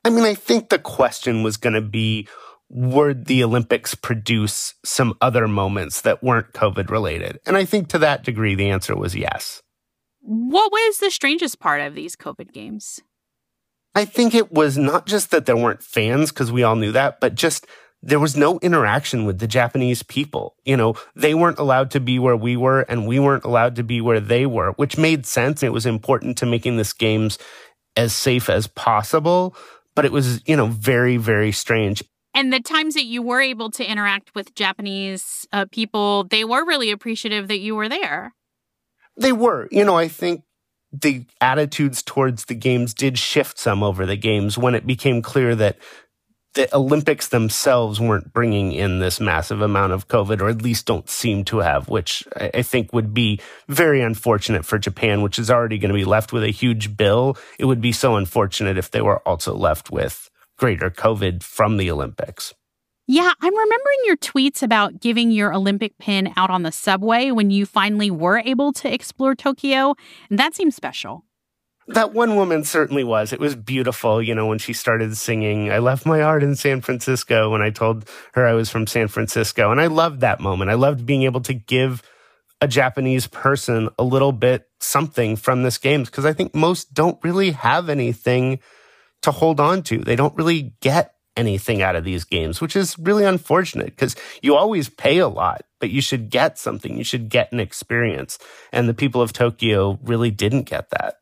I 0.03 0.09
mean, 0.09 0.23
I 0.23 0.36
think 0.36 0.69
the 0.69 0.79
question 0.79 1.43
was 1.43 1.57
going 1.57 1.73
to 1.73 1.81
be 1.81 2.27
would 2.69 3.25
the 3.25 3.43
Olympics 3.43 3.93
produce 3.93 4.73
some 4.83 5.15
other 5.21 5.47
moments 5.47 6.01
that 6.01 6.23
weren't 6.23 6.53
COVID 6.53 6.89
related? 6.89 7.39
And 7.45 7.55
I 7.55 7.65
think 7.65 7.89
to 7.89 7.99
that 7.99 8.23
degree, 8.23 8.55
the 8.55 8.69
answer 8.69 8.95
was 8.95 9.15
yes. 9.15 9.61
What 10.21 10.71
was 10.71 10.97
the 10.97 11.11
strangest 11.11 11.59
part 11.59 11.81
of 11.81 11.93
these 11.93 12.15
COVID 12.15 12.51
games? 12.51 13.01
I 13.93 14.05
think 14.05 14.33
it 14.33 14.51
was 14.51 14.77
not 14.77 15.05
just 15.05 15.31
that 15.31 15.45
there 15.45 15.55
weren't 15.55 15.83
fans, 15.83 16.31
because 16.31 16.51
we 16.51 16.63
all 16.63 16.75
knew 16.75 16.91
that, 16.91 17.19
but 17.19 17.36
just 17.36 17.67
there 18.02 18.20
was 18.20 18.38
no 18.38 18.60
interaction 18.60 19.26
with 19.26 19.39
the 19.39 19.48
Japanese 19.48 20.04
people. 20.04 20.56
You 20.64 20.78
know, 20.78 20.96
they 21.16 21.34
weren't 21.34 21.60
allowed 21.60 21.91
to 21.91 22.00
be 22.00 22.20
where 22.20 22.38
we 22.38 22.56
were, 22.56 22.82
and 22.82 23.08
we 23.08 23.20
weren't 23.20 23.46
allowed 23.46 23.76
to 23.78 23.84
be 23.84 24.02
where 24.02 24.20
they 24.20 24.46
were, 24.46 24.72
which 24.74 24.98
made 24.98 25.26
sense. 25.26 25.64
It 25.64 25.74
was 25.74 25.86
important 25.86 26.38
to 26.38 26.46
making 26.46 26.78
this 26.78 26.93
games 26.93 27.38
as 27.96 28.14
safe 28.14 28.50
as 28.50 28.68
possible, 28.68 29.56
but 29.96 30.06
it 30.06 30.12
was, 30.12 30.48
you 30.48 30.56
know, 30.56 30.68
very, 30.68 31.18
very 31.18 31.52
strange. 31.52 32.04
And 32.36 32.52
the 32.52 32.60
times 32.60 32.96
that 32.96 33.06
you 33.06 33.22
were 33.22 33.41
able 33.41 33.72
to 33.72 33.89
interact 33.89 34.36
with 34.36 34.54
Japanese 34.56 35.48
uh, 35.54 35.66
people, 35.72 36.26
they 36.26 36.43
were 36.43 36.66
really 36.66 36.91
appreciative 36.91 37.48
that 37.48 37.60
you 37.60 37.76
were 37.76 37.88
there. 37.88 38.36
They 39.18 39.32
were. 39.32 39.70
You 39.72 39.86
know, 39.86 39.98
I 39.98 40.10
think 40.10 40.43
the 40.91 41.26
attitudes 41.39 42.04
towards 42.04 42.46
the 42.46 42.56
games 42.56 42.93
did 42.93 43.18
shift 43.18 43.58
some 43.58 43.84
over 43.84 44.06
the 44.06 44.18
games 44.18 44.58
when 44.58 44.76
it 44.76 44.86
became 44.86 45.22
clear 45.22 45.56
that 45.56 45.78
the 46.56 46.74
Olympics 46.76 47.28
themselves 47.28 47.99
weren't 47.99 48.34
bringing 48.34 48.72
in 48.72 48.99
this 48.99 49.20
massive 49.20 49.62
amount 49.62 49.93
of 49.93 50.08
COVID, 50.08 50.41
or 50.41 50.49
at 50.49 50.62
least 50.62 50.86
don't 50.86 51.10
seem 51.10 51.43
to 51.45 51.60
have, 51.60 51.88
which 51.89 52.24
I 52.36 52.62
think 52.62 52.91
would 52.93 53.14
be 53.14 53.39
very 53.68 54.01
unfortunate 54.01 54.66
for 54.66 54.80
Japan, 54.80 55.22
which 55.22 55.38
is 55.38 55.51
already 55.51 55.78
going 55.78 55.91
to 55.91 55.97
be 55.97 56.06
left 56.06 56.34
with 56.34 56.43
a 56.43 56.49
huge 56.49 56.97
bill. 56.97 57.38
It 57.60 57.66
would 57.66 57.82
be 57.82 57.91
so 57.91 58.16
unfortunate 58.16 58.78
if 58.78 58.89
they 58.89 59.01
were 59.01 59.20
also 59.20 59.53
left 59.53 59.91
with 59.91 60.30
greater 60.58 60.89
COVID 60.89 61.43
from 61.43 61.78
the 61.78 61.91
Olympics. 61.91 62.53
Yeah, 63.08 63.34
I'm 63.39 63.56
remembering 63.56 63.99
your 64.06 64.18
tweets 64.18 64.64
about 64.64 64.99
giving 64.99 65.30
your 65.30 65.53
Olympic 65.53 65.97
pin 65.99 66.34
out 66.36 66.49
on 66.49 66.64
the 66.64 66.72
subway 66.72 67.30
when 67.30 67.51
you 67.51 67.66
finally 67.68 68.10
were 68.10 68.39
able 68.39 68.74
to 68.74 68.91
explore 68.91 69.36
Tokyo. 69.36 69.93
And 70.30 70.39
that 70.39 70.56
seems 70.56 70.76
special. 70.76 71.24
That 71.88 72.13
one 72.13 72.36
woman 72.36 72.63
certainly 72.63 73.03
was. 73.03 73.31
It 73.31 73.39
was 73.39 73.55
beautiful, 73.55 74.21
you 74.21 74.33
know, 74.33 74.47
when 74.47 74.57
she 74.57 74.73
started 74.73 75.15
singing, 75.17 75.71
I 75.71 75.77
left 75.77 76.05
my 76.05 76.21
heart 76.21 76.41
in 76.41 76.55
San 76.55 76.81
Francisco 76.81 77.51
when 77.51 77.61
I 77.61 77.69
told 77.69 78.09
her 78.33 78.45
I 78.45 78.53
was 78.53 78.71
from 78.71 78.88
San 78.88 79.07
Francisco. 79.07 79.71
And 79.71 79.79
I 79.79 79.88
loved 79.88 80.21
that 80.21 80.39
moment. 80.39 80.71
I 80.71 80.75
loved 80.75 81.05
being 81.05 81.23
able 81.23 81.41
to 81.41 81.53
give 81.53 82.01
a 82.59 82.67
Japanese 82.67 83.27
person 83.27 83.89
a 83.99 84.03
little 84.03 84.31
bit 84.31 84.67
something 84.79 85.36
from 85.36 85.61
this 85.61 85.77
games 85.77 86.09
because 86.09 86.25
I 86.25 86.33
think 86.33 86.55
most 86.55 86.93
don't 86.93 87.19
really 87.23 87.51
have 87.51 87.89
anything 87.89 88.59
to 89.21 89.31
hold 89.31 89.59
on 89.59 89.83
to. 89.83 89.99
They 89.99 90.15
don't 90.15 90.36
really 90.36 90.73
get 90.81 91.13
anything 91.38 91.81
out 91.81 91.95
of 91.95 92.03
these 92.03 92.23
games, 92.23 92.61
which 92.61 92.75
is 92.75 92.97
really 92.97 93.25
unfortunate 93.25 93.88
because 93.88 94.15
you 94.41 94.55
always 94.55 94.89
pay 94.89 95.17
a 95.17 95.27
lot, 95.27 95.63
but 95.79 95.89
you 95.89 96.01
should 96.01 96.29
get 96.29 96.57
something. 96.57 96.97
You 96.97 97.03
should 97.03 97.29
get 97.29 97.51
an 97.51 97.59
experience. 97.59 98.39
And 98.71 98.88
the 98.88 98.93
people 98.93 99.21
of 99.21 99.33
Tokyo 99.33 99.99
really 100.01 100.31
didn't 100.31 100.63
get 100.63 100.89
that. 100.91 101.15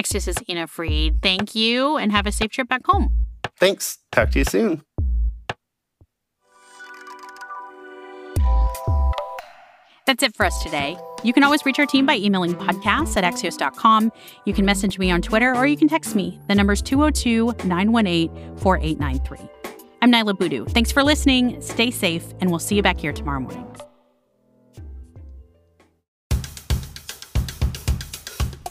Axios 0.00 0.26
is 0.28 0.36
Ina 0.48 0.66
Fried. 0.66 1.20
Thank 1.22 1.54
you 1.54 1.96
and 1.96 2.10
have 2.12 2.26
a 2.26 2.32
safe 2.32 2.50
trip 2.50 2.68
back 2.68 2.86
home. 2.86 3.10
Thanks. 3.58 3.98
Talk 4.12 4.30
to 4.30 4.38
you 4.38 4.44
soon. 4.44 4.82
That's 10.06 10.24
it 10.24 10.34
for 10.34 10.44
us 10.44 10.60
today. 10.62 10.96
You 11.22 11.32
can 11.32 11.44
always 11.44 11.64
reach 11.64 11.78
our 11.78 11.86
team 11.86 12.06
by 12.06 12.16
emailing 12.16 12.54
podcasts 12.54 13.16
at 13.16 13.22
axios.com. 13.22 14.10
You 14.44 14.54
can 14.54 14.64
message 14.64 14.98
me 14.98 15.10
on 15.10 15.22
Twitter 15.22 15.54
or 15.54 15.66
you 15.66 15.76
can 15.76 15.88
text 15.88 16.16
me. 16.16 16.40
The 16.48 16.54
number's 16.54 16.82
202 16.82 17.52
918 17.64 18.56
4893. 18.56 19.38
I'm 20.02 20.10
Niala 20.10 20.36
Boodhoo. 20.36 20.64
Thanks 20.64 20.90
for 20.90 21.04
listening. 21.04 21.60
Stay 21.60 21.90
safe, 21.90 22.24
and 22.40 22.48
we'll 22.48 22.58
see 22.58 22.74
you 22.74 22.82
back 22.82 22.98
here 22.98 23.12
tomorrow 23.12 23.40
morning. 23.40 23.66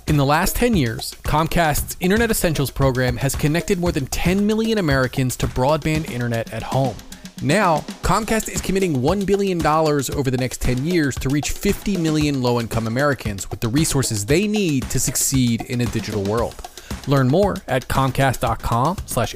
In 0.09 0.17
the 0.17 0.25
last 0.25 0.55
10 0.55 0.75
years, 0.75 1.13
Comcast's 1.21 1.95
Internet 1.99 2.31
Essentials 2.31 2.71
program 2.71 3.17
has 3.17 3.35
connected 3.35 3.77
more 3.77 3.91
than 3.91 4.07
10 4.07 4.47
million 4.47 4.79
Americans 4.79 5.35
to 5.35 5.45
broadband 5.45 6.09
internet 6.09 6.51
at 6.51 6.63
home. 6.63 6.95
Now, 7.43 7.81
Comcast 8.01 8.49
is 8.49 8.59
committing 8.59 9.03
$1 9.03 9.25
billion 9.27 9.63
over 9.63 10.31
the 10.31 10.37
next 10.37 10.61
10 10.63 10.83
years 10.83 11.15
to 11.17 11.29
reach 11.29 11.51
50 11.51 11.97
million 11.97 12.41
low 12.41 12.59
income 12.59 12.87
Americans 12.87 13.51
with 13.51 13.59
the 13.59 13.67
resources 13.67 14.25
they 14.25 14.47
need 14.47 14.89
to 14.89 14.99
succeed 14.99 15.61
in 15.61 15.81
a 15.81 15.85
digital 15.85 16.23
world. 16.23 16.55
Learn 17.07 17.27
more 17.27 17.57
at 17.67 17.87
comcast.com/slash 17.87 19.35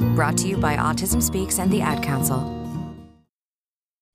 Brought 0.00 0.38
to 0.38 0.48
you 0.48 0.56
by 0.56 0.76
Autism 0.76 1.22
Speaks 1.22 1.58
and 1.58 1.70
the 1.70 1.82
Ad 1.82 2.02
Council. 2.02 2.56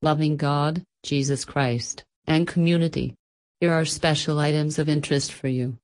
Loving 0.02 0.36
God, 0.36 0.82
Jesus 1.04 1.46
Christ, 1.46 2.04
and 2.26 2.48
community. 2.48 3.14
Here 3.62 3.72
are 3.72 3.86
special 3.86 4.40
items 4.40 4.80
of 4.80 4.90
interest 4.90 5.32
for 5.32 5.48
you. 5.48 5.78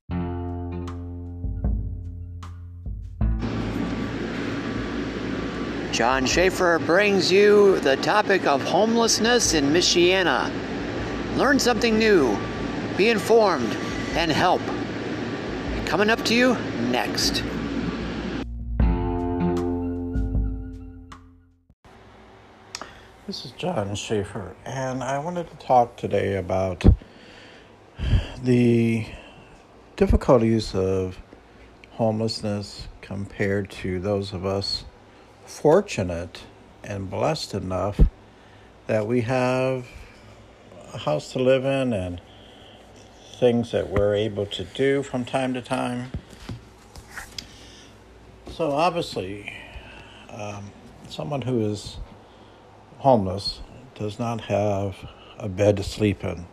John 5.92 6.26
Shafer 6.26 6.80
brings 6.80 7.30
you 7.30 7.78
the 7.78 7.96
topic 7.98 8.44
of 8.44 8.60
homelessness 8.60 9.54
in 9.54 9.66
Michiana. 9.66 10.50
Learn 11.36 11.60
something 11.60 11.96
new, 11.96 12.36
be 12.96 13.08
informed, 13.08 13.72
and 14.14 14.32
help. 14.32 14.62
Coming 15.86 16.10
up 16.10 16.24
to 16.24 16.34
you 16.34 16.54
next. 16.90 17.44
This 23.24 23.44
is 23.44 23.52
John 23.52 23.94
Shafer, 23.94 24.56
and 24.64 25.04
I 25.04 25.20
wanted 25.20 25.48
to 25.48 25.56
talk 25.64 25.96
today 25.96 26.34
about 26.34 26.84
the 28.42 29.06
difficulties 29.94 30.74
of 30.74 31.20
homelessness 31.92 32.88
compared 33.00 33.70
to 33.70 34.00
those 34.00 34.32
of 34.32 34.44
us 34.44 34.82
fortunate 35.46 36.42
and 36.82 37.08
blessed 37.08 37.54
enough 37.54 38.00
that 38.88 39.06
we 39.06 39.20
have 39.20 39.86
a 40.92 40.98
house 40.98 41.30
to 41.30 41.38
live 41.38 41.64
in 41.64 41.92
and 41.92 42.20
things 43.38 43.70
that 43.70 43.88
we're 43.88 44.16
able 44.16 44.46
to 44.46 44.64
do 44.64 45.04
from 45.04 45.24
time 45.24 45.54
to 45.54 45.62
time. 45.62 46.10
So, 48.50 48.72
obviously, 48.72 49.52
um, 50.28 50.72
someone 51.08 51.42
who 51.42 51.70
is 51.70 51.98
homeless 53.02 53.58
does 53.96 54.16
not 54.20 54.42
have 54.42 54.96
a 55.36 55.48
bed 55.48 55.76
to 55.76 55.82
sleep 55.82 56.22
in. 56.22 56.46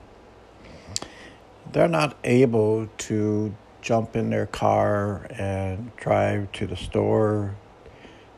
They're 1.72 1.88
not 1.88 2.18
able 2.24 2.89
to 3.10 3.56
jump 3.84 4.16
in 4.16 4.32
their 4.32 4.47
car 4.47 5.28
and 5.30 5.95
drive 5.95 6.52
to 6.54 6.66
the 6.66 6.76
store, 6.76 7.56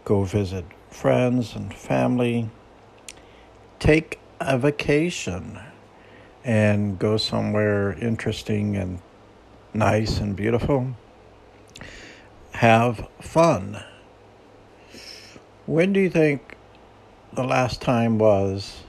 go 0.03 0.26
visit 0.26 0.66
friends 0.89 1.55
and 1.55 1.74
family, 1.74 2.49
take 3.80 4.20
a 4.41 4.57
vacation, 4.57 5.57
and 6.43 6.99
go 6.99 7.16
somewhere 7.16 7.93
interesting 7.93 8.76
and 8.76 8.99
nice 9.74 10.20
and 10.20 10.36
beautiful. 10.36 10.97
Have 12.55 13.07
fun 13.22 13.82
When 15.66 15.93
do 15.93 16.01
you 16.01 16.09
think 16.09 16.51
the 17.34 17.44
last 17.46 17.82
time 17.82 18.18
was 18.18 18.84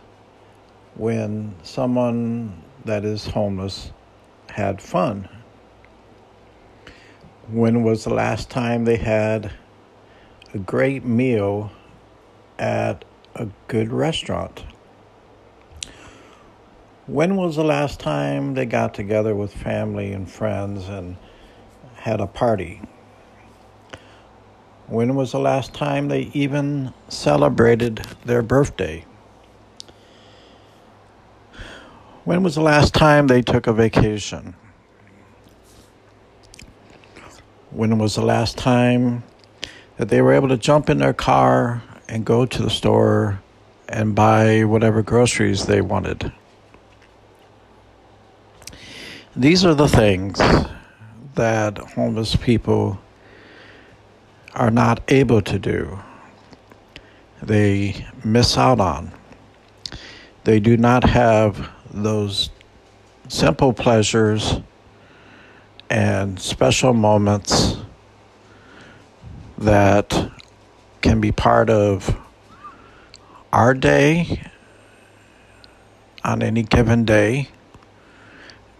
when 0.96 1.54
someone 1.62 2.60
that 2.84 3.04
is 3.04 3.28
homeless 3.28 3.92
had 4.50 4.82
fun? 4.82 5.28
When 7.48 7.84
was 7.84 8.02
the 8.02 8.12
last 8.12 8.50
time 8.50 8.84
they 8.84 8.96
had 8.96 9.52
a 10.52 10.58
great 10.58 11.04
meal 11.04 11.70
at 12.58 13.04
a 13.36 13.48
good 13.68 13.92
restaurant? 13.92 14.64
When 17.06 17.36
was 17.36 17.54
the 17.56 17.64
last 17.64 18.00
time 18.00 18.54
they 18.54 18.66
got 18.66 18.92
together 18.92 19.36
with 19.36 19.52
family 19.52 20.12
and 20.12 20.28
friends 20.28 20.88
and 20.88 21.16
had 21.94 22.20
a 22.20 22.26
party? 22.26 22.80
When 24.92 25.14
was 25.14 25.32
the 25.32 25.38
last 25.38 25.72
time 25.72 26.08
they 26.08 26.30
even 26.34 26.92
celebrated 27.08 28.04
their 28.26 28.42
birthday? 28.42 29.06
When 32.24 32.42
was 32.42 32.56
the 32.56 32.60
last 32.60 32.92
time 32.92 33.26
they 33.26 33.40
took 33.40 33.66
a 33.66 33.72
vacation? 33.72 34.54
When 37.70 37.96
was 37.96 38.16
the 38.16 38.22
last 38.22 38.58
time 38.58 39.22
that 39.96 40.10
they 40.10 40.20
were 40.20 40.34
able 40.34 40.48
to 40.48 40.58
jump 40.58 40.90
in 40.90 40.98
their 40.98 41.14
car 41.14 41.82
and 42.06 42.22
go 42.26 42.44
to 42.44 42.62
the 42.62 42.68
store 42.68 43.40
and 43.88 44.14
buy 44.14 44.64
whatever 44.64 45.02
groceries 45.02 45.64
they 45.64 45.80
wanted? 45.80 46.30
These 49.34 49.64
are 49.64 49.74
the 49.74 49.88
things 49.88 50.38
that 51.34 51.78
homeless 51.78 52.36
people 52.36 53.01
are 54.54 54.70
not 54.70 55.00
able 55.08 55.42
to 55.42 55.58
do. 55.58 55.98
They 57.42 58.06
miss 58.24 58.56
out 58.56 58.80
on. 58.80 59.12
They 60.44 60.60
do 60.60 60.76
not 60.76 61.04
have 61.04 61.70
those 61.90 62.50
simple 63.28 63.72
pleasures 63.72 64.60
and 65.88 66.38
special 66.40 66.92
moments 66.92 67.76
that 69.58 70.30
can 71.00 71.20
be 71.20 71.32
part 71.32 71.70
of 71.70 72.16
our 73.52 73.74
day 73.74 74.42
on 76.24 76.42
any 76.42 76.62
given 76.62 77.04
day 77.04 77.48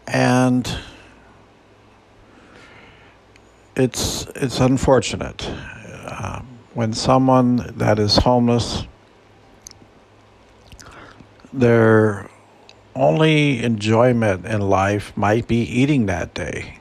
and 0.07 0.79
it's 3.77 4.27
it's 4.35 4.61
unfortunate 4.61 5.49
uh, 6.07 6.41
when 6.75 6.93
someone 6.93 7.57
that 7.77 7.99
is 7.99 8.17
homeless 8.17 8.85
their 11.53 12.29
only 12.95 13.63
enjoyment 13.63 14.45
in 14.45 14.61
life 14.61 15.17
might 15.17 15.47
be 15.49 15.61
eating 15.63 16.07
that 16.07 16.35
day 16.35 16.79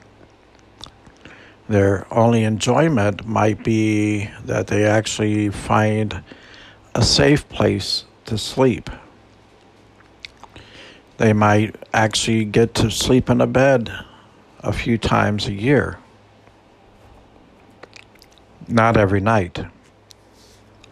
their 1.70 2.06
only 2.12 2.44
enjoyment 2.44 3.26
might 3.26 3.64
be 3.64 4.30
that 4.44 4.68
they 4.68 4.84
actually 4.84 5.50
find 5.50 6.24
a 6.94 7.02
safe 7.02 7.48
place 7.48 8.04
to 8.26 8.38
sleep 8.38 8.90
they 11.22 11.34
might 11.34 11.76
actually 11.94 12.46
get 12.46 12.74
to 12.74 12.90
sleep 12.90 13.30
in 13.30 13.42
a 13.42 13.46
bed 13.46 13.94
a 14.64 14.74
few 14.74 14.98
times 14.98 15.46
a 15.46 15.54
year. 15.54 16.00
Not 18.72 18.96
every 18.96 19.20
night, 19.20 19.66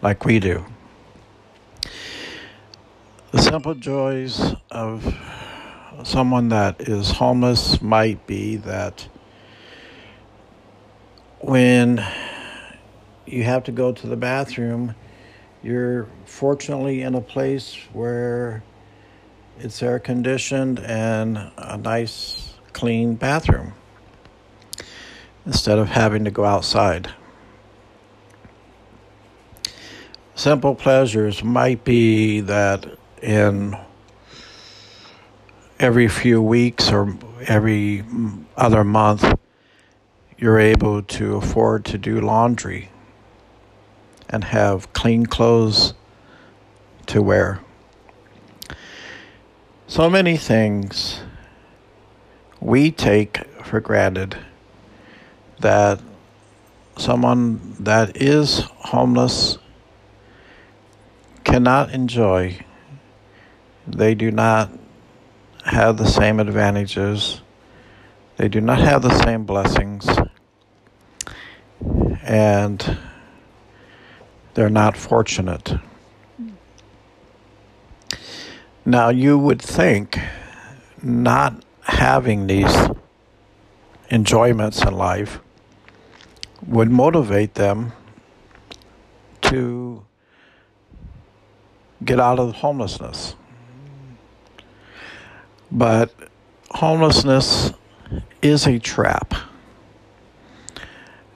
like 0.02 0.26
we 0.26 0.42
do. 0.42 0.66
The 3.32 3.42
simple 3.42 3.74
joys 3.74 4.54
of 4.70 5.16
someone 6.04 6.50
that 6.50 6.82
is 6.82 7.12
homeless 7.12 7.82
might 7.82 8.28
be 8.28 8.58
that 8.58 9.08
when 11.40 12.06
you 13.26 13.44
have 13.44 13.64
to 13.64 13.72
go 13.72 13.94
to 13.94 14.08
the 14.08 14.18
bathroom, 14.18 14.94
you're 15.64 16.10
fortunately 16.26 17.02
in 17.02 17.16
a 17.16 17.22
place 17.22 17.78
where 17.94 18.62
it's 19.58 19.82
air 19.82 20.00
conditioned 20.00 20.80
and 20.80 21.38
a 21.58 21.78
nice 21.78 22.56
clean 22.74 23.16
bathroom 23.16 23.72
instead 25.46 25.78
of 25.78 25.88
having 25.88 26.26
to 26.26 26.32
go 26.32 26.44
outside. 26.44 27.14
Simple 30.40 30.74
pleasures 30.74 31.44
might 31.44 31.84
be 31.84 32.40
that 32.40 32.86
in 33.22 33.76
every 35.78 36.08
few 36.08 36.42
weeks 36.42 36.94
or 36.94 37.14
every 37.46 38.06
other 38.56 38.86
month, 38.86 39.38
you're 40.38 40.58
able 40.58 41.02
to 41.02 41.36
afford 41.36 41.84
to 41.84 41.98
do 41.98 42.22
laundry 42.22 42.90
and 44.30 44.46
have 44.46 44.94
clean 44.94 45.26
clothes 45.26 45.94
to 47.08 47.22
wear. 47.22 47.60
So 49.88 50.10
many 50.10 50.38
things 50.38 51.20
we 52.62 52.92
take 52.92 53.40
for 53.66 53.82
granted 53.82 54.38
that 55.60 56.00
someone 56.96 57.76
that 57.78 58.16
is 58.16 58.62
homeless 58.78 59.58
cannot 61.44 61.92
enjoy. 61.92 62.60
They 63.88 64.16
do 64.16 64.32
not 64.32 64.72
have 65.66 65.98
the 65.98 66.06
same 66.06 66.40
advantages. 66.40 67.42
They 68.38 68.48
do 68.48 68.62
not 68.62 68.80
have 68.80 69.02
the 69.02 69.18
same 69.24 69.46
blessings. 69.46 70.08
And 72.24 72.98
they're 74.54 74.70
not 74.70 74.98
fortunate. 74.98 75.74
Now, 78.86 79.10
you 79.10 79.38
would 79.38 79.62
think 79.62 80.18
not 81.02 81.64
having 81.84 82.48
these 82.48 82.76
enjoyments 84.10 84.82
in 84.82 84.94
life 84.94 85.40
would 86.66 86.90
motivate 86.90 87.54
them 87.56 87.94
to 89.42 90.04
get 92.04 92.20
out 92.20 92.40
of 92.40 92.56
homelessness. 92.56 93.36
But 95.72 96.14
homelessness 96.72 97.72
is 98.42 98.66
a 98.66 98.80
trap. 98.80 99.34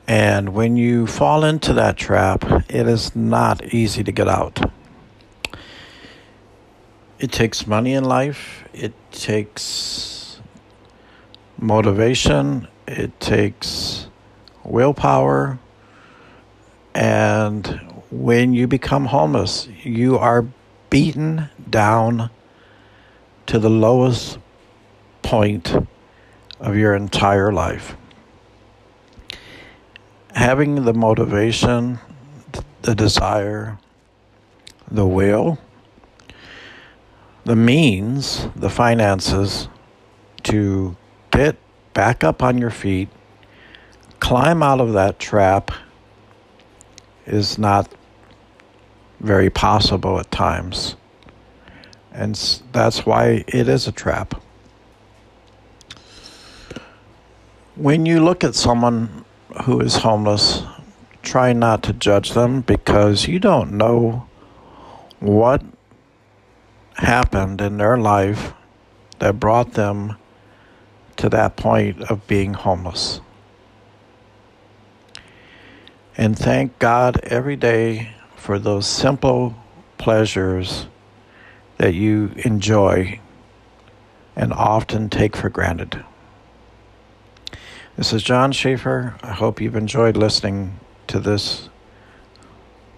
And 0.07 0.53
when 0.53 0.75
you 0.75 1.07
fall 1.07 1.43
into 1.43 1.73
that 1.73 1.97
trap, 1.97 2.43
it 2.69 2.87
is 2.87 3.15
not 3.15 3.73
easy 3.73 4.03
to 4.03 4.11
get 4.11 4.27
out 4.27 4.59
it 7.23 7.31
takes 7.31 7.65
money 7.65 7.93
in 7.93 8.03
life, 8.03 8.67
it 8.73 8.91
takes 9.13 10.41
motivation, 11.57 12.67
it 12.85 13.17
takes 13.21 14.07
willpower, 14.65 15.57
and 16.93 17.92
when 18.13 18.53
you 18.53 18.67
become 18.67 19.05
homeless, 19.05 19.67
you 19.83 20.19
are 20.19 20.45
beaten 20.91 21.49
down 21.67 22.29
to 23.47 23.57
the 23.57 23.69
lowest 23.69 24.37
point 25.23 25.75
of 26.59 26.75
your 26.77 26.93
entire 26.93 27.51
life. 27.51 27.97
Having 30.35 30.85
the 30.85 30.93
motivation, 30.93 31.97
the 32.83 32.93
desire, 32.93 33.79
the 34.91 35.07
will, 35.07 35.57
the 37.45 37.55
means, 37.55 38.47
the 38.55 38.69
finances 38.69 39.67
to 40.43 40.95
get 41.31 41.55
back 41.95 42.23
up 42.23 42.43
on 42.43 42.59
your 42.59 42.69
feet, 42.69 43.09
climb 44.19 44.61
out 44.61 44.79
of 44.79 44.93
that 44.93 45.17
trap 45.17 45.71
is 47.25 47.57
not 47.57 47.91
very 49.23 49.49
possible 49.49 50.19
at 50.19 50.29
times. 50.29 50.95
And 52.11 52.35
that's 52.71 53.05
why 53.05 53.43
it 53.47 53.67
is 53.67 53.87
a 53.87 53.91
trap. 53.91 54.39
When 57.75 58.05
you 58.05 58.23
look 58.23 58.43
at 58.43 58.53
someone 58.53 59.25
who 59.63 59.79
is 59.79 59.95
homeless, 59.95 60.61
try 61.23 61.53
not 61.53 61.81
to 61.83 61.93
judge 61.93 62.33
them 62.33 62.61
because 62.61 63.27
you 63.27 63.39
don't 63.39 63.71
know 63.71 64.27
what 65.19 65.63
happened 66.97 67.61
in 67.61 67.77
their 67.77 67.97
life 67.97 68.53
that 69.19 69.39
brought 69.39 69.73
them 69.73 70.17
to 71.15 71.29
that 71.29 71.55
point 71.55 72.01
of 72.11 72.27
being 72.27 72.53
homeless. 72.53 73.21
And 76.15 76.37
thank 76.37 76.77
God 76.77 77.19
every 77.23 77.55
day 77.55 78.12
for 78.43 78.59
those 78.59 78.85
simple 78.85 79.55
pleasures 79.97 80.87
that 81.77 81.93
you 81.93 82.29
enjoy 82.43 83.17
and 84.35 84.51
often 84.51 85.09
take 85.09 85.33
for 85.33 85.49
granted. 85.49 86.03
This 87.95 88.11
is 88.11 88.21
John 88.21 88.51
Shafer. 88.51 89.15
I 89.23 89.31
hope 89.31 89.61
you've 89.61 89.77
enjoyed 89.77 90.17
listening 90.17 90.77
to 91.07 91.21
this 91.21 91.69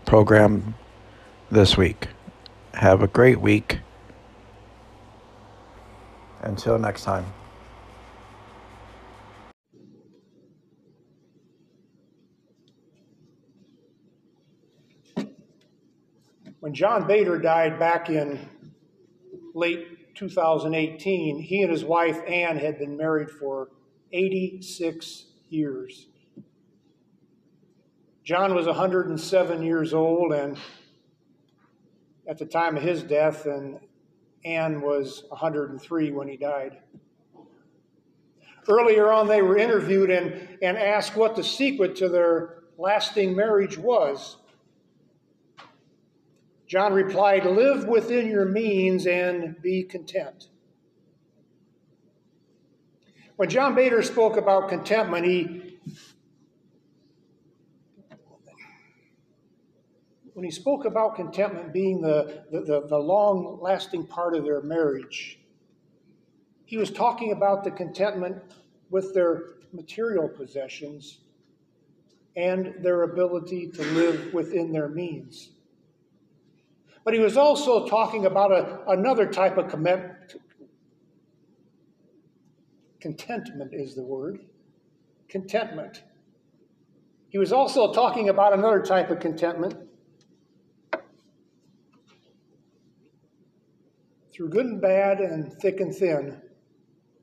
program 0.08 0.74
this 1.52 1.78
week. 1.78 2.08
Have 2.74 3.04
a 3.04 3.08
great 3.08 3.40
week. 3.40 3.82
Until 6.42 6.80
next 6.80 7.04
time. 7.04 7.26
When 16.66 16.74
John 16.74 17.04
Betar 17.04 17.40
died 17.40 17.78
back 17.78 18.10
in 18.10 18.40
late 19.54 20.16
2018, 20.16 21.40
he 21.40 21.62
and 21.62 21.72
his 21.72 21.86
wife 21.86 22.18
Ann 22.28 22.58
had 22.58 22.80
been 22.80 22.98
married 22.98 23.30
for 23.30 23.70
86 24.12 25.26
years. 25.50 26.08
John 28.24 28.56
was 28.56 28.66
107 28.66 29.62
years 29.62 29.94
old 29.94 30.34
and 30.34 30.58
at 32.28 32.40
the 32.40 32.48
time 32.48 32.78
of 32.78 32.82
his 32.82 33.04
death, 33.04 33.46
and 33.46 33.80
Ann 34.44 34.82
was 34.82 35.26
103 35.30 36.12
when 36.14 36.28
he 36.28 36.36
died. 36.36 36.80
Earlier 38.68 39.12
on, 39.12 39.28
they 39.28 39.44
were 39.44 39.60
interviewed 39.60 40.10
and, 40.10 40.58
and 40.64 40.80
asked 40.80 41.16
what 41.16 41.36
the 41.36 41.44
secret 41.44 41.96
to 41.98 42.10
their 42.10 42.64
lasting 42.80 43.36
marriage 43.36 43.78
was. 43.78 44.38
John 46.68 46.94
replied, 46.94 47.46
Live 47.46 47.86
within 47.86 48.28
your 48.28 48.46
means 48.46 49.06
and 49.06 49.62
be 49.62 49.84
content. 49.84 50.48
When 53.36 53.50
John 53.50 53.76
Betar 53.76 54.04
spoke 54.04 54.38
about 54.38 54.70
contentment, 54.70 55.26
he 55.26 55.78
when 60.34 60.44
he 60.44 60.52
spoke 60.52 60.84
about 60.84 61.16
contentment 61.16 61.72
being 61.72 62.02
the, 62.02 62.44
the, 62.52 62.62
the, 62.62 62.88
the 62.88 62.98
long 62.98 63.58
lasting 63.62 64.06
part 64.06 64.36
of 64.36 64.44
their 64.44 64.62
marriage, 64.62 65.40
he 66.66 66.78
was 66.78 66.92
talking 66.92 67.32
about 67.32 67.64
the 67.64 67.72
contentment 67.72 68.38
with 68.90 69.14
their 69.14 69.44
material 69.72 70.28
possessions 70.28 71.20
and 72.36 72.74
their 72.82 73.04
ability 73.04 73.70
to 73.72 73.82
live 73.94 74.34
within 74.34 74.74
their 74.74 74.90
means. 74.90 75.52
But 77.06 77.14
he 77.14 77.20
was 77.20 77.38
also 77.38 77.86
talking 77.86 78.26
about 78.26 78.52
a, 78.52 78.80
another 78.90 79.28
type 79.28 79.58
of 79.58 79.70
commitment. 79.70 80.38
Contentment 83.00 83.76
is 83.76 83.94
the 83.94 84.02
word. 84.02 84.40
Contentment. 85.30 86.02
He 87.30 87.38
was 87.38 87.54
also 87.54 87.94
talking 87.94 88.30
about 88.30 88.54
another 88.54 88.82
type 88.82 89.12
of 89.12 89.20
contentment. 89.20 89.76
Through 94.34 94.50
good 94.50 94.66
and 94.66 94.82
bad 94.82 95.20
and 95.20 95.54
thick 95.54 95.80
and 95.82 95.96
thin, 95.96 96.42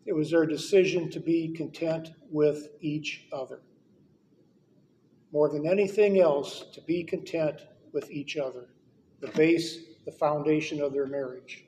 it 0.07 0.12
was 0.12 0.30
their 0.30 0.47
decision 0.47 1.11
to 1.11 1.18
be 1.18 1.49
content 1.49 2.12
with 2.30 2.68
each 2.80 3.26
other. 3.33 3.62
More 5.33 5.49
than 5.49 5.66
anything 5.66 6.20
else, 6.20 6.66
to 6.72 6.80
be 6.83 7.03
content 7.03 7.62
with 7.93 8.11
each 8.11 8.37
other 8.37 8.68
the 9.22 9.28
base, 9.28 9.78
the 10.04 10.12
foundation 10.12 10.82
of 10.82 10.92
their 10.92 11.06
marriage. 11.06 11.64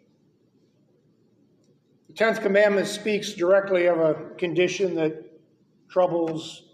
The 2.08 2.14
Tenth 2.14 2.42
Commandment 2.42 2.88
speaks 2.88 3.32
directly 3.32 3.86
of 3.86 3.98
a 3.98 4.14
condition 4.36 4.94
that 4.96 5.24
troubles 5.88 6.64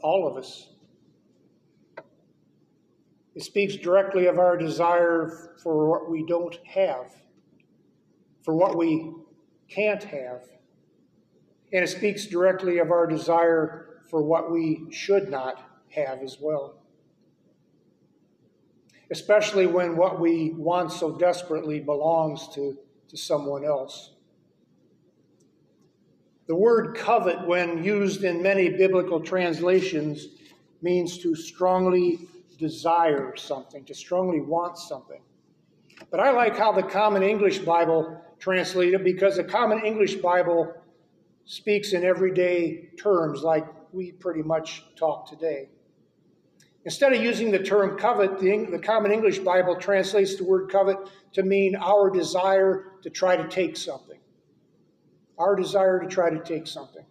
all 0.00 0.26
of 0.26 0.36
us. 0.36 0.70
It 3.34 3.42
speaks 3.42 3.76
directly 3.76 4.26
of 4.26 4.38
our 4.38 4.56
desire 4.56 5.50
for 5.62 5.90
what 5.90 6.10
we 6.10 6.24
don't 6.26 6.58
have, 6.66 7.14
for 8.42 8.54
what 8.54 8.78
we 8.78 9.12
can't 9.68 10.02
have. 10.04 10.44
And 11.72 11.84
it 11.84 11.88
speaks 11.88 12.26
directly 12.26 12.78
of 12.78 12.90
our 12.90 13.06
desire 13.06 14.00
for 14.08 14.22
what 14.22 14.50
we 14.50 14.86
should 14.90 15.28
not 15.30 15.68
have 15.90 16.20
as 16.22 16.38
well 16.40 16.83
especially 19.10 19.66
when 19.66 19.96
what 19.96 20.20
we 20.20 20.50
want 20.56 20.92
so 20.92 21.16
desperately 21.16 21.80
belongs 21.80 22.48
to, 22.54 22.76
to 23.08 23.16
someone 23.16 23.64
else. 23.64 24.12
The 26.46 26.54
word 26.54 26.96
covet, 26.96 27.46
when 27.46 27.82
used 27.82 28.24
in 28.24 28.42
many 28.42 28.68
biblical 28.68 29.20
translations, 29.20 30.26
means 30.82 31.18
to 31.18 31.34
strongly 31.34 32.28
desire 32.58 33.34
something, 33.36 33.84
to 33.84 33.94
strongly 33.94 34.40
want 34.40 34.76
something. 34.78 35.22
But 36.10 36.20
I 36.20 36.30
like 36.30 36.56
how 36.56 36.72
the 36.72 36.82
Common 36.82 37.22
English 37.22 37.60
Bible 37.60 38.20
translated 38.38 39.00
it 39.00 39.04
because 39.04 39.36
the 39.36 39.44
Common 39.44 39.84
English 39.84 40.16
Bible 40.16 40.74
speaks 41.46 41.92
in 41.92 42.04
everyday 42.04 42.90
terms 42.98 43.42
like 43.42 43.66
we 43.92 44.12
pretty 44.12 44.42
much 44.42 44.84
talk 44.96 45.28
today. 45.28 45.68
Instead 46.84 47.14
of 47.14 47.22
using 47.22 47.50
the 47.50 47.58
term 47.58 47.96
covet, 47.96 48.38
the, 48.38 48.66
the, 48.70 48.78
Common 48.78 49.10
English 49.10 49.38
Bible 49.38 49.76
translates 49.76 50.36
the 50.36 50.44
word 50.44 50.70
covet 50.70 50.98
to 51.32 51.42
mean 51.42 51.74
our 51.76 52.10
desire 52.10 52.92
to 53.02 53.08
try 53.08 53.36
to 53.36 53.48
take 53.48 53.76
something. 53.76 54.18
Our 55.38 55.56
desire 55.56 56.00
to 56.00 56.06
try 56.06 56.30
to 56.30 56.40
take 56.40 56.66
something. 56.66 57.04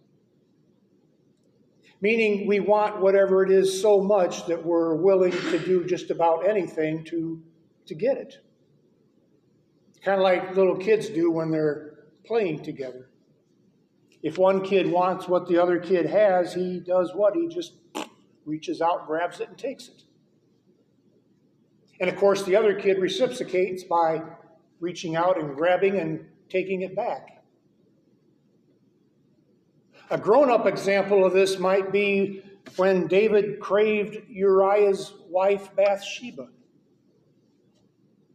Meaning 2.00 2.46
we 2.46 2.60
want 2.60 3.00
whatever 3.00 3.42
it 3.42 3.50
is 3.50 3.80
so 3.80 4.00
much 4.00 4.46
that 4.46 4.64
we're 4.64 4.94
willing 4.94 5.32
to 5.32 5.58
do 5.58 5.84
just 5.84 6.10
about 6.10 6.46
anything 6.46 7.02
to, 7.04 7.42
to 7.86 7.94
get 7.94 8.16
it. 8.16 8.38
Kind 10.02 10.18
of 10.18 10.22
like 10.22 10.54
little 10.54 10.76
kids 10.76 11.08
do 11.08 11.30
when 11.30 11.50
they're 11.50 11.94
playing 12.24 12.62
together. 12.62 13.08
If 14.22 14.38
one 14.38 14.62
kid 14.62 14.90
wants 14.90 15.28
what 15.28 15.48
the 15.48 15.58
other 15.58 15.78
kid 15.78 16.06
has, 16.06 16.54
he 16.54 16.78
does 16.78 17.12
what? 17.14 17.34
He 17.34 17.48
just 17.48 17.72
reaches 18.44 18.80
out, 18.80 19.06
grabs 19.06 19.40
it, 19.40 19.48
and 19.48 19.58
takes 19.58 19.88
it. 19.88 20.02
And 22.00 22.10
of 22.10 22.16
course, 22.16 22.42
the 22.42 22.56
other 22.56 22.74
kid 22.74 22.98
reciprocates 22.98 23.84
by 23.84 24.22
reaching 24.80 25.16
out 25.16 25.38
and 25.40 25.54
grabbing 25.54 25.98
and 25.98 26.26
taking 26.48 26.82
it 26.82 26.94
back. 26.94 27.42
A 30.10 30.18
grown 30.18 30.50
up 30.50 30.66
example 30.66 31.24
of 31.24 31.32
this 31.32 31.58
might 31.58 31.90
be 31.90 32.42
when 32.76 33.06
David 33.06 33.60
craved 33.60 34.18
Uriah's 34.28 35.14
wife 35.28 35.74
Bathsheba. 35.74 36.48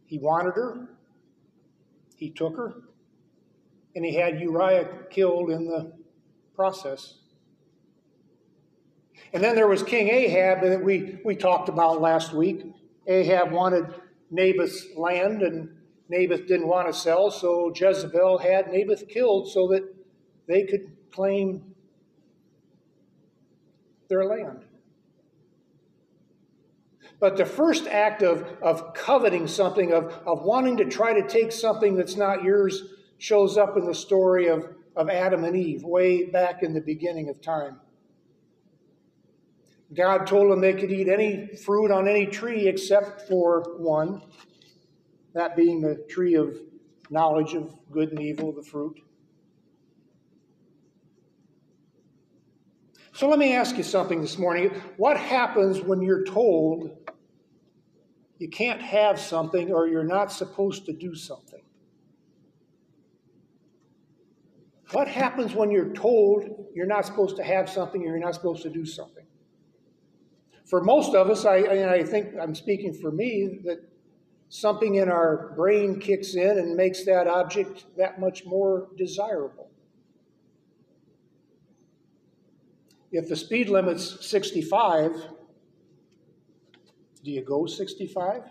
He 0.06 0.18
wanted 0.18 0.54
her, 0.54 0.88
he 2.16 2.30
took 2.30 2.56
her, 2.56 2.74
and 3.94 4.04
he 4.04 4.14
had 4.14 4.40
Uriah 4.40 4.88
killed 5.10 5.50
in 5.50 5.66
the 5.66 5.92
process. 6.54 7.19
And 9.32 9.42
then 9.42 9.54
there 9.54 9.68
was 9.68 9.82
King 9.82 10.08
Ahab 10.08 10.62
that 10.62 10.82
we, 10.82 11.18
we 11.24 11.36
talked 11.36 11.68
about 11.68 12.00
last 12.00 12.32
week. 12.32 12.64
Ahab 13.06 13.52
wanted 13.52 13.86
Naboth's 14.30 14.86
land, 14.96 15.42
and 15.42 15.68
Naboth 16.08 16.46
didn't 16.46 16.66
want 16.66 16.88
to 16.88 16.92
sell, 16.92 17.30
so 17.30 17.72
Jezebel 17.74 18.38
had 18.38 18.68
Naboth 18.72 19.08
killed 19.08 19.50
so 19.50 19.68
that 19.68 19.82
they 20.48 20.64
could 20.64 20.90
claim 21.12 21.74
their 24.08 24.24
land. 24.24 24.64
But 27.20 27.36
the 27.36 27.44
first 27.44 27.86
act 27.86 28.22
of, 28.22 28.46
of 28.62 28.94
coveting 28.94 29.46
something, 29.46 29.92
of, 29.92 30.12
of 30.26 30.42
wanting 30.42 30.78
to 30.78 30.86
try 30.86 31.12
to 31.12 31.28
take 31.28 31.52
something 31.52 31.94
that's 31.94 32.16
not 32.16 32.42
yours, 32.42 32.82
shows 33.18 33.58
up 33.58 33.76
in 33.76 33.84
the 33.84 33.94
story 33.94 34.48
of, 34.48 34.74
of 34.96 35.10
Adam 35.10 35.44
and 35.44 35.54
Eve, 35.54 35.84
way 35.84 36.24
back 36.24 36.62
in 36.62 36.72
the 36.72 36.80
beginning 36.80 37.28
of 37.28 37.40
time. 37.40 37.78
God 39.94 40.26
told 40.26 40.52
them 40.52 40.60
they 40.60 40.74
could 40.74 40.92
eat 40.92 41.08
any 41.08 41.48
fruit 41.56 41.90
on 41.90 42.06
any 42.06 42.26
tree 42.26 42.68
except 42.68 43.28
for 43.28 43.74
one, 43.78 44.22
that 45.34 45.56
being 45.56 45.80
the 45.80 46.04
tree 46.08 46.34
of 46.34 46.56
knowledge 47.10 47.54
of 47.54 47.74
good 47.90 48.10
and 48.10 48.20
evil, 48.20 48.52
the 48.52 48.62
fruit. 48.62 49.00
So 53.12 53.28
let 53.28 53.38
me 53.38 53.52
ask 53.54 53.76
you 53.76 53.82
something 53.82 54.20
this 54.22 54.38
morning. 54.38 54.70
What 54.96 55.16
happens 55.16 55.80
when 55.80 56.00
you're 56.00 56.24
told 56.24 56.96
you 58.38 58.48
can't 58.48 58.80
have 58.80 59.20
something 59.20 59.72
or 59.72 59.88
you're 59.88 60.04
not 60.04 60.32
supposed 60.32 60.86
to 60.86 60.92
do 60.92 61.14
something? 61.14 61.60
What 64.92 65.06
happens 65.08 65.54
when 65.54 65.70
you're 65.70 65.92
told 65.92 66.66
you're 66.74 66.86
not 66.86 67.04
supposed 67.04 67.36
to 67.36 67.44
have 67.44 67.68
something 67.68 68.00
or 68.02 68.06
you're 68.06 68.18
not 68.18 68.34
supposed 68.34 68.62
to 68.62 68.70
do 68.70 68.86
something? 68.86 69.26
For 70.70 70.80
most 70.80 71.16
of 71.16 71.28
us, 71.28 71.44
I, 71.44 71.56
and 71.56 71.90
I 71.90 72.04
think 72.04 72.36
I'm 72.40 72.54
speaking 72.54 72.94
for 72.94 73.10
me, 73.10 73.58
that 73.64 73.80
something 74.50 74.94
in 74.94 75.08
our 75.08 75.52
brain 75.56 75.98
kicks 75.98 76.36
in 76.36 76.58
and 76.58 76.76
makes 76.76 77.04
that 77.06 77.26
object 77.26 77.86
that 77.96 78.20
much 78.20 78.46
more 78.46 78.86
desirable. 78.96 79.68
If 83.10 83.28
the 83.28 83.34
speed 83.34 83.68
limit's 83.68 84.24
65, 84.24 85.26
do 87.24 87.32
you 87.32 87.42
go 87.42 87.66
65? 87.66 88.42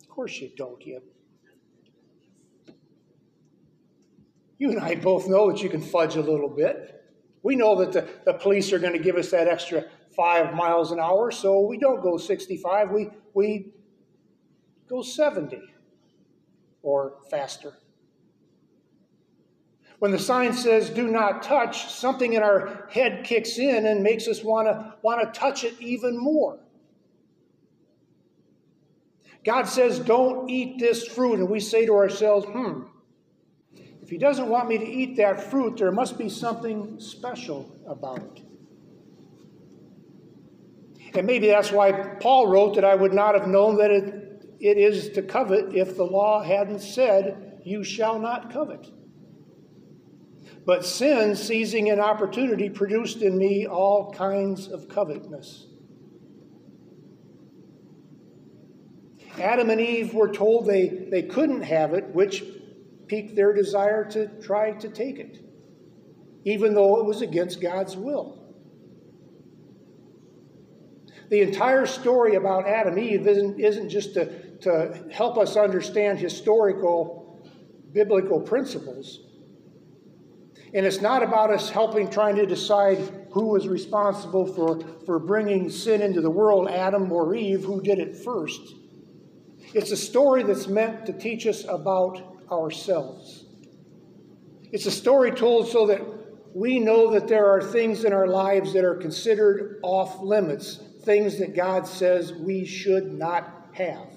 Of 0.00 0.08
course 0.08 0.40
you 0.40 0.50
don't. 0.56 0.84
You, 0.84 1.00
you 4.58 4.70
and 4.70 4.80
I 4.80 4.96
both 4.96 5.28
know 5.28 5.50
that 5.50 5.62
you 5.62 5.68
can 5.68 5.80
fudge 5.80 6.16
a 6.16 6.20
little 6.20 6.48
bit. 6.48 7.04
We 7.42 7.56
know 7.56 7.76
that 7.76 7.92
the, 7.92 8.08
the 8.24 8.34
police 8.34 8.72
are 8.72 8.78
going 8.78 8.92
to 8.92 8.98
give 8.98 9.16
us 9.16 9.30
that 9.30 9.46
extra 9.46 9.84
five 10.16 10.54
miles 10.54 10.90
an 10.90 10.98
hour, 10.98 11.30
so 11.30 11.60
we 11.60 11.78
don't 11.78 12.02
go 12.02 12.18
65, 12.18 12.90
we, 12.90 13.08
we 13.34 13.72
go 14.88 15.02
70 15.02 15.60
or 16.82 17.14
faster. 17.30 17.74
When 20.00 20.10
the 20.10 20.18
sign 20.18 20.52
says 20.52 20.90
do 20.90 21.08
not 21.08 21.42
touch, 21.42 21.92
something 21.92 22.32
in 22.32 22.42
our 22.42 22.88
head 22.90 23.24
kicks 23.24 23.58
in 23.58 23.86
and 23.86 24.02
makes 24.02 24.28
us 24.28 24.44
want 24.44 24.68
to 24.68 24.94
want 25.02 25.20
to 25.22 25.38
touch 25.38 25.64
it 25.64 25.74
even 25.80 26.16
more. 26.16 26.60
God 29.44 29.64
says, 29.64 29.98
don't 29.98 30.50
eat 30.50 30.78
this 30.78 31.06
fruit. 31.06 31.38
And 31.38 31.48
we 31.48 31.60
say 31.60 31.86
to 31.86 31.94
ourselves, 31.94 32.46
hmm, 32.46 32.82
if 34.08 34.12
he 34.12 34.16
doesn't 34.16 34.48
want 34.48 34.70
me 34.70 34.78
to 34.78 34.86
eat 34.86 35.18
that 35.18 35.50
fruit, 35.50 35.76
there 35.76 35.92
must 35.92 36.16
be 36.16 36.30
something 36.30 36.98
special 36.98 37.78
about 37.86 38.20
it. 38.20 38.42
And 41.14 41.26
maybe 41.26 41.48
that's 41.48 41.70
why 41.70 41.92
Paul 42.18 42.46
wrote 42.46 42.76
that 42.76 42.86
I 42.86 42.94
would 42.94 43.12
not 43.12 43.34
have 43.34 43.46
known 43.46 43.76
that 43.76 43.90
it, 43.90 44.46
it 44.60 44.78
is 44.78 45.10
to 45.10 45.20
covet 45.20 45.74
if 45.74 45.94
the 45.98 46.06
law 46.06 46.42
hadn't 46.42 46.80
said, 46.80 47.60
You 47.66 47.84
shall 47.84 48.18
not 48.18 48.50
covet. 48.50 48.86
But 50.64 50.86
sin, 50.86 51.36
seizing 51.36 51.90
an 51.90 52.00
opportunity, 52.00 52.70
produced 52.70 53.20
in 53.20 53.36
me 53.36 53.66
all 53.66 54.10
kinds 54.10 54.68
of 54.68 54.88
covetousness. 54.88 55.66
Adam 59.38 59.68
and 59.68 59.82
Eve 59.82 60.14
were 60.14 60.32
told 60.32 60.66
they, 60.66 60.88
they 61.10 61.24
couldn't 61.24 61.60
have 61.60 61.92
it, 61.92 62.06
which 62.14 62.42
piqued 63.08 63.34
their 63.34 63.52
desire 63.52 64.04
to 64.10 64.28
try 64.40 64.72
to 64.72 64.88
take 64.88 65.18
it, 65.18 65.40
even 66.44 66.74
though 66.74 67.00
it 67.00 67.04
was 67.04 67.22
against 67.22 67.60
God's 67.60 67.96
will. 67.96 68.38
The 71.30 71.40
entire 71.42 71.84
story 71.86 72.36
about 72.36 72.66
Adam 72.66 72.94
and 72.94 73.02
Eve 73.02 73.26
isn't, 73.26 73.60
isn't 73.60 73.90
just 73.90 74.14
to, 74.14 74.56
to 74.58 75.04
help 75.10 75.36
us 75.36 75.56
understand 75.56 76.18
historical 76.18 77.40
biblical 77.92 78.40
principles. 78.40 79.20
And 80.74 80.84
it's 80.84 81.00
not 81.00 81.22
about 81.22 81.50
us 81.50 81.70
helping 81.70 82.10
trying 82.10 82.36
to 82.36 82.46
decide 82.46 82.98
who 83.32 83.48
was 83.48 83.68
responsible 83.68 84.46
for, 84.46 84.80
for 85.06 85.18
bringing 85.18 85.70
sin 85.70 86.02
into 86.02 86.20
the 86.20 86.30
world, 86.30 86.68
Adam 86.68 87.10
or 87.10 87.34
Eve, 87.34 87.64
who 87.64 87.80
did 87.80 87.98
it 87.98 88.16
first. 88.16 88.60
It's 89.74 89.90
a 89.90 89.96
story 89.96 90.42
that's 90.42 90.66
meant 90.66 91.06
to 91.06 91.12
teach 91.12 91.46
us 91.46 91.64
about 91.68 92.27
ourselves. 92.50 93.44
It's 94.70 94.86
a 94.86 94.90
story 94.90 95.30
told 95.30 95.68
so 95.68 95.86
that 95.86 96.02
we 96.54 96.78
know 96.78 97.12
that 97.12 97.28
there 97.28 97.46
are 97.46 97.62
things 97.62 98.04
in 98.04 98.12
our 98.12 98.26
lives 98.26 98.72
that 98.72 98.84
are 98.84 98.94
considered 98.94 99.80
off 99.82 100.20
limits, 100.20 100.80
things 101.04 101.38
that 101.38 101.54
God 101.54 101.86
says 101.86 102.32
we 102.32 102.64
should 102.64 103.12
not 103.12 103.68
have. 103.72 104.08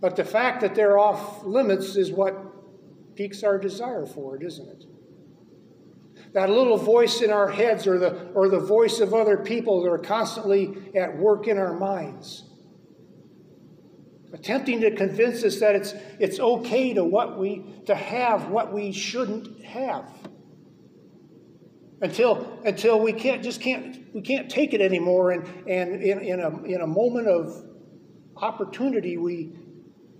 But 0.00 0.16
the 0.16 0.24
fact 0.24 0.60
that 0.60 0.74
they're 0.74 0.98
off 0.98 1.44
limits 1.44 1.96
is 1.96 2.10
what 2.10 3.14
piques 3.14 3.42
our 3.42 3.58
desire 3.58 4.06
for 4.06 4.36
it, 4.36 4.42
isn't 4.42 4.68
it? 4.68 4.84
That 6.34 6.50
little 6.50 6.76
voice 6.76 7.22
in 7.22 7.30
our 7.30 7.48
heads 7.48 7.86
or 7.86 7.98
the, 7.98 8.30
or 8.34 8.48
the 8.48 8.60
voice 8.60 9.00
of 9.00 9.14
other 9.14 9.38
people 9.38 9.82
that 9.82 9.90
are 9.90 9.98
constantly 9.98 10.76
at 10.94 11.16
work 11.16 11.48
in 11.48 11.58
our 11.58 11.74
minds 11.74 12.47
attempting 14.32 14.80
to 14.80 14.90
convince 14.94 15.42
us 15.44 15.60
that 15.60 15.74
it's, 15.74 15.94
it's 16.18 16.38
okay 16.38 16.92
to, 16.94 17.04
what 17.04 17.38
we, 17.38 17.64
to 17.86 17.94
have 17.94 18.48
what 18.48 18.72
we 18.72 18.92
shouldn't 18.92 19.64
have. 19.64 20.10
Until, 22.00 22.60
until 22.64 23.00
we 23.00 23.12
can't 23.12 23.42
just 23.42 23.60
can't 23.60 24.14
we 24.14 24.20
can't 24.20 24.48
take 24.48 24.72
it 24.72 24.80
anymore 24.80 25.32
and, 25.32 25.44
and 25.66 26.00
in, 26.00 26.20
in, 26.20 26.40
a, 26.40 26.62
in 26.62 26.80
a 26.80 26.86
moment 26.86 27.26
of 27.26 27.64
opportunity 28.36 29.16
we 29.16 29.58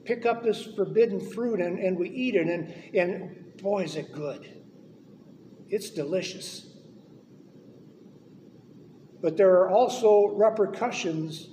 pick 0.05 0.27
up 0.27 0.43
this 0.43 0.67
forbidden 0.75 1.21
fruit 1.21 1.61
and, 1.61 1.79
and 1.79 1.97
we 1.97 2.09
eat 2.11 2.35
it 2.35 2.49
and, 2.49 2.75
and 2.95 3.57
boy 3.59 3.85
is 3.85 3.95
it 3.95 4.13
good. 4.13 4.49
It's 5.69 5.91
delicious. 5.91 6.67
But 9.21 9.37
there 9.37 9.53
are 9.61 9.71
also 9.71 10.29
repercussions 10.35 11.49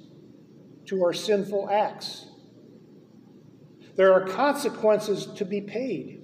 to 0.86 1.04
our 1.04 1.14
sinful 1.14 1.70
acts 1.70 2.26
there 3.96 4.14
are 4.14 4.28
consequences 4.28 5.28
to 5.38 5.46
be 5.46 5.62
paid. 5.62 6.22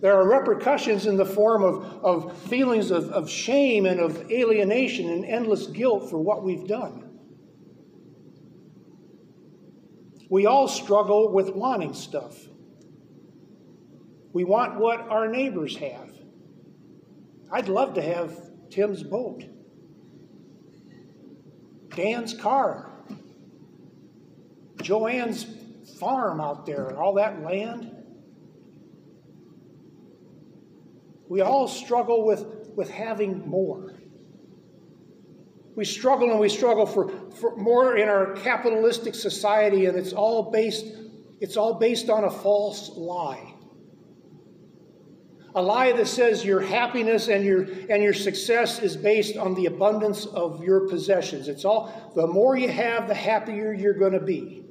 There 0.00 0.14
are 0.14 0.28
repercussions 0.28 1.06
in 1.06 1.16
the 1.16 1.24
form 1.24 1.62
of, 1.62 2.04
of 2.04 2.38
feelings 2.42 2.90
of, 2.90 3.10
of 3.10 3.30
shame 3.30 3.86
and 3.86 4.00
of 4.00 4.30
alienation 4.30 5.08
and 5.08 5.24
endless 5.24 5.66
guilt 5.68 6.10
for 6.10 6.18
what 6.18 6.42
we've 6.42 6.66
done. 6.66 7.04
We 10.28 10.46
all 10.46 10.68
struggle 10.68 11.32
with 11.32 11.50
wanting 11.50 11.94
stuff. 11.94 12.36
We 14.32 14.44
want 14.44 14.78
what 14.80 15.00
our 15.08 15.28
neighbors 15.28 15.76
have. 15.76 16.10
I'd 17.52 17.68
love 17.68 17.94
to 17.94 18.02
have 18.02 18.36
Tim's 18.68 19.04
boat, 19.04 19.44
Dan's 21.94 22.34
car, 22.34 22.90
Joanne's 24.82 25.46
farm 25.84 26.40
out 26.40 26.66
there 26.66 26.88
and 26.88 26.96
all 26.96 27.14
that 27.14 27.42
land. 27.42 27.90
We 31.28 31.40
all 31.40 31.68
struggle 31.68 32.24
with, 32.26 32.44
with 32.74 32.90
having 32.90 33.48
more. 33.48 33.94
We 35.74 35.84
struggle 35.84 36.30
and 36.30 36.38
we 36.38 36.48
struggle 36.48 36.86
for, 36.86 37.08
for 37.32 37.56
more 37.56 37.96
in 37.96 38.08
our 38.08 38.34
capitalistic 38.36 39.14
society, 39.14 39.86
and 39.86 39.98
it's 39.98 40.12
all 40.12 40.50
based, 40.50 40.86
it's 41.40 41.56
all 41.56 41.74
based 41.74 42.08
on 42.08 42.24
a 42.24 42.30
false 42.30 42.90
lie. 42.90 43.54
A 45.56 45.62
lie 45.62 45.92
that 45.92 46.06
says 46.06 46.44
your 46.44 46.60
happiness 46.60 47.28
and 47.28 47.44
your 47.44 47.62
and 47.88 48.02
your 48.02 48.12
success 48.12 48.80
is 48.80 48.96
based 48.96 49.36
on 49.36 49.54
the 49.54 49.66
abundance 49.66 50.26
of 50.26 50.64
your 50.64 50.88
possessions. 50.88 51.46
It's 51.46 51.64
all 51.64 52.12
the 52.16 52.26
more 52.26 52.56
you 52.56 52.68
have, 52.68 53.06
the 53.06 53.14
happier 53.14 53.72
you're 53.72 53.94
going 53.94 54.14
to 54.14 54.20
be. 54.20 54.63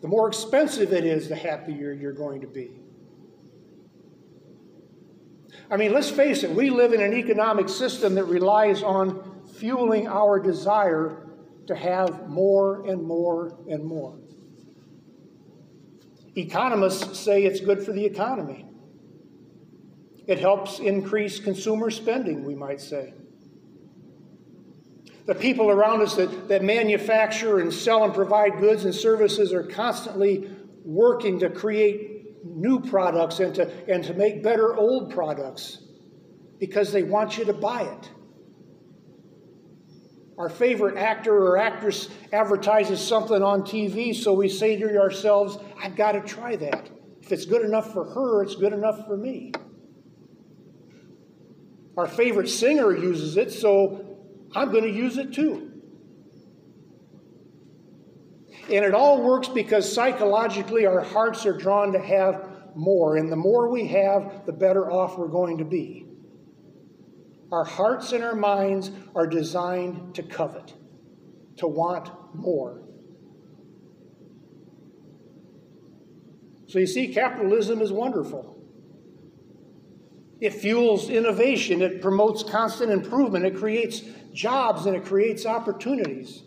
The 0.00 0.08
more 0.08 0.28
expensive 0.28 0.92
it 0.92 1.04
is, 1.04 1.28
the 1.28 1.36
happier 1.36 1.92
you're 1.92 2.12
going 2.12 2.40
to 2.40 2.46
be. 2.46 2.80
I 5.70 5.76
mean, 5.76 5.92
let's 5.92 6.10
face 6.10 6.42
it, 6.42 6.50
we 6.50 6.70
live 6.70 6.92
in 6.92 7.00
an 7.00 7.12
economic 7.12 7.68
system 7.68 8.14
that 8.14 8.24
relies 8.24 8.82
on 8.82 9.42
fueling 9.54 10.08
our 10.08 10.40
desire 10.40 11.28
to 11.66 11.76
have 11.76 12.28
more 12.28 12.88
and 12.88 13.02
more 13.02 13.58
and 13.68 13.84
more. 13.84 14.18
Economists 16.36 17.18
say 17.18 17.44
it's 17.44 17.60
good 17.60 17.84
for 17.84 17.92
the 17.92 18.04
economy. 18.04 18.66
It 20.26 20.38
helps 20.38 20.78
increase 20.78 21.38
consumer 21.38 21.90
spending, 21.90 22.44
we 22.44 22.54
might 22.54 22.80
say. 22.80 23.14
The 25.30 25.36
people 25.36 25.70
around 25.70 26.02
us 26.02 26.16
that, 26.16 26.48
that 26.48 26.64
manufacture 26.64 27.60
and 27.60 27.72
sell 27.72 28.02
and 28.02 28.12
provide 28.12 28.58
goods 28.58 28.84
and 28.84 28.92
services 28.92 29.52
are 29.52 29.62
constantly 29.62 30.50
working 30.84 31.38
to 31.38 31.48
create 31.48 32.44
new 32.44 32.80
products 32.80 33.38
and 33.38 33.54
to, 33.54 33.70
and 33.88 34.02
to 34.02 34.14
make 34.14 34.42
better 34.42 34.74
old 34.74 35.12
products 35.12 35.78
because 36.58 36.90
they 36.90 37.04
want 37.04 37.38
you 37.38 37.44
to 37.44 37.52
buy 37.52 37.82
it. 37.82 38.10
Our 40.36 40.48
favorite 40.48 40.98
actor 40.98 41.32
or 41.32 41.58
actress 41.58 42.08
advertises 42.32 43.00
something 43.00 43.40
on 43.40 43.62
TV, 43.62 44.12
so 44.12 44.32
we 44.32 44.48
say 44.48 44.76
to 44.78 44.98
ourselves, 44.98 45.58
I've 45.80 45.94
got 45.94 46.12
to 46.12 46.22
try 46.22 46.56
that. 46.56 46.90
If 47.22 47.30
it's 47.30 47.44
good 47.44 47.62
enough 47.64 47.92
for 47.92 48.04
her, 48.04 48.42
it's 48.42 48.56
good 48.56 48.72
enough 48.72 49.06
for 49.06 49.16
me. 49.16 49.52
Our 51.96 52.08
favorite 52.08 52.48
singer 52.48 52.96
uses 52.96 53.36
it, 53.36 53.52
so 53.52 54.09
I'm 54.54 54.70
going 54.70 54.84
to 54.84 54.90
use 54.90 55.16
it 55.16 55.32
too. 55.32 55.70
And 58.64 58.84
it 58.84 58.94
all 58.94 59.22
works 59.22 59.48
because 59.48 59.92
psychologically 59.92 60.86
our 60.86 61.00
hearts 61.00 61.44
are 61.46 61.56
drawn 61.56 61.92
to 61.92 61.98
have 61.98 62.48
more. 62.76 63.16
And 63.16 63.30
the 63.30 63.36
more 63.36 63.68
we 63.68 63.86
have, 63.88 64.46
the 64.46 64.52
better 64.52 64.90
off 64.90 65.18
we're 65.18 65.28
going 65.28 65.58
to 65.58 65.64
be. 65.64 66.06
Our 67.50 67.64
hearts 67.64 68.12
and 68.12 68.22
our 68.22 68.36
minds 68.36 68.92
are 69.14 69.26
designed 69.26 70.14
to 70.14 70.22
covet, 70.22 70.72
to 71.56 71.66
want 71.66 72.10
more. 72.32 72.82
So 76.68 76.78
you 76.78 76.86
see, 76.86 77.12
capitalism 77.12 77.80
is 77.80 77.90
wonderful. 77.90 78.59
It 80.40 80.54
fuels 80.54 81.10
innovation, 81.10 81.82
it 81.82 82.00
promotes 82.00 82.42
constant 82.42 82.90
improvement, 82.90 83.44
it 83.44 83.56
creates 83.56 84.02
jobs, 84.32 84.86
and 84.86 84.96
it 84.96 85.04
creates 85.04 85.44
opportunities. 85.44 86.42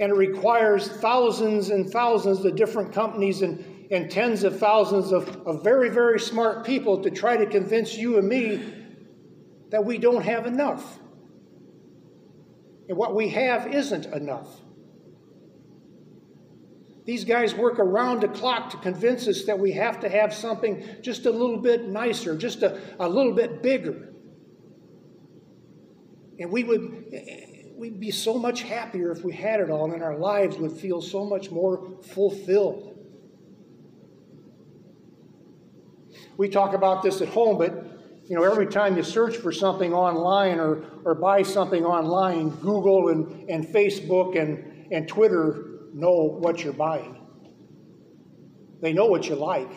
And 0.00 0.10
it 0.10 0.16
requires 0.16 0.88
thousands 0.88 1.70
and 1.70 1.88
thousands 1.88 2.44
of 2.44 2.56
different 2.56 2.92
companies 2.92 3.42
and, 3.42 3.64
and 3.90 4.10
tens 4.10 4.42
of 4.44 4.58
thousands 4.58 5.12
of, 5.12 5.28
of 5.46 5.62
very, 5.62 5.88
very 5.88 6.18
smart 6.18 6.64
people 6.64 7.00
to 7.02 7.10
try 7.10 7.36
to 7.36 7.46
convince 7.46 7.96
you 7.96 8.18
and 8.18 8.28
me 8.28 8.60
that 9.70 9.84
we 9.84 9.98
don't 9.98 10.22
have 10.22 10.46
enough. 10.46 10.98
And 12.88 12.96
what 12.96 13.14
we 13.14 13.28
have 13.28 13.72
isn't 13.72 14.06
enough. 14.06 14.48
These 17.10 17.24
guys 17.24 17.56
work 17.56 17.80
around 17.80 18.20
the 18.20 18.28
clock 18.28 18.70
to 18.70 18.76
convince 18.76 19.26
us 19.26 19.42
that 19.46 19.58
we 19.58 19.72
have 19.72 19.98
to 19.98 20.08
have 20.08 20.32
something 20.32 20.84
just 21.02 21.26
a 21.26 21.30
little 21.32 21.58
bit 21.58 21.88
nicer, 21.88 22.36
just 22.36 22.62
a, 22.62 22.80
a 23.00 23.08
little 23.08 23.32
bit 23.32 23.64
bigger. 23.64 24.10
And 26.38 26.52
we 26.52 26.62
would 26.62 27.12
we'd 27.76 27.98
be 27.98 28.12
so 28.12 28.38
much 28.38 28.62
happier 28.62 29.10
if 29.10 29.24
we 29.24 29.32
had 29.32 29.58
it 29.58 29.70
all, 29.70 29.90
and 29.90 30.04
our 30.04 30.18
lives 30.18 30.56
would 30.58 30.70
feel 30.70 31.02
so 31.02 31.24
much 31.24 31.50
more 31.50 31.98
fulfilled. 32.00 32.96
We 36.36 36.48
talk 36.48 36.74
about 36.74 37.02
this 37.02 37.20
at 37.20 37.28
home, 37.30 37.58
but 37.58 37.72
you 38.26 38.36
know, 38.36 38.44
every 38.44 38.68
time 38.68 38.96
you 38.96 39.02
search 39.02 39.36
for 39.36 39.50
something 39.50 39.92
online 39.92 40.60
or, 40.60 40.84
or 41.04 41.16
buy 41.16 41.42
something 41.42 41.84
online, 41.84 42.50
Google 42.50 43.08
and, 43.08 43.50
and 43.50 43.66
Facebook 43.66 44.40
and, 44.40 44.86
and 44.92 45.08
Twitter 45.08 45.69
know 45.92 46.22
what 46.22 46.62
you're 46.62 46.72
buying. 46.72 47.16
They 48.80 48.92
know 48.92 49.06
what 49.06 49.28
you 49.28 49.34
like. 49.34 49.70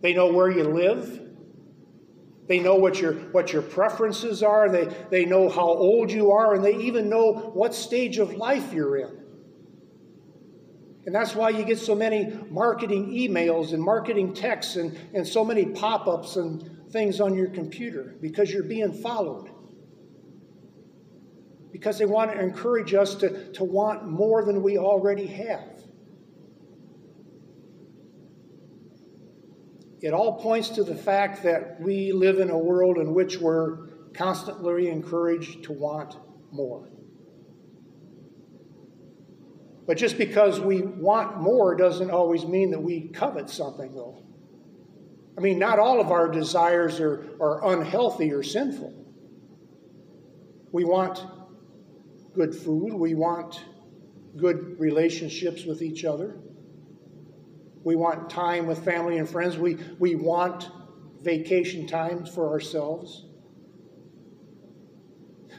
They 0.00 0.14
know 0.14 0.32
where 0.32 0.50
you 0.50 0.64
live. 0.64 1.20
They 2.46 2.60
know 2.60 2.76
what 2.76 3.00
your, 3.00 3.14
what 3.14 3.52
your 3.52 3.62
preferences 3.62 4.42
are. 4.42 4.68
They, 4.68 4.84
they 5.10 5.24
know 5.24 5.48
how 5.48 5.66
old 5.66 6.12
you 6.12 6.30
are, 6.30 6.54
and 6.54 6.64
they 6.64 6.76
even 6.76 7.08
know 7.08 7.32
what 7.32 7.74
stage 7.74 8.18
of 8.18 8.34
life 8.34 8.72
you're 8.72 8.96
in. 8.98 9.26
And 11.06 11.14
that's 11.14 11.34
why 11.34 11.50
you 11.50 11.64
get 11.64 11.78
so 11.78 11.94
many 11.94 12.36
marketing 12.50 13.12
emails 13.12 13.72
and 13.72 13.82
marketing 13.82 14.34
texts 14.34 14.76
and, 14.76 14.98
and 15.14 15.26
so 15.26 15.44
many 15.44 15.64
pop 15.64 16.08
ups 16.08 16.36
and 16.36 16.90
things 16.90 17.20
on 17.20 17.34
your 17.34 17.48
computer 17.48 18.16
because 18.20 18.50
you're 18.50 18.64
being 18.64 18.92
followed 18.92 19.50
because 21.76 21.98
they 21.98 22.06
want 22.06 22.32
to 22.32 22.40
encourage 22.40 22.94
us 22.94 23.14
to, 23.16 23.52
to 23.52 23.62
want 23.62 24.08
more 24.08 24.42
than 24.42 24.62
we 24.62 24.78
already 24.78 25.26
have. 25.26 25.84
It 30.00 30.14
all 30.14 30.40
points 30.40 30.70
to 30.70 30.84
the 30.84 30.94
fact 30.94 31.42
that 31.42 31.78
we 31.78 32.12
live 32.12 32.38
in 32.38 32.48
a 32.48 32.56
world 32.56 32.96
in 32.96 33.12
which 33.12 33.36
we're 33.36 33.88
constantly 34.14 34.88
encouraged 34.88 35.64
to 35.64 35.72
want 35.72 36.16
more. 36.50 36.88
But 39.86 39.98
just 39.98 40.16
because 40.16 40.58
we 40.58 40.80
want 40.80 41.42
more 41.42 41.74
doesn't 41.74 42.10
always 42.10 42.46
mean 42.46 42.70
that 42.70 42.80
we 42.80 43.08
covet 43.08 43.50
something, 43.50 43.94
though. 43.94 44.22
I 45.36 45.42
mean, 45.42 45.58
not 45.58 45.78
all 45.78 46.00
of 46.00 46.10
our 46.10 46.30
desires 46.30 47.00
are, 47.00 47.36
are 47.38 47.74
unhealthy 47.74 48.32
or 48.32 48.42
sinful. 48.42 48.94
We 50.72 50.84
want 50.84 51.22
good 52.36 52.54
food. 52.54 52.92
We 52.92 53.14
want 53.14 53.64
good 54.36 54.78
relationships 54.78 55.64
with 55.64 55.82
each 55.82 56.04
other. 56.04 56.36
We 57.82 57.96
want 57.96 58.28
time 58.28 58.66
with 58.66 58.84
family 58.84 59.16
and 59.18 59.28
friends. 59.28 59.56
We, 59.56 59.78
we 59.98 60.14
want 60.14 60.68
vacation 61.22 61.86
times 61.86 62.28
for 62.28 62.50
ourselves. 62.50 63.24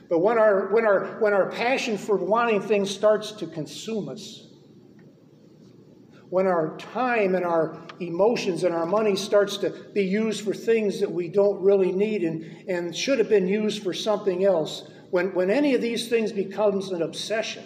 But 0.09 0.19
when 0.19 0.37
our, 0.37 0.67
when, 0.67 0.85
our, 0.85 1.19
when 1.19 1.33
our 1.33 1.49
passion 1.49 1.97
for 1.97 2.15
wanting 2.15 2.61
things 2.61 2.89
starts 2.89 3.31
to 3.33 3.47
consume 3.47 4.07
us, 4.07 4.47
when 6.29 6.45
our 6.45 6.77
time 6.77 7.35
and 7.35 7.45
our 7.45 7.81
emotions 7.99 8.63
and 8.63 8.75
our 8.75 8.85
money 8.85 9.15
starts 9.15 9.57
to 9.57 9.69
be 9.93 10.03
used 10.03 10.43
for 10.43 10.53
things 10.53 10.99
that 10.99 11.11
we 11.11 11.29
don't 11.29 11.61
really 11.61 11.91
need 11.91 12.23
and, 12.23 12.69
and 12.69 12.95
should 12.95 13.17
have 13.17 13.29
been 13.29 13.47
used 13.47 13.83
for 13.83 13.93
something 13.93 14.43
else, 14.43 14.89
when, 15.09 15.33
when 15.33 15.49
any 15.49 15.73
of 15.73 15.81
these 15.81 16.09
things 16.09 16.31
becomes 16.31 16.91
an 16.91 17.01
obsession, 17.01 17.63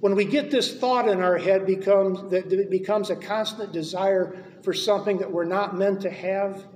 when 0.00 0.14
we 0.14 0.24
get 0.24 0.50
this 0.50 0.78
thought 0.78 1.08
in 1.08 1.20
our 1.20 1.38
head 1.38 1.66
becomes 1.66 2.30
that 2.30 2.52
it 2.52 2.70
becomes 2.70 3.10
a 3.10 3.16
constant 3.16 3.72
desire 3.72 4.36
for 4.62 4.74
something 4.74 5.18
that 5.18 5.30
we're 5.30 5.44
not 5.44 5.76
meant 5.76 6.02
to 6.02 6.10
have, 6.10 6.66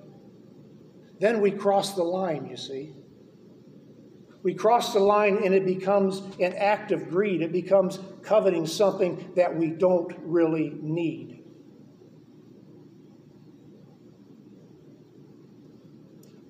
then 1.19 1.41
we 1.41 1.51
cross 1.51 1.95
the 1.95 2.03
line, 2.03 2.47
you 2.47 2.57
see. 2.57 2.95
We 4.43 4.55
cross 4.55 4.95
the 4.95 5.01
line 5.01 5.45
and 5.45 5.55
it 5.55 5.67
becomes 5.67 6.21
an 6.41 6.55
act 6.55 6.93
of 6.93 7.11
greed. 7.11 7.43
It 7.43 7.53
becomes 7.53 7.99
coveting 8.23 8.67
something 8.67 9.33
that 9.37 9.55
we 9.55 9.69
don't 9.69 10.15
really 10.21 10.73
need. 10.81 11.45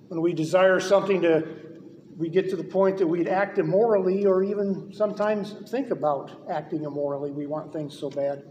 When 0.07 0.21
we 0.21 0.33
desire 0.35 0.79
something 0.79 1.23
to 1.23 1.70
we 2.21 2.29
get 2.29 2.51
to 2.51 2.57
the 2.57 2.63
point 2.63 2.99
that 2.99 3.07
we'd 3.07 3.29
act 3.29 3.57
immorally 3.57 4.27
or 4.27 4.43
even 4.43 4.93
sometimes 4.93 5.55
think 5.71 5.91
about 5.91 6.31
acting 6.51 6.85
immorally. 6.85 7.31
We 7.31 7.47
want 7.47 7.73
things 7.73 7.99
so 7.99 8.11
bad. 8.11 8.43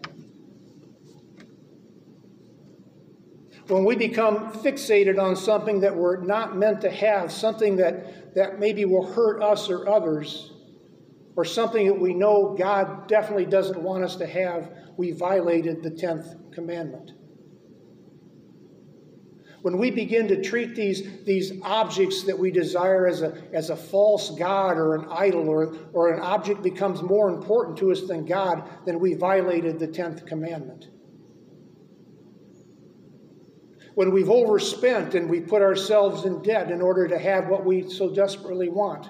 When 3.67 3.85
we 3.85 3.95
become 3.95 4.51
fixated 4.53 5.21
on 5.21 5.35
something 5.35 5.81
that 5.81 5.95
we're 5.95 6.17
not 6.17 6.57
meant 6.57 6.81
to 6.81 6.89
have, 6.89 7.31
something 7.31 7.75
that, 7.75 8.33
that 8.33 8.57
maybe 8.57 8.85
will 8.85 9.05
hurt 9.05 9.43
us 9.43 9.69
or 9.69 9.87
others, 9.87 10.51
or 11.35 11.45
something 11.45 11.85
that 11.85 11.99
we 11.99 12.15
know 12.15 12.55
God 12.57 13.07
definitely 13.07 13.45
doesn't 13.45 13.79
want 13.79 14.03
us 14.03 14.15
to 14.15 14.25
have, 14.25 14.71
we 14.97 15.11
violated 15.11 15.83
the 15.83 15.91
10th 15.91 16.51
commandment 16.51 17.11
when 19.61 19.77
we 19.77 19.91
begin 19.91 20.27
to 20.29 20.41
treat 20.41 20.75
these, 20.75 21.23
these 21.25 21.51
objects 21.63 22.23
that 22.23 22.37
we 22.37 22.49
desire 22.49 23.07
as 23.07 23.21
a, 23.21 23.37
as 23.53 23.69
a 23.69 23.75
false 23.75 24.29
God 24.31 24.77
or 24.77 24.95
an 24.95 25.05
idol, 25.09 25.49
or, 25.49 25.75
or 25.91 26.13
an 26.13 26.21
object 26.21 26.61
becomes 26.61 27.01
more 27.01 27.29
important 27.29 27.77
to 27.79 27.91
us 27.91 28.03
than 28.03 28.25
God, 28.25 28.63
then 28.85 28.99
we 28.99 29.15
violated 29.15 29.77
the 29.77 29.87
10th 29.87 30.25
commandment. 30.25 30.87
When 33.95 34.11
we've 34.11 34.29
overspent 34.29 35.13
and 35.15 35.29
we 35.29 35.41
put 35.41 35.61
ourselves 35.61 36.23
in 36.23 36.41
debt 36.41 36.71
in 36.71 36.81
order 36.81 37.07
to 37.09 37.19
have 37.19 37.49
what 37.49 37.65
we 37.65 37.89
so 37.89 38.13
desperately 38.13 38.69
want. 38.69 39.09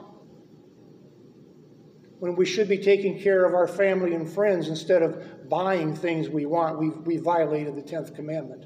When 2.17 2.35
we 2.35 2.45
should 2.45 2.67
be 2.67 2.79
taking 2.79 3.21
care 3.21 3.45
of 3.45 3.53
our 3.53 3.67
family 3.67 4.15
and 4.15 4.27
friends 4.27 4.67
instead 4.67 5.03
of 5.03 5.47
buying 5.47 5.95
things 5.95 6.27
we 6.27 6.47
want, 6.47 6.79
we 6.79 6.89
we 6.89 7.17
violated 7.17 7.75
the 7.75 7.81
10th 7.81 8.15
commandment. 8.15 8.65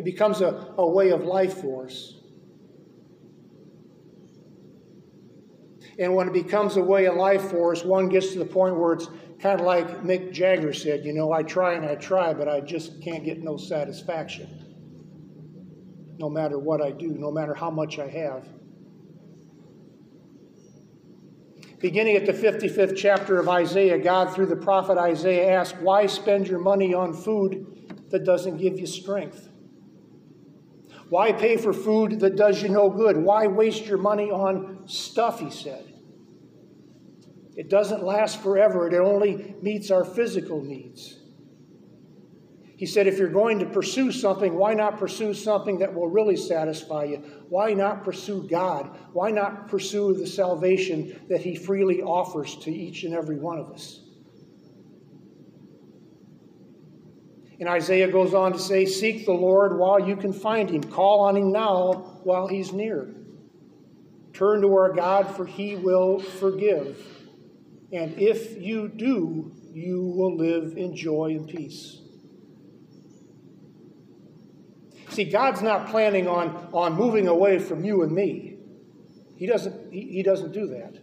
It 0.00 0.04
becomes 0.06 0.40
a, 0.40 0.72
a 0.78 0.88
way 0.88 1.10
of 1.10 1.24
life 1.24 1.58
for 1.60 1.84
us. 1.84 2.14
And 5.98 6.14
when 6.14 6.26
it 6.26 6.32
becomes 6.32 6.78
a 6.78 6.82
way 6.82 7.04
of 7.04 7.16
life 7.16 7.50
for 7.50 7.72
us, 7.72 7.84
one 7.84 8.08
gets 8.08 8.32
to 8.32 8.38
the 8.38 8.46
point 8.46 8.76
where 8.76 8.94
it's 8.94 9.08
kind 9.42 9.60
of 9.60 9.66
like 9.66 10.02
Mick 10.02 10.32
Jagger 10.32 10.72
said, 10.72 11.04
you 11.04 11.12
know, 11.12 11.32
I 11.32 11.42
try 11.42 11.74
and 11.74 11.84
I 11.84 11.96
try, 11.96 12.32
but 12.32 12.48
I 12.48 12.62
just 12.62 13.02
can't 13.02 13.22
get 13.22 13.42
no 13.42 13.58
satisfaction. 13.58 14.48
No 16.16 16.30
matter 16.30 16.58
what 16.58 16.80
I 16.80 16.92
do, 16.92 17.08
no 17.18 17.30
matter 17.30 17.52
how 17.52 17.70
much 17.70 17.98
I 17.98 18.08
have. 18.08 18.48
Beginning 21.78 22.16
at 22.16 22.24
the 22.24 22.32
55th 22.32 22.96
chapter 22.96 23.38
of 23.38 23.50
Isaiah, 23.50 23.98
God, 23.98 24.34
through 24.34 24.46
the 24.46 24.56
prophet 24.56 24.96
Isaiah, 24.96 25.60
asked, 25.60 25.76
Why 25.76 26.06
spend 26.06 26.48
your 26.48 26.60
money 26.60 26.94
on 26.94 27.12
food 27.12 28.06
that 28.08 28.24
doesn't 28.24 28.56
give 28.56 28.80
you 28.80 28.86
strength? 28.86 29.49
Why 31.10 31.32
pay 31.32 31.56
for 31.56 31.72
food 31.72 32.20
that 32.20 32.36
does 32.36 32.62
you 32.62 32.68
no 32.68 32.88
good? 32.88 33.16
Why 33.16 33.48
waste 33.48 33.84
your 33.84 33.98
money 33.98 34.30
on 34.30 34.84
stuff, 34.86 35.40
he 35.40 35.50
said. 35.50 35.92
It 37.56 37.68
doesn't 37.68 38.04
last 38.04 38.40
forever, 38.40 38.86
it 38.86 38.94
only 38.94 39.56
meets 39.60 39.90
our 39.90 40.04
physical 40.04 40.62
needs. 40.62 41.18
He 42.76 42.86
said, 42.86 43.06
if 43.06 43.18
you're 43.18 43.28
going 43.28 43.58
to 43.58 43.66
pursue 43.66 44.10
something, 44.10 44.54
why 44.54 44.72
not 44.72 44.98
pursue 44.98 45.34
something 45.34 45.80
that 45.80 45.92
will 45.92 46.08
really 46.08 46.36
satisfy 46.36 47.04
you? 47.04 47.16
Why 47.48 47.74
not 47.74 48.04
pursue 48.04 48.48
God? 48.48 48.96
Why 49.12 49.30
not 49.30 49.68
pursue 49.68 50.14
the 50.14 50.26
salvation 50.26 51.20
that 51.28 51.42
He 51.42 51.56
freely 51.56 52.00
offers 52.00 52.56
to 52.58 52.70
each 52.70 53.02
and 53.04 53.12
every 53.12 53.36
one 53.36 53.58
of 53.58 53.70
us? 53.70 54.00
And 57.60 57.68
Isaiah 57.68 58.10
goes 58.10 58.32
on 58.32 58.54
to 58.54 58.58
say, 58.58 58.86
Seek 58.86 59.26
the 59.26 59.32
Lord 59.32 59.78
while 59.78 60.00
you 60.00 60.16
can 60.16 60.32
find 60.32 60.70
him. 60.70 60.82
Call 60.82 61.20
on 61.20 61.36
him 61.36 61.52
now 61.52 62.20
while 62.24 62.48
he's 62.48 62.72
near. 62.72 63.14
Turn 64.32 64.62
to 64.62 64.74
our 64.74 64.92
God, 64.94 65.36
for 65.36 65.44
he 65.44 65.76
will 65.76 66.20
forgive. 66.20 66.98
And 67.92 68.18
if 68.18 68.58
you 68.58 68.88
do, 68.88 69.52
you 69.72 70.02
will 70.02 70.36
live 70.36 70.78
in 70.78 70.96
joy 70.96 71.32
and 71.32 71.46
peace. 71.46 71.98
See, 75.10 75.24
God's 75.24 75.60
not 75.60 75.88
planning 75.88 76.28
on, 76.28 76.70
on 76.72 76.94
moving 76.94 77.28
away 77.28 77.58
from 77.58 77.84
you 77.84 78.02
and 78.02 78.12
me. 78.12 78.56
He 79.36 79.46
doesn't, 79.46 79.92
he, 79.92 80.02
he 80.02 80.22
doesn't 80.22 80.52
do 80.52 80.68
that. 80.68 80.96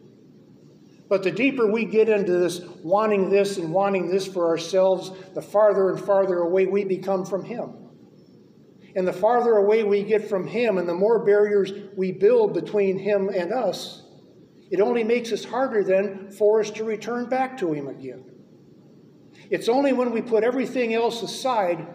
But 1.09 1.23
the 1.23 1.31
deeper 1.31 1.71
we 1.71 1.85
get 1.85 2.09
into 2.09 2.33
this, 2.33 2.59
wanting 2.83 3.29
this 3.29 3.57
and 3.57 3.71
wanting 3.71 4.09
this 4.09 4.27
for 4.27 4.47
ourselves, 4.47 5.11
the 5.33 5.41
farther 5.41 5.89
and 5.89 5.99
farther 5.99 6.39
away 6.39 6.65
we 6.65 6.83
become 6.83 7.25
from 7.25 7.45
Him. 7.45 7.73
And 8.95 9.07
the 9.07 9.13
farther 9.13 9.53
away 9.53 9.83
we 9.83 10.03
get 10.03 10.27
from 10.27 10.47
Him 10.47 10.77
and 10.77 10.89
the 10.89 10.93
more 10.93 11.23
barriers 11.23 11.71
we 11.95 12.11
build 12.11 12.53
between 12.53 12.99
Him 12.99 13.29
and 13.29 13.53
us, 13.53 14.03
it 14.69 14.81
only 14.81 15.03
makes 15.03 15.31
it 15.31 15.45
harder 15.45 15.83
then 15.83 16.31
for 16.31 16.59
us 16.59 16.71
to 16.71 16.83
return 16.83 17.29
back 17.29 17.57
to 17.59 17.71
Him 17.71 17.87
again. 17.87 18.25
It's 19.49 19.69
only 19.69 19.93
when 19.93 20.11
we 20.11 20.21
put 20.21 20.43
everything 20.43 20.93
else 20.93 21.21
aside 21.23 21.87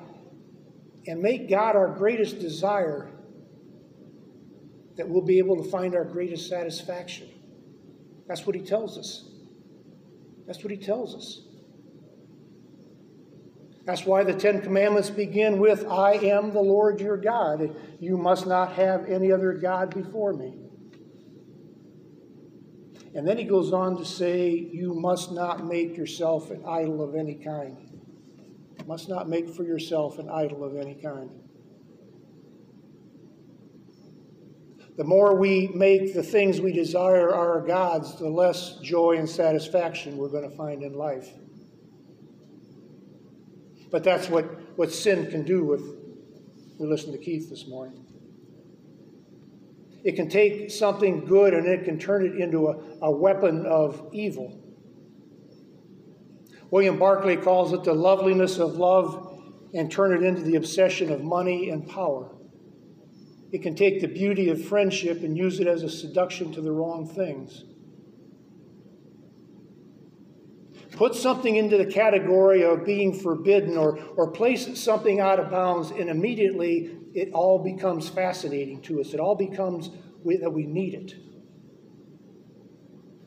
and 1.07 1.21
make 1.21 1.51
God 1.51 1.77
our 1.77 1.89
greatest 1.89 2.39
desire 2.39 3.11
that 4.97 5.09
we'll 5.09 5.25
be 5.25 5.39
able 5.39 5.63
to 5.63 5.71
find 5.71 5.95
our 5.95 6.05
greatest 6.05 6.49
satisfaction. 6.49 7.29
That's 8.33 8.47
what 8.47 8.57
he 8.57 8.63
tells 8.63 8.97
us. 8.97 9.29
That's 10.47 10.65
what 10.65 10.71
he 10.71 10.79
tells 10.79 11.15
us. 11.15 11.43
That's 13.85 14.07
why 14.07 14.25
the 14.25 14.33
Ten 14.33 14.63
Commandments 14.63 15.11
begin 15.11 15.59
with, 15.59 15.85
I 15.87 16.13
am 16.13 16.51
the 16.51 16.63
Lord 16.63 16.99
your 16.99 17.19
God. 17.19 17.77
You 18.01 18.17
must 18.17 18.47
not 18.47 18.73
have 18.73 19.05
any 19.05 19.31
other 19.31 19.53
God 19.53 19.95
before 19.95 20.33
me. 20.33 20.55
And 23.15 23.29
then 23.29 23.37
he 23.37 23.45
goes 23.45 23.71
on 23.71 23.99
to 23.99 24.05
say, 24.07 24.49
You 24.49 24.95
must 24.95 25.33
not 25.33 25.67
make 25.67 25.95
yourself 25.95 26.51
an 26.51 26.65
idol 26.67 27.03
of 27.03 27.15
any 27.15 27.35
kind. 27.35 27.77
You 28.79 28.87
must 28.87 29.11
not 29.11 29.29
make 29.29 29.51
for 29.51 29.65
yourself 29.65 30.19
an 30.19 30.31
idol 30.31 30.65
of 30.65 30.75
any 30.75 30.95
kind. 30.95 31.42
The 35.03 35.09
more 35.09 35.35
we 35.35 35.67
make 35.75 36.15
the 36.15 36.23
things 36.23 36.61
we 36.61 36.73
desire 36.73 37.35
our 37.35 37.61
gods, 37.61 38.21
the 38.21 38.29
less 38.29 38.77
joy 38.77 39.17
and 39.17 39.29
satisfaction 39.29 40.17
we're 40.17 40.29
going 40.29 40.49
to 40.49 40.57
find 40.57 40.85
in 40.85 40.95
life. 40.95 41.29
But 43.91 44.05
that's 44.05 44.29
what, 44.29 44.45
what 44.79 44.93
sin 44.93 45.29
can 45.29 45.43
do 45.43 45.73
if 45.73 45.81
we 46.79 46.87
listen 46.87 47.11
to 47.11 47.19
Keith 47.19 47.51
this 47.51 47.67
morning. 47.67 48.07
It 50.05 50.15
can 50.15 50.29
take 50.29 50.71
something 50.71 51.25
good 51.25 51.53
and 51.53 51.67
it 51.67 51.85
can 51.85 51.99
turn 51.99 52.25
it 52.25 52.41
into 52.41 52.69
a, 52.69 52.77
a 53.03 53.11
weapon 53.11 53.67
of 53.67 54.09
evil. 54.13 54.57
William 56.71 56.97
Barclay 56.97 57.39
calls 57.39 57.73
it 57.73 57.83
the 57.83 57.93
loveliness 57.93 58.61
of 58.61 58.77
love 58.77 59.41
and 59.75 59.91
turn 59.91 60.13
it 60.13 60.23
into 60.23 60.43
the 60.43 60.55
obsession 60.55 61.11
of 61.11 61.25
money 61.25 61.71
and 61.71 61.89
power. 61.89 62.31
It 63.53 63.63
can 63.63 63.75
take 63.75 64.01
the 64.01 64.09
beauty 64.09 64.49
of 64.49 64.65
friendship 64.65 65.23
and 65.23 65.37
use 65.37 65.61
it 65.61 65.67
as 65.67 65.83
a 65.83 65.91
seduction 65.91 66.53
to 66.55 66.63
the 66.63 66.73
wrong 66.73 67.07
things. 67.07 67.65
Put 70.93 71.15
something 71.15 71.57
into 71.57 71.77
the 71.77 71.87
category 71.87 72.65
of 72.65 72.85
being 72.85 73.13
forbidden 73.13 73.77
or, 73.77 73.99
or 74.17 74.31
place 74.31 74.81
something 74.81 75.21
out 75.21 75.39
of 75.39 75.51
bounds, 75.51 75.91
and 75.91 76.09
immediately 76.09 76.97
it 77.15 77.31
all 77.35 77.59
becomes 77.59 78.09
fascinating 78.09 78.81
to 78.83 79.01
us. 79.01 79.13
It 79.13 79.21
all 79.21 79.35
becomes 79.35 79.91
that 80.25 80.51
we 80.51 80.67
need 80.67 80.95
it. 80.95 81.15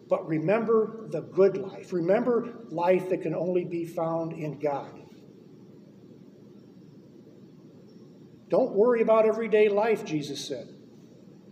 But 0.07 0.27
remember 0.27 1.07
the 1.09 1.21
good 1.21 1.57
life. 1.57 1.91
Remember 1.91 2.53
life 2.69 3.09
that 3.09 3.21
can 3.21 3.35
only 3.35 3.65
be 3.65 3.85
found 3.85 4.33
in 4.33 4.59
God. 4.59 5.04
Don't 8.49 8.73
worry 8.73 9.01
about 9.01 9.25
everyday 9.25 9.69
life, 9.69 10.05
Jesus 10.05 10.47
said. 10.47 10.67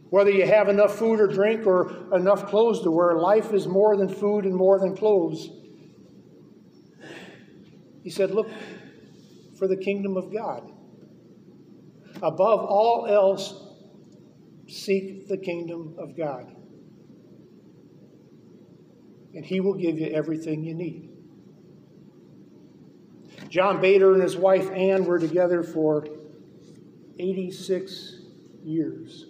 Whether 0.09 0.29
you 0.29 0.45
have 0.45 0.69
enough 0.69 0.95
food 0.95 1.19
or 1.19 1.27
drink 1.27 1.65
or 1.65 2.15
enough 2.15 2.47
clothes 2.47 2.83
to 2.83 2.91
wear, 2.91 3.15
life 3.15 3.51
is 3.51 3.67
more 3.67 3.97
than 3.97 4.07
food 4.07 4.45
and 4.45 4.55
more 4.55 4.79
than 4.79 4.95
clothes. 4.95 5.49
He 8.03 8.11
said, 8.11 8.31
Look 8.31 8.47
for 9.57 9.67
the 9.67 9.77
kingdom 9.77 10.17
of 10.17 10.31
God. 10.31 10.69
Above 12.17 12.59
all 12.59 13.07
else, 13.09 13.55
seek 14.67 15.27
the 15.27 15.37
kingdom 15.37 15.95
of 15.97 16.15
God. 16.15 16.55
And 19.33 19.43
He 19.43 19.61
will 19.61 19.73
give 19.73 19.97
you 19.97 20.07
everything 20.07 20.63
you 20.63 20.75
need. 20.75 21.09
John 23.49 23.81
Betar 23.81 24.13
and 24.13 24.21
his 24.21 24.35
wife 24.35 24.69
Ann 24.71 25.05
were 25.05 25.19
together 25.19 25.63
for 25.63 26.07
86 27.19 28.21
years. 28.63 29.25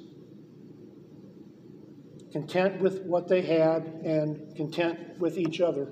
Content 2.31 2.81
with 2.81 3.01
what 3.03 3.27
they 3.27 3.41
had 3.41 3.85
and 4.03 4.55
content 4.55 5.19
with 5.19 5.37
each 5.37 5.61
other. 5.61 5.91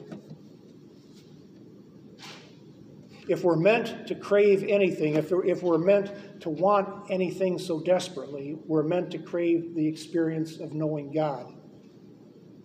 If 3.28 3.44
we're 3.44 3.56
meant 3.56 4.08
to 4.08 4.16
crave 4.16 4.64
anything, 4.68 5.16
if, 5.16 5.32
if 5.46 5.62
we're 5.62 5.78
meant 5.78 6.42
to 6.42 6.50
want 6.50 7.10
anything 7.12 7.60
so 7.60 7.80
desperately, 7.80 8.58
we're 8.66 8.84
meant 8.84 9.12
to 9.12 9.20
crave 9.20 9.76
the 9.76 9.88
experience 9.88 10.58
of 10.58 10.74
knowing 10.74 11.14
God 11.14 11.54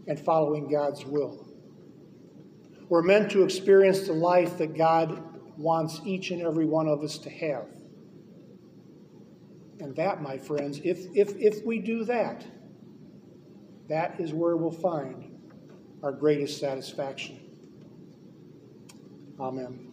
and 0.07 0.18
following 0.18 0.70
God's 0.70 1.05
will. 1.05 1.47
We're 2.89 3.03
meant 3.03 3.31
to 3.33 3.43
experience 3.43 4.07
the 4.07 4.14
life 4.14 4.59
that 4.59 4.77
God 4.77 5.22
wants 5.59 6.01
each 6.05 6.31
and 6.31 6.41
every 6.41 6.66
one 6.66 6.89
of 6.89 7.03
us 7.03 7.18
to 7.18 7.31
have. 7.31 7.66
And 9.81 9.95
that, 9.97 10.22
my 10.22 10.39
friends, 10.39 10.81
if, 10.85 11.07
if, 11.14 11.37
if 11.37 11.64
we 11.64 11.79
do 11.79 12.05
that, 12.05 12.45
that 13.89 14.18
is 14.20 14.33
where 14.33 14.57
we'll 14.57 14.70
find 14.70 15.39
our 16.03 16.12
greatest 16.12 16.59
satisfaction. 16.59 17.41
Amen. 19.39 19.86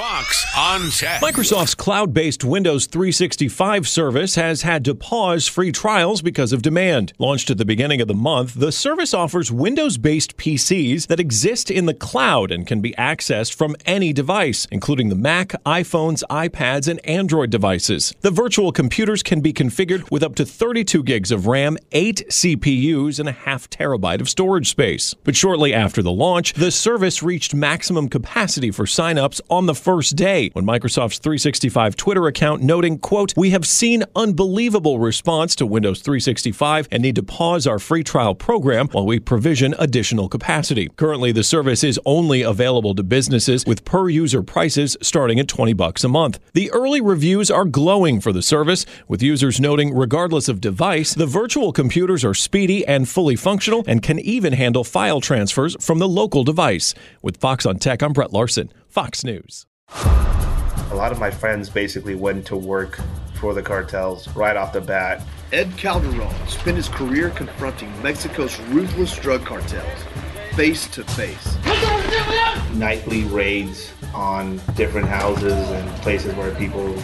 Fox 0.00 0.46
on 0.56 0.88
Tech. 0.88 1.20
Microsoft's 1.20 1.74
cloud 1.74 2.14
based 2.14 2.42
Windows 2.42 2.86
365 2.86 3.86
service 3.86 4.34
has 4.34 4.62
had 4.62 4.82
to 4.86 4.94
pause 4.94 5.46
free 5.46 5.70
trials 5.70 6.22
because 6.22 6.54
of 6.54 6.62
demand. 6.62 7.12
Launched 7.18 7.50
at 7.50 7.58
the 7.58 7.66
beginning 7.66 8.00
of 8.00 8.08
the 8.08 8.14
month, 8.14 8.54
the 8.54 8.72
service 8.72 9.12
offers 9.12 9.52
Windows 9.52 9.98
based 9.98 10.38
PCs 10.38 11.08
that 11.08 11.20
exist 11.20 11.70
in 11.70 11.84
the 11.84 11.92
cloud 11.92 12.50
and 12.50 12.66
can 12.66 12.80
be 12.80 12.92
accessed 12.92 13.52
from 13.52 13.76
any 13.84 14.10
device, 14.10 14.66
including 14.70 15.10
the 15.10 15.14
Mac, 15.14 15.48
iPhones, 15.66 16.22
iPads, 16.30 16.88
and 16.88 17.06
Android 17.06 17.50
devices. 17.50 18.14
The 18.22 18.30
virtual 18.30 18.72
computers 18.72 19.22
can 19.22 19.42
be 19.42 19.52
configured 19.52 20.10
with 20.10 20.22
up 20.22 20.34
to 20.36 20.46
32 20.46 21.02
gigs 21.02 21.30
of 21.30 21.46
RAM, 21.46 21.76
8 21.92 22.24
CPUs, 22.30 23.20
and 23.20 23.28
a 23.28 23.32
half 23.32 23.68
terabyte 23.68 24.22
of 24.22 24.30
storage 24.30 24.70
space. 24.70 25.12
But 25.24 25.36
shortly 25.36 25.74
after 25.74 26.02
the 26.02 26.10
launch, 26.10 26.54
the 26.54 26.70
service 26.70 27.22
reached 27.22 27.54
maximum 27.54 28.08
capacity 28.08 28.70
for 28.70 28.86
signups 28.86 29.42
on 29.50 29.66
the 29.66 29.74
first 29.90 30.14
day 30.14 30.50
when 30.52 30.64
Microsoft's 30.64 31.18
365 31.18 31.96
Twitter 31.96 32.28
account 32.28 32.62
noting, 32.62 32.96
quote, 32.96 33.34
"We 33.36 33.50
have 33.50 33.66
seen 33.66 34.04
unbelievable 34.14 35.00
response 35.00 35.56
to 35.56 35.66
Windows 35.66 35.98
365 35.98 36.86
and 36.92 37.02
need 37.02 37.16
to 37.16 37.24
pause 37.24 37.66
our 37.66 37.80
free 37.80 38.04
trial 38.04 38.36
program 38.36 38.86
while 38.92 39.04
we 39.04 39.18
provision 39.18 39.74
additional 39.80 40.28
capacity. 40.28 40.90
Currently, 40.94 41.32
the 41.32 41.42
service 41.42 41.82
is 41.82 41.98
only 42.06 42.42
available 42.42 42.94
to 42.94 43.02
businesses 43.02 43.66
with 43.66 43.84
per 43.84 44.08
user 44.08 44.44
prices 44.44 44.96
starting 45.02 45.40
at 45.40 45.48
20 45.48 45.72
bucks 45.72 46.04
a 46.04 46.08
month. 46.08 46.38
The 46.54 46.70
early 46.70 47.00
reviews 47.00 47.50
are 47.50 47.64
glowing 47.64 48.20
for 48.20 48.32
the 48.32 48.42
service, 48.42 48.86
with 49.08 49.24
users 49.24 49.58
noting 49.58 49.92
regardless 49.92 50.48
of 50.48 50.60
device, 50.60 51.14
the 51.14 51.26
virtual 51.26 51.72
computers 51.72 52.24
are 52.24 52.32
speedy 52.32 52.86
and 52.86 53.08
fully 53.08 53.34
functional 53.34 53.82
and 53.88 54.04
can 54.04 54.20
even 54.20 54.52
handle 54.52 54.84
file 54.84 55.20
transfers 55.20 55.76
from 55.80 55.98
the 55.98 56.08
local 56.08 56.44
device. 56.44 56.94
With 57.22 57.38
Fox 57.38 57.66
on 57.66 57.80
Tech, 57.80 58.04
I'm 58.04 58.12
Brett 58.12 58.32
Larson, 58.32 58.72
Fox 58.88 59.24
News. 59.24 59.66
A 59.94 60.94
lot 60.94 61.12
of 61.12 61.18
my 61.18 61.30
friends 61.30 61.68
basically 61.68 62.14
went 62.14 62.46
to 62.46 62.56
work 62.56 63.00
for 63.34 63.54
the 63.54 63.62
cartels 63.62 64.28
right 64.36 64.56
off 64.56 64.72
the 64.72 64.80
bat. 64.80 65.22
Ed 65.52 65.72
Calderon 65.76 66.34
spent 66.46 66.76
his 66.76 66.88
career 66.88 67.30
confronting 67.30 67.90
Mexico's 68.02 68.58
ruthless 68.68 69.16
drug 69.18 69.44
cartels 69.44 70.04
face 70.54 70.86
to 70.88 71.04
face. 71.04 71.56
Nightly 72.74 73.24
raids 73.24 73.92
on 74.14 74.60
different 74.74 75.08
houses 75.08 75.52
and 75.52 75.88
places 76.02 76.34
where 76.34 76.54
people 76.56 76.94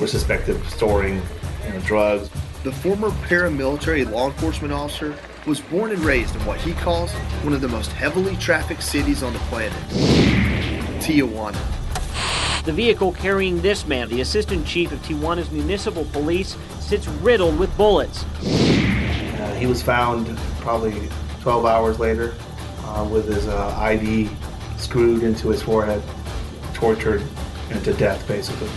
were 0.00 0.06
suspected 0.06 0.56
of 0.56 0.68
storing 0.68 1.20
you 1.66 1.72
know, 1.72 1.80
drugs. 1.80 2.30
The 2.62 2.72
former 2.72 3.10
paramilitary 3.28 4.10
law 4.10 4.28
enforcement 4.28 4.72
officer 4.72 5.14
was 5.46 5.60
born 5.60 5.90
and 5.90 6.00
raised 6.00 6.34
in 6.34 6.44
what 6.46 6.58
he 6.60 6.72
calls 6.72 7.12
one 7.42 7.52
of 7.52 7.60
the 7.60 7.68
most 7.68 7.92
heavily 7.92 8.36
trafficked 8.36 8.82
cities 8.82 9.22
on 9.22 9.32
the 9.32 9.38
planet 9.40 9.72
Tijuana. 11.00 11.83
The 12.64 12.72
vehicle 12.72 13.12
carrying 13.12 13.60
this 13.60 13.86
man, 13.86 14.08
the 14.08 14.20
assistant 14.22 14.66
chief 14.66 14.90
of 14.92 15.00
Tijuana's 15.02 15.50
municipal 15.50 16.04
police, 16.06 16.56
sits 16.80 17.06
riddled 17.06 17.58
with 17.58 17.74
bullets. 17.76 18.24
Uh, 18.24 19.56
he 19.58 19.66
was 19.66 19.82
found 19.82 20.36
probably 20.60 21.08
12 21.40 21.66
hours 21.66 21.98
later 21.98 22.34
uh, 22.84 23.06
with 23.10 23.28
his 23.28 23.46
uh, 23.48 23.76
ID 23.78 24.30
screwed 24.78 25.22
into 25.22 25.48
his 25.48 25.62
forehead, 25.62 26.02
tortured 26.72 27.22
into 27.70 27.92
death, 27.94 28.26
basically. 28.26 28.70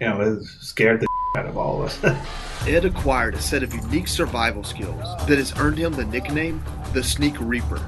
You 0.00 0.08
know, 0.08 0.20
it 0.20 0.44
scared 0.60 1.00
the 1.00 1.06
out 1.36 1.46
of 1.46 1.56
all 1.56 1.82
of 1.82 2.02
us. 2.04 2.38
Ed 2.68 2.84
acquired 2.84 3.34
a 3.34 3.40
set 3.40 3.62
of 3.62 3.74
unique 3.74 4.06
survival 4.06 4.62
skills 4.62 5.02
that 5.26 5.38
has 5.38 5.58
earned 5.58 5.78
him 5.78 5.92
the 5.92 6.04
nickname 6.04 6.62
the 6.92 7.02
Sneak 7.02 7.34
Reaper. 7.40 7.80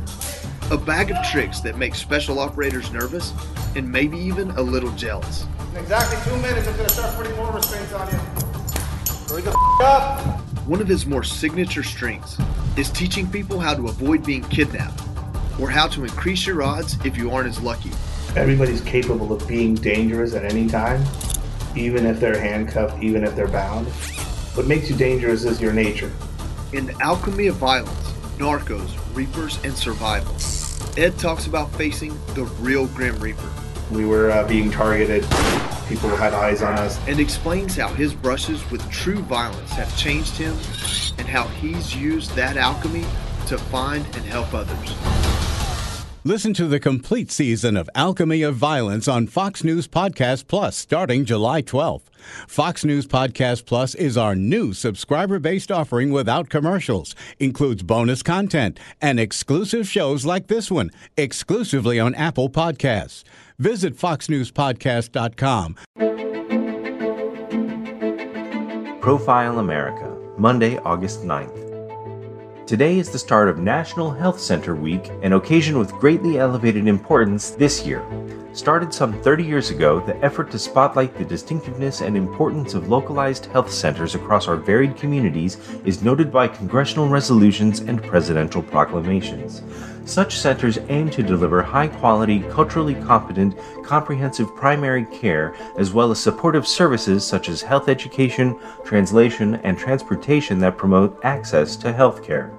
A 0.73 0.79
bag 0.79 1.11
of 1.11 1.23
tricks 1.27 1.61
that 1.61 1.77
make 1.77 1.95
special 1.95 2.39
operators 2.39 2.91
nervous 2.93 3.35
and 3.77 3.87
maybe 3.93 4.17
even 4.17 4.53
a 4.53 4.63
little 4.63 4.91
jealous. 4.93 5.45
In 5.73 5.83
exactly 5.83 6.17
two 6.25 6.35
minutes, 6.41 6.67
I'm 6.67 6.75
gonna 6.79 6.89
start 6.89 7.15
putting 7.15 7.37
more 7.37 7.53
restraints 7.53 7.93
on 7.93 8.09
you. 8.09 8.17
Hurry 9.29 9.43
the 9.43 9.51
f- 9.51 9.87
up! 9.87 10.41
One 10.67 10.81
of 10.81 10.89
his 10.89 11.05
more 11.05 11.23
signature 11.25 11.83
strengths 11.83 12.39
is 12.79 12.89
teaching 12.89 13.31
people 13.31 13.61
how 13.61 13.75
to 13.75 13.89
avoid 13.89 14.25
being 14.25 14.45
kidnapped 14.45 15.03
or 15.61 15.69
how 15.69 15.89
to 15.89 16.05
increase 16.05 16.47
your 16.47 16.63
odds 16.63 16.97
if 17.05 17.19
you 17.19 17.31
aren't 17.31 17.51
as 17.51 17.61
lucky. 17.61 17.91
Everybody's 18.35 18.81
capable 18.81 19.31
of 19.31 19.47
being 19.47 19.75
dangerous 19.75 20.33
at 20.33 20.43
any 20.43 20.71
time, 20.71 21.05
even 21.77 22.07
if 22.07 22.19
they're 22.19 22.41
handcuffed, 22.41 23.03
even 23.03 23.25
if 23.25 23.37
they're 23.37 23.47
bound. 23.47 23.89
What 24.55 24.67
makes 24.67 24.89
you 24.89 24.97
dangerous 24.97 25.45
is 25.45 25.61
your 25.61 25.75
nature. 25.75 26.11
In 26.73 26.87
The 26.87 26.99
Alchemy 27.03 27.49
of 27.49 27.57
Violence, 27.57 28.13
Narcos, 28.39 28.97
Reapers, 29.15 29.63
and 29.65 29.75
Survival, 29.75 30.35
Ed 30.97 31.19
talks 31.19 31.47
about 31.47 31.73
facing 31.73 32.13
the 32.35 32.45
real 32.61 32.87
Grim 32.89 33.19
Reaper. 33.19 33.51
We 33.91 34.05
were 34.05 34.31
uh, 34.31 34.47
being 34.47 34.71
targeted, 34.71 35.23
people 35.89 36.11
had 36.11 36.35
eyes 36.35 36.63
on 36.63 36.75
us. 36.75 36.99
And 37.07 37.19
explains 37.19 37.77
how 37.77 37.89
his 37.89 38.13
brushes 38.13 38.71
with 38.71 38.89
true 38.91 39.21
violence 39.21 39.71
have 39.71 39.97
changed 39.97 40.37
him 40.37 40.53
and 41.17 41.27
how 41.27 41.49
he's 41.49 41.97
used 41.97 42.33
that 42.33 42.59
alchemy 42.59 43.07
to 43.47 43.57
find 43.57 44.05
and 44.05 44.25
help 44.25 44.53
others. 44.53 44.95
Listen 46.25 46.53
to 46.55 46.67
the 46.67 46.79
complete 46.79 47.31
season 47.31 47.77
of 47.77 47.89
Alchemy 47.95 48.43
of 48.43 48.55
Violence 48.55 49.09
on 49.09 49.27
Fox 49.27 49.65
News 49.65 49.89
Podcast 49.89 50.47
Plus 50.47 50.77
starting 50.77 51.25
July 51.25 51.63
12th. 51.63 52.12
Fox 52.47 52.85
News 52.85 53.07
Podcast 53.07 53.67
Plus 53.67 53.95
is 53.95 54.17
our 54.17 54.35
new 54.35 54.73
subscriber 54.73 55.39
based 55.39 55.71
offering 55.71 56.11
without 56.11 56.49
commercials, 56.49 57.15
includes 57.39 57.83
bonus 57.83 58.23
content 58.23 58.79
and 59.01 59.19
exclusive 59.21 59.89
shows 59.89 60.25
like 60.25 60.47
this 60.47 60.71
one, 60.71 60.91
exclusively 61.17 61.99
on 61.99 62.15
Apple 62.15 62.51
Podcasts. 62.51 63.25
Visit 63.59 63.97
foxnewspodcast.com. 63.97 65.77
Profile 69.01 69.59
America, 69.59 70.17
Monday, 70.39 70.79
August 70.79 71.23
9th. 71.23 71.73
Today 72.67 72.99
is 72.99 73.11
the 73.11 73.19
start 73.19 73.49
of 73.49 73.59
National 73.59 74.11
Health 74.11 74.41
Center 74.41 74.75
Week, 74.77 75.11
an 75.23 75.33
occasion 75.33 75.79
with 75.79 75.91
greatly 75.93 76.39
elevated 76.39 76.87
importance 76.87 77.51
this 77.51 77.85
year. 77.85 78.03
Started 78.55 78.93
some 78.93 79.15
30 79.23 79.45
years 79.45 79.71
ago, 79.71 80.01
the 80.01 80.23
effort 80.23 80.51
to 80.51 80.59
spotlight 80.59 81.17
the 81.17 81.25
distinctiveness 81.25 82.03
and 82.03 82.15
importance 82.15 82.75
of 82.75 82.91
localized 82.91 83.47
health 83.47 83.73
centers 83.73 84.15
across 84.15 84.47
our 84.47 84.57
varied 84.57 84.95
communities 84.95 85.57
is 85.87 86.03
noted 86.03 86.31
by 86.31 86.49
congressional 86.49 87.09
resolutions 87.09 87.81
and 87.81 88.03
presidential 88.03 88.63
proclamations. 88.63 89.63
Such 90.05 90.39
centers 90.39 90.79
aim 90.91 91.09
to 91.11 91.23
deliver 91.23 91.63
high 91.63 91.89
quality, 91.89 92.41
culturally 92.51 92.95
competent, 92.95 93.57
comprehensive 93.85 94.55
primary 94.55 95.07
care, 95.07 95.55
as 95.79 95.95
well 95.95 96.11
as 96.11 96.21
supportive 96.21 96.69
services 96.69 97.27
such 97.27 97.49
as 97.49 97.63
health 97.63 97.89
education, 97.89 98.59
translation, 98.85 99.55
and 99.65 99.79
transportation 99.79 100.59
that 100.59 100.77
promote 100.77 101.19
access 101.25 101.75
to 101.77 101.91
health 101.91 102.23
care. 102.23 102.53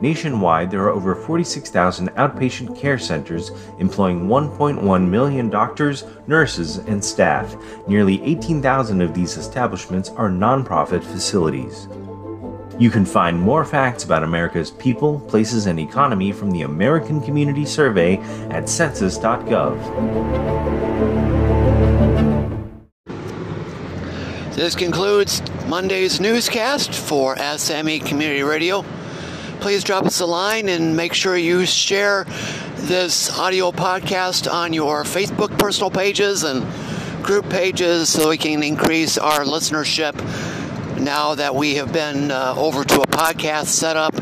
Nationwide, 0.00 0.70
there 0.70 0.82
are 0.82 0.90
over 0.90 1.14
46,000 1.14 2.10
outpatient 2.10 2.78
care 2.78 2.98
centers 2.98 3.50
employing 3.78 4.28
1.1 4.28 5.08
million 5.08 5.50
doctors, 5.50 6.04
nurses, 6.26 6.78
and 6.78 7.04
staff. 7.04 7.56
Nearly 7.88 8.22
18,000 8.22 9.00
of 9.00 9.14
these 9.14 9.36
establishments 9.36 10.10
are 10.10 10.30
nonprofit 10.30 11.02
facilities. 11.02 11.88
You 12.78 12.90
can 12.90 13.04
find 13.04 13.40
more 13.40 13.64
facts 13.64 14.04
about 14.04 14.22
America's 14.22 14.70
people, 14.70 15.18
places, 15.20 15.66
and 15.66 15.80
economy 15.80 16.30
from 16.30 16.52
the 16.52 16.62
American 16.62 17.20
Community 17.20 17.66
Survey 17.66 18.18
at 18.50 18.68
census.gov. 18.68 19.76
This 24.54 24.76
concludes 24.76 25.42
Monday's 25.66 26.20
newscast 26.20 26.94
for 26.94 27.34
SME 27.36 28.04
Community 28.04 28.42
Radio. 28.42 28.84
Please 29.60 29.82
drop 29.82 30.06
us 30.06 30.20
a 30.20 30.26
line 30.26 30.68
and 30.68 30.96
make 30.96 31.12
sure 31.12 31.36
you 31.36 31.66
share 31.66 32.24
this 32.76 33.36
audio 33.36 33.72
podcast 33.72 34.50
on 34.50 34.72
your 34.72 35.02
Facebook 35.02 35.58
personal 35.58 35.90
pages 35.90 36.44
and 36.44 36.64
group 37.24 37.50
pages 37.50 38.08
so 38.08 38.28
we 38.28 38.38
can 38.38 38.62
increase 38.62 39.18
our 39.18 39.40
listenership 39.40 40.14
now 41.00 41.34
that 41.34 41.56
we 41.56 41.74
have 41.74 41.92
been 41.92 42.30
uh, 42.30 42.54
over 42.56 42.84
to 42.84 43.02
a 43.02 43.06
podcast 43.06 43.66
setup 43.66 44.14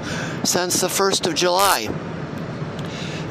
since 0.47 0.81
the 0.81 0.89
1st 0.89 1.27
of 1.27 1.35
July. 1.35 1.89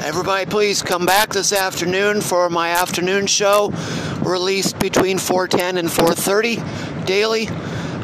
Everybody, 0.03 0.45
please 0.45 0.83
come 0.83 1.07
back 1.07 1.29
this 1.29 1.51
afternoon 1.51 2.21
for 2.21 2.51
my 2.51 2.69
afternoon 2.69 3.25
show, 3.25 3.73
released 4.21 4.77
between 4.77 5.17
4:10 5.17 5.77
and 5.77 5.89
4:30 5.89 7.05
daily. 7.05 7.49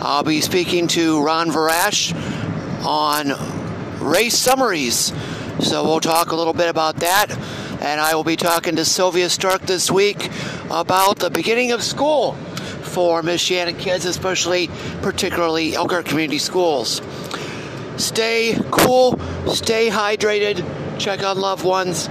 I'll 0.01 0.23
be 0.23 0.41
speaking 0.41 0.87
to 0.89 1.21
Ron 1.23 1.51
Varash 1.51 2.15
on 2.83 3.60
race 4.01 4.37
summaries, 4.37 5.13
so 5.59 5.83
we'll 5.83 5.99
talk 5.99 6.31
a 6.31 6.35
little 6.35 6.53
bit 6.53 6.69
about 6.69 6.97
that. 6.97 7.27
And 7.81 8.01
I 8.01 8.15
will 8.15 8.23
be 8.23 8.35
talking 8.35 8.75
to 8.75 8.85
Sylvia 8.85 9.29
Stark 9.29 9.61
this 9.61 9.89
week 9.89 10.29
about 10.69 11.19
the 11.19 11.29
beginning 11.29 11.71
of 11.71 11.83
school 11.83 12.33
for 12.83 13.23
Miss 13.23 13.41
Michiana 13.43 13.77
kids, 13.77 14.05
especially 14.05 14.69
particularly 15.01 15.75
Elkhart 15.75 16.05
Community 16.05 16.39
Schools. 16.39 17.01
Stay 17.97 18.57
cool, 18.71 19.19
stay 19.47 19.89
hydrated, 19.89 20.65
check 20.99 21.23
on 21.23 21.39
loved 21.39 21.63
ones. 21.63 22.07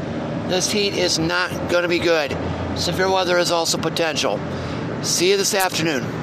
This 0.48 0.70
heat 0.70 0.94
is 0.94 1.18
not 1.18 1.50
going 1.70 1.82
to 1.82 1.88
be 1.88 1.98
good. 1.98 2.36
Severe 2.76 3.10
weather 3.10 3.38
is 3.38 3.50
also 3.50 3.78
potential. 3.78 4.40
See 5.02 5.30
you 5.30 5.36
this 5.36 5.54
afternoon. 5.54 6.19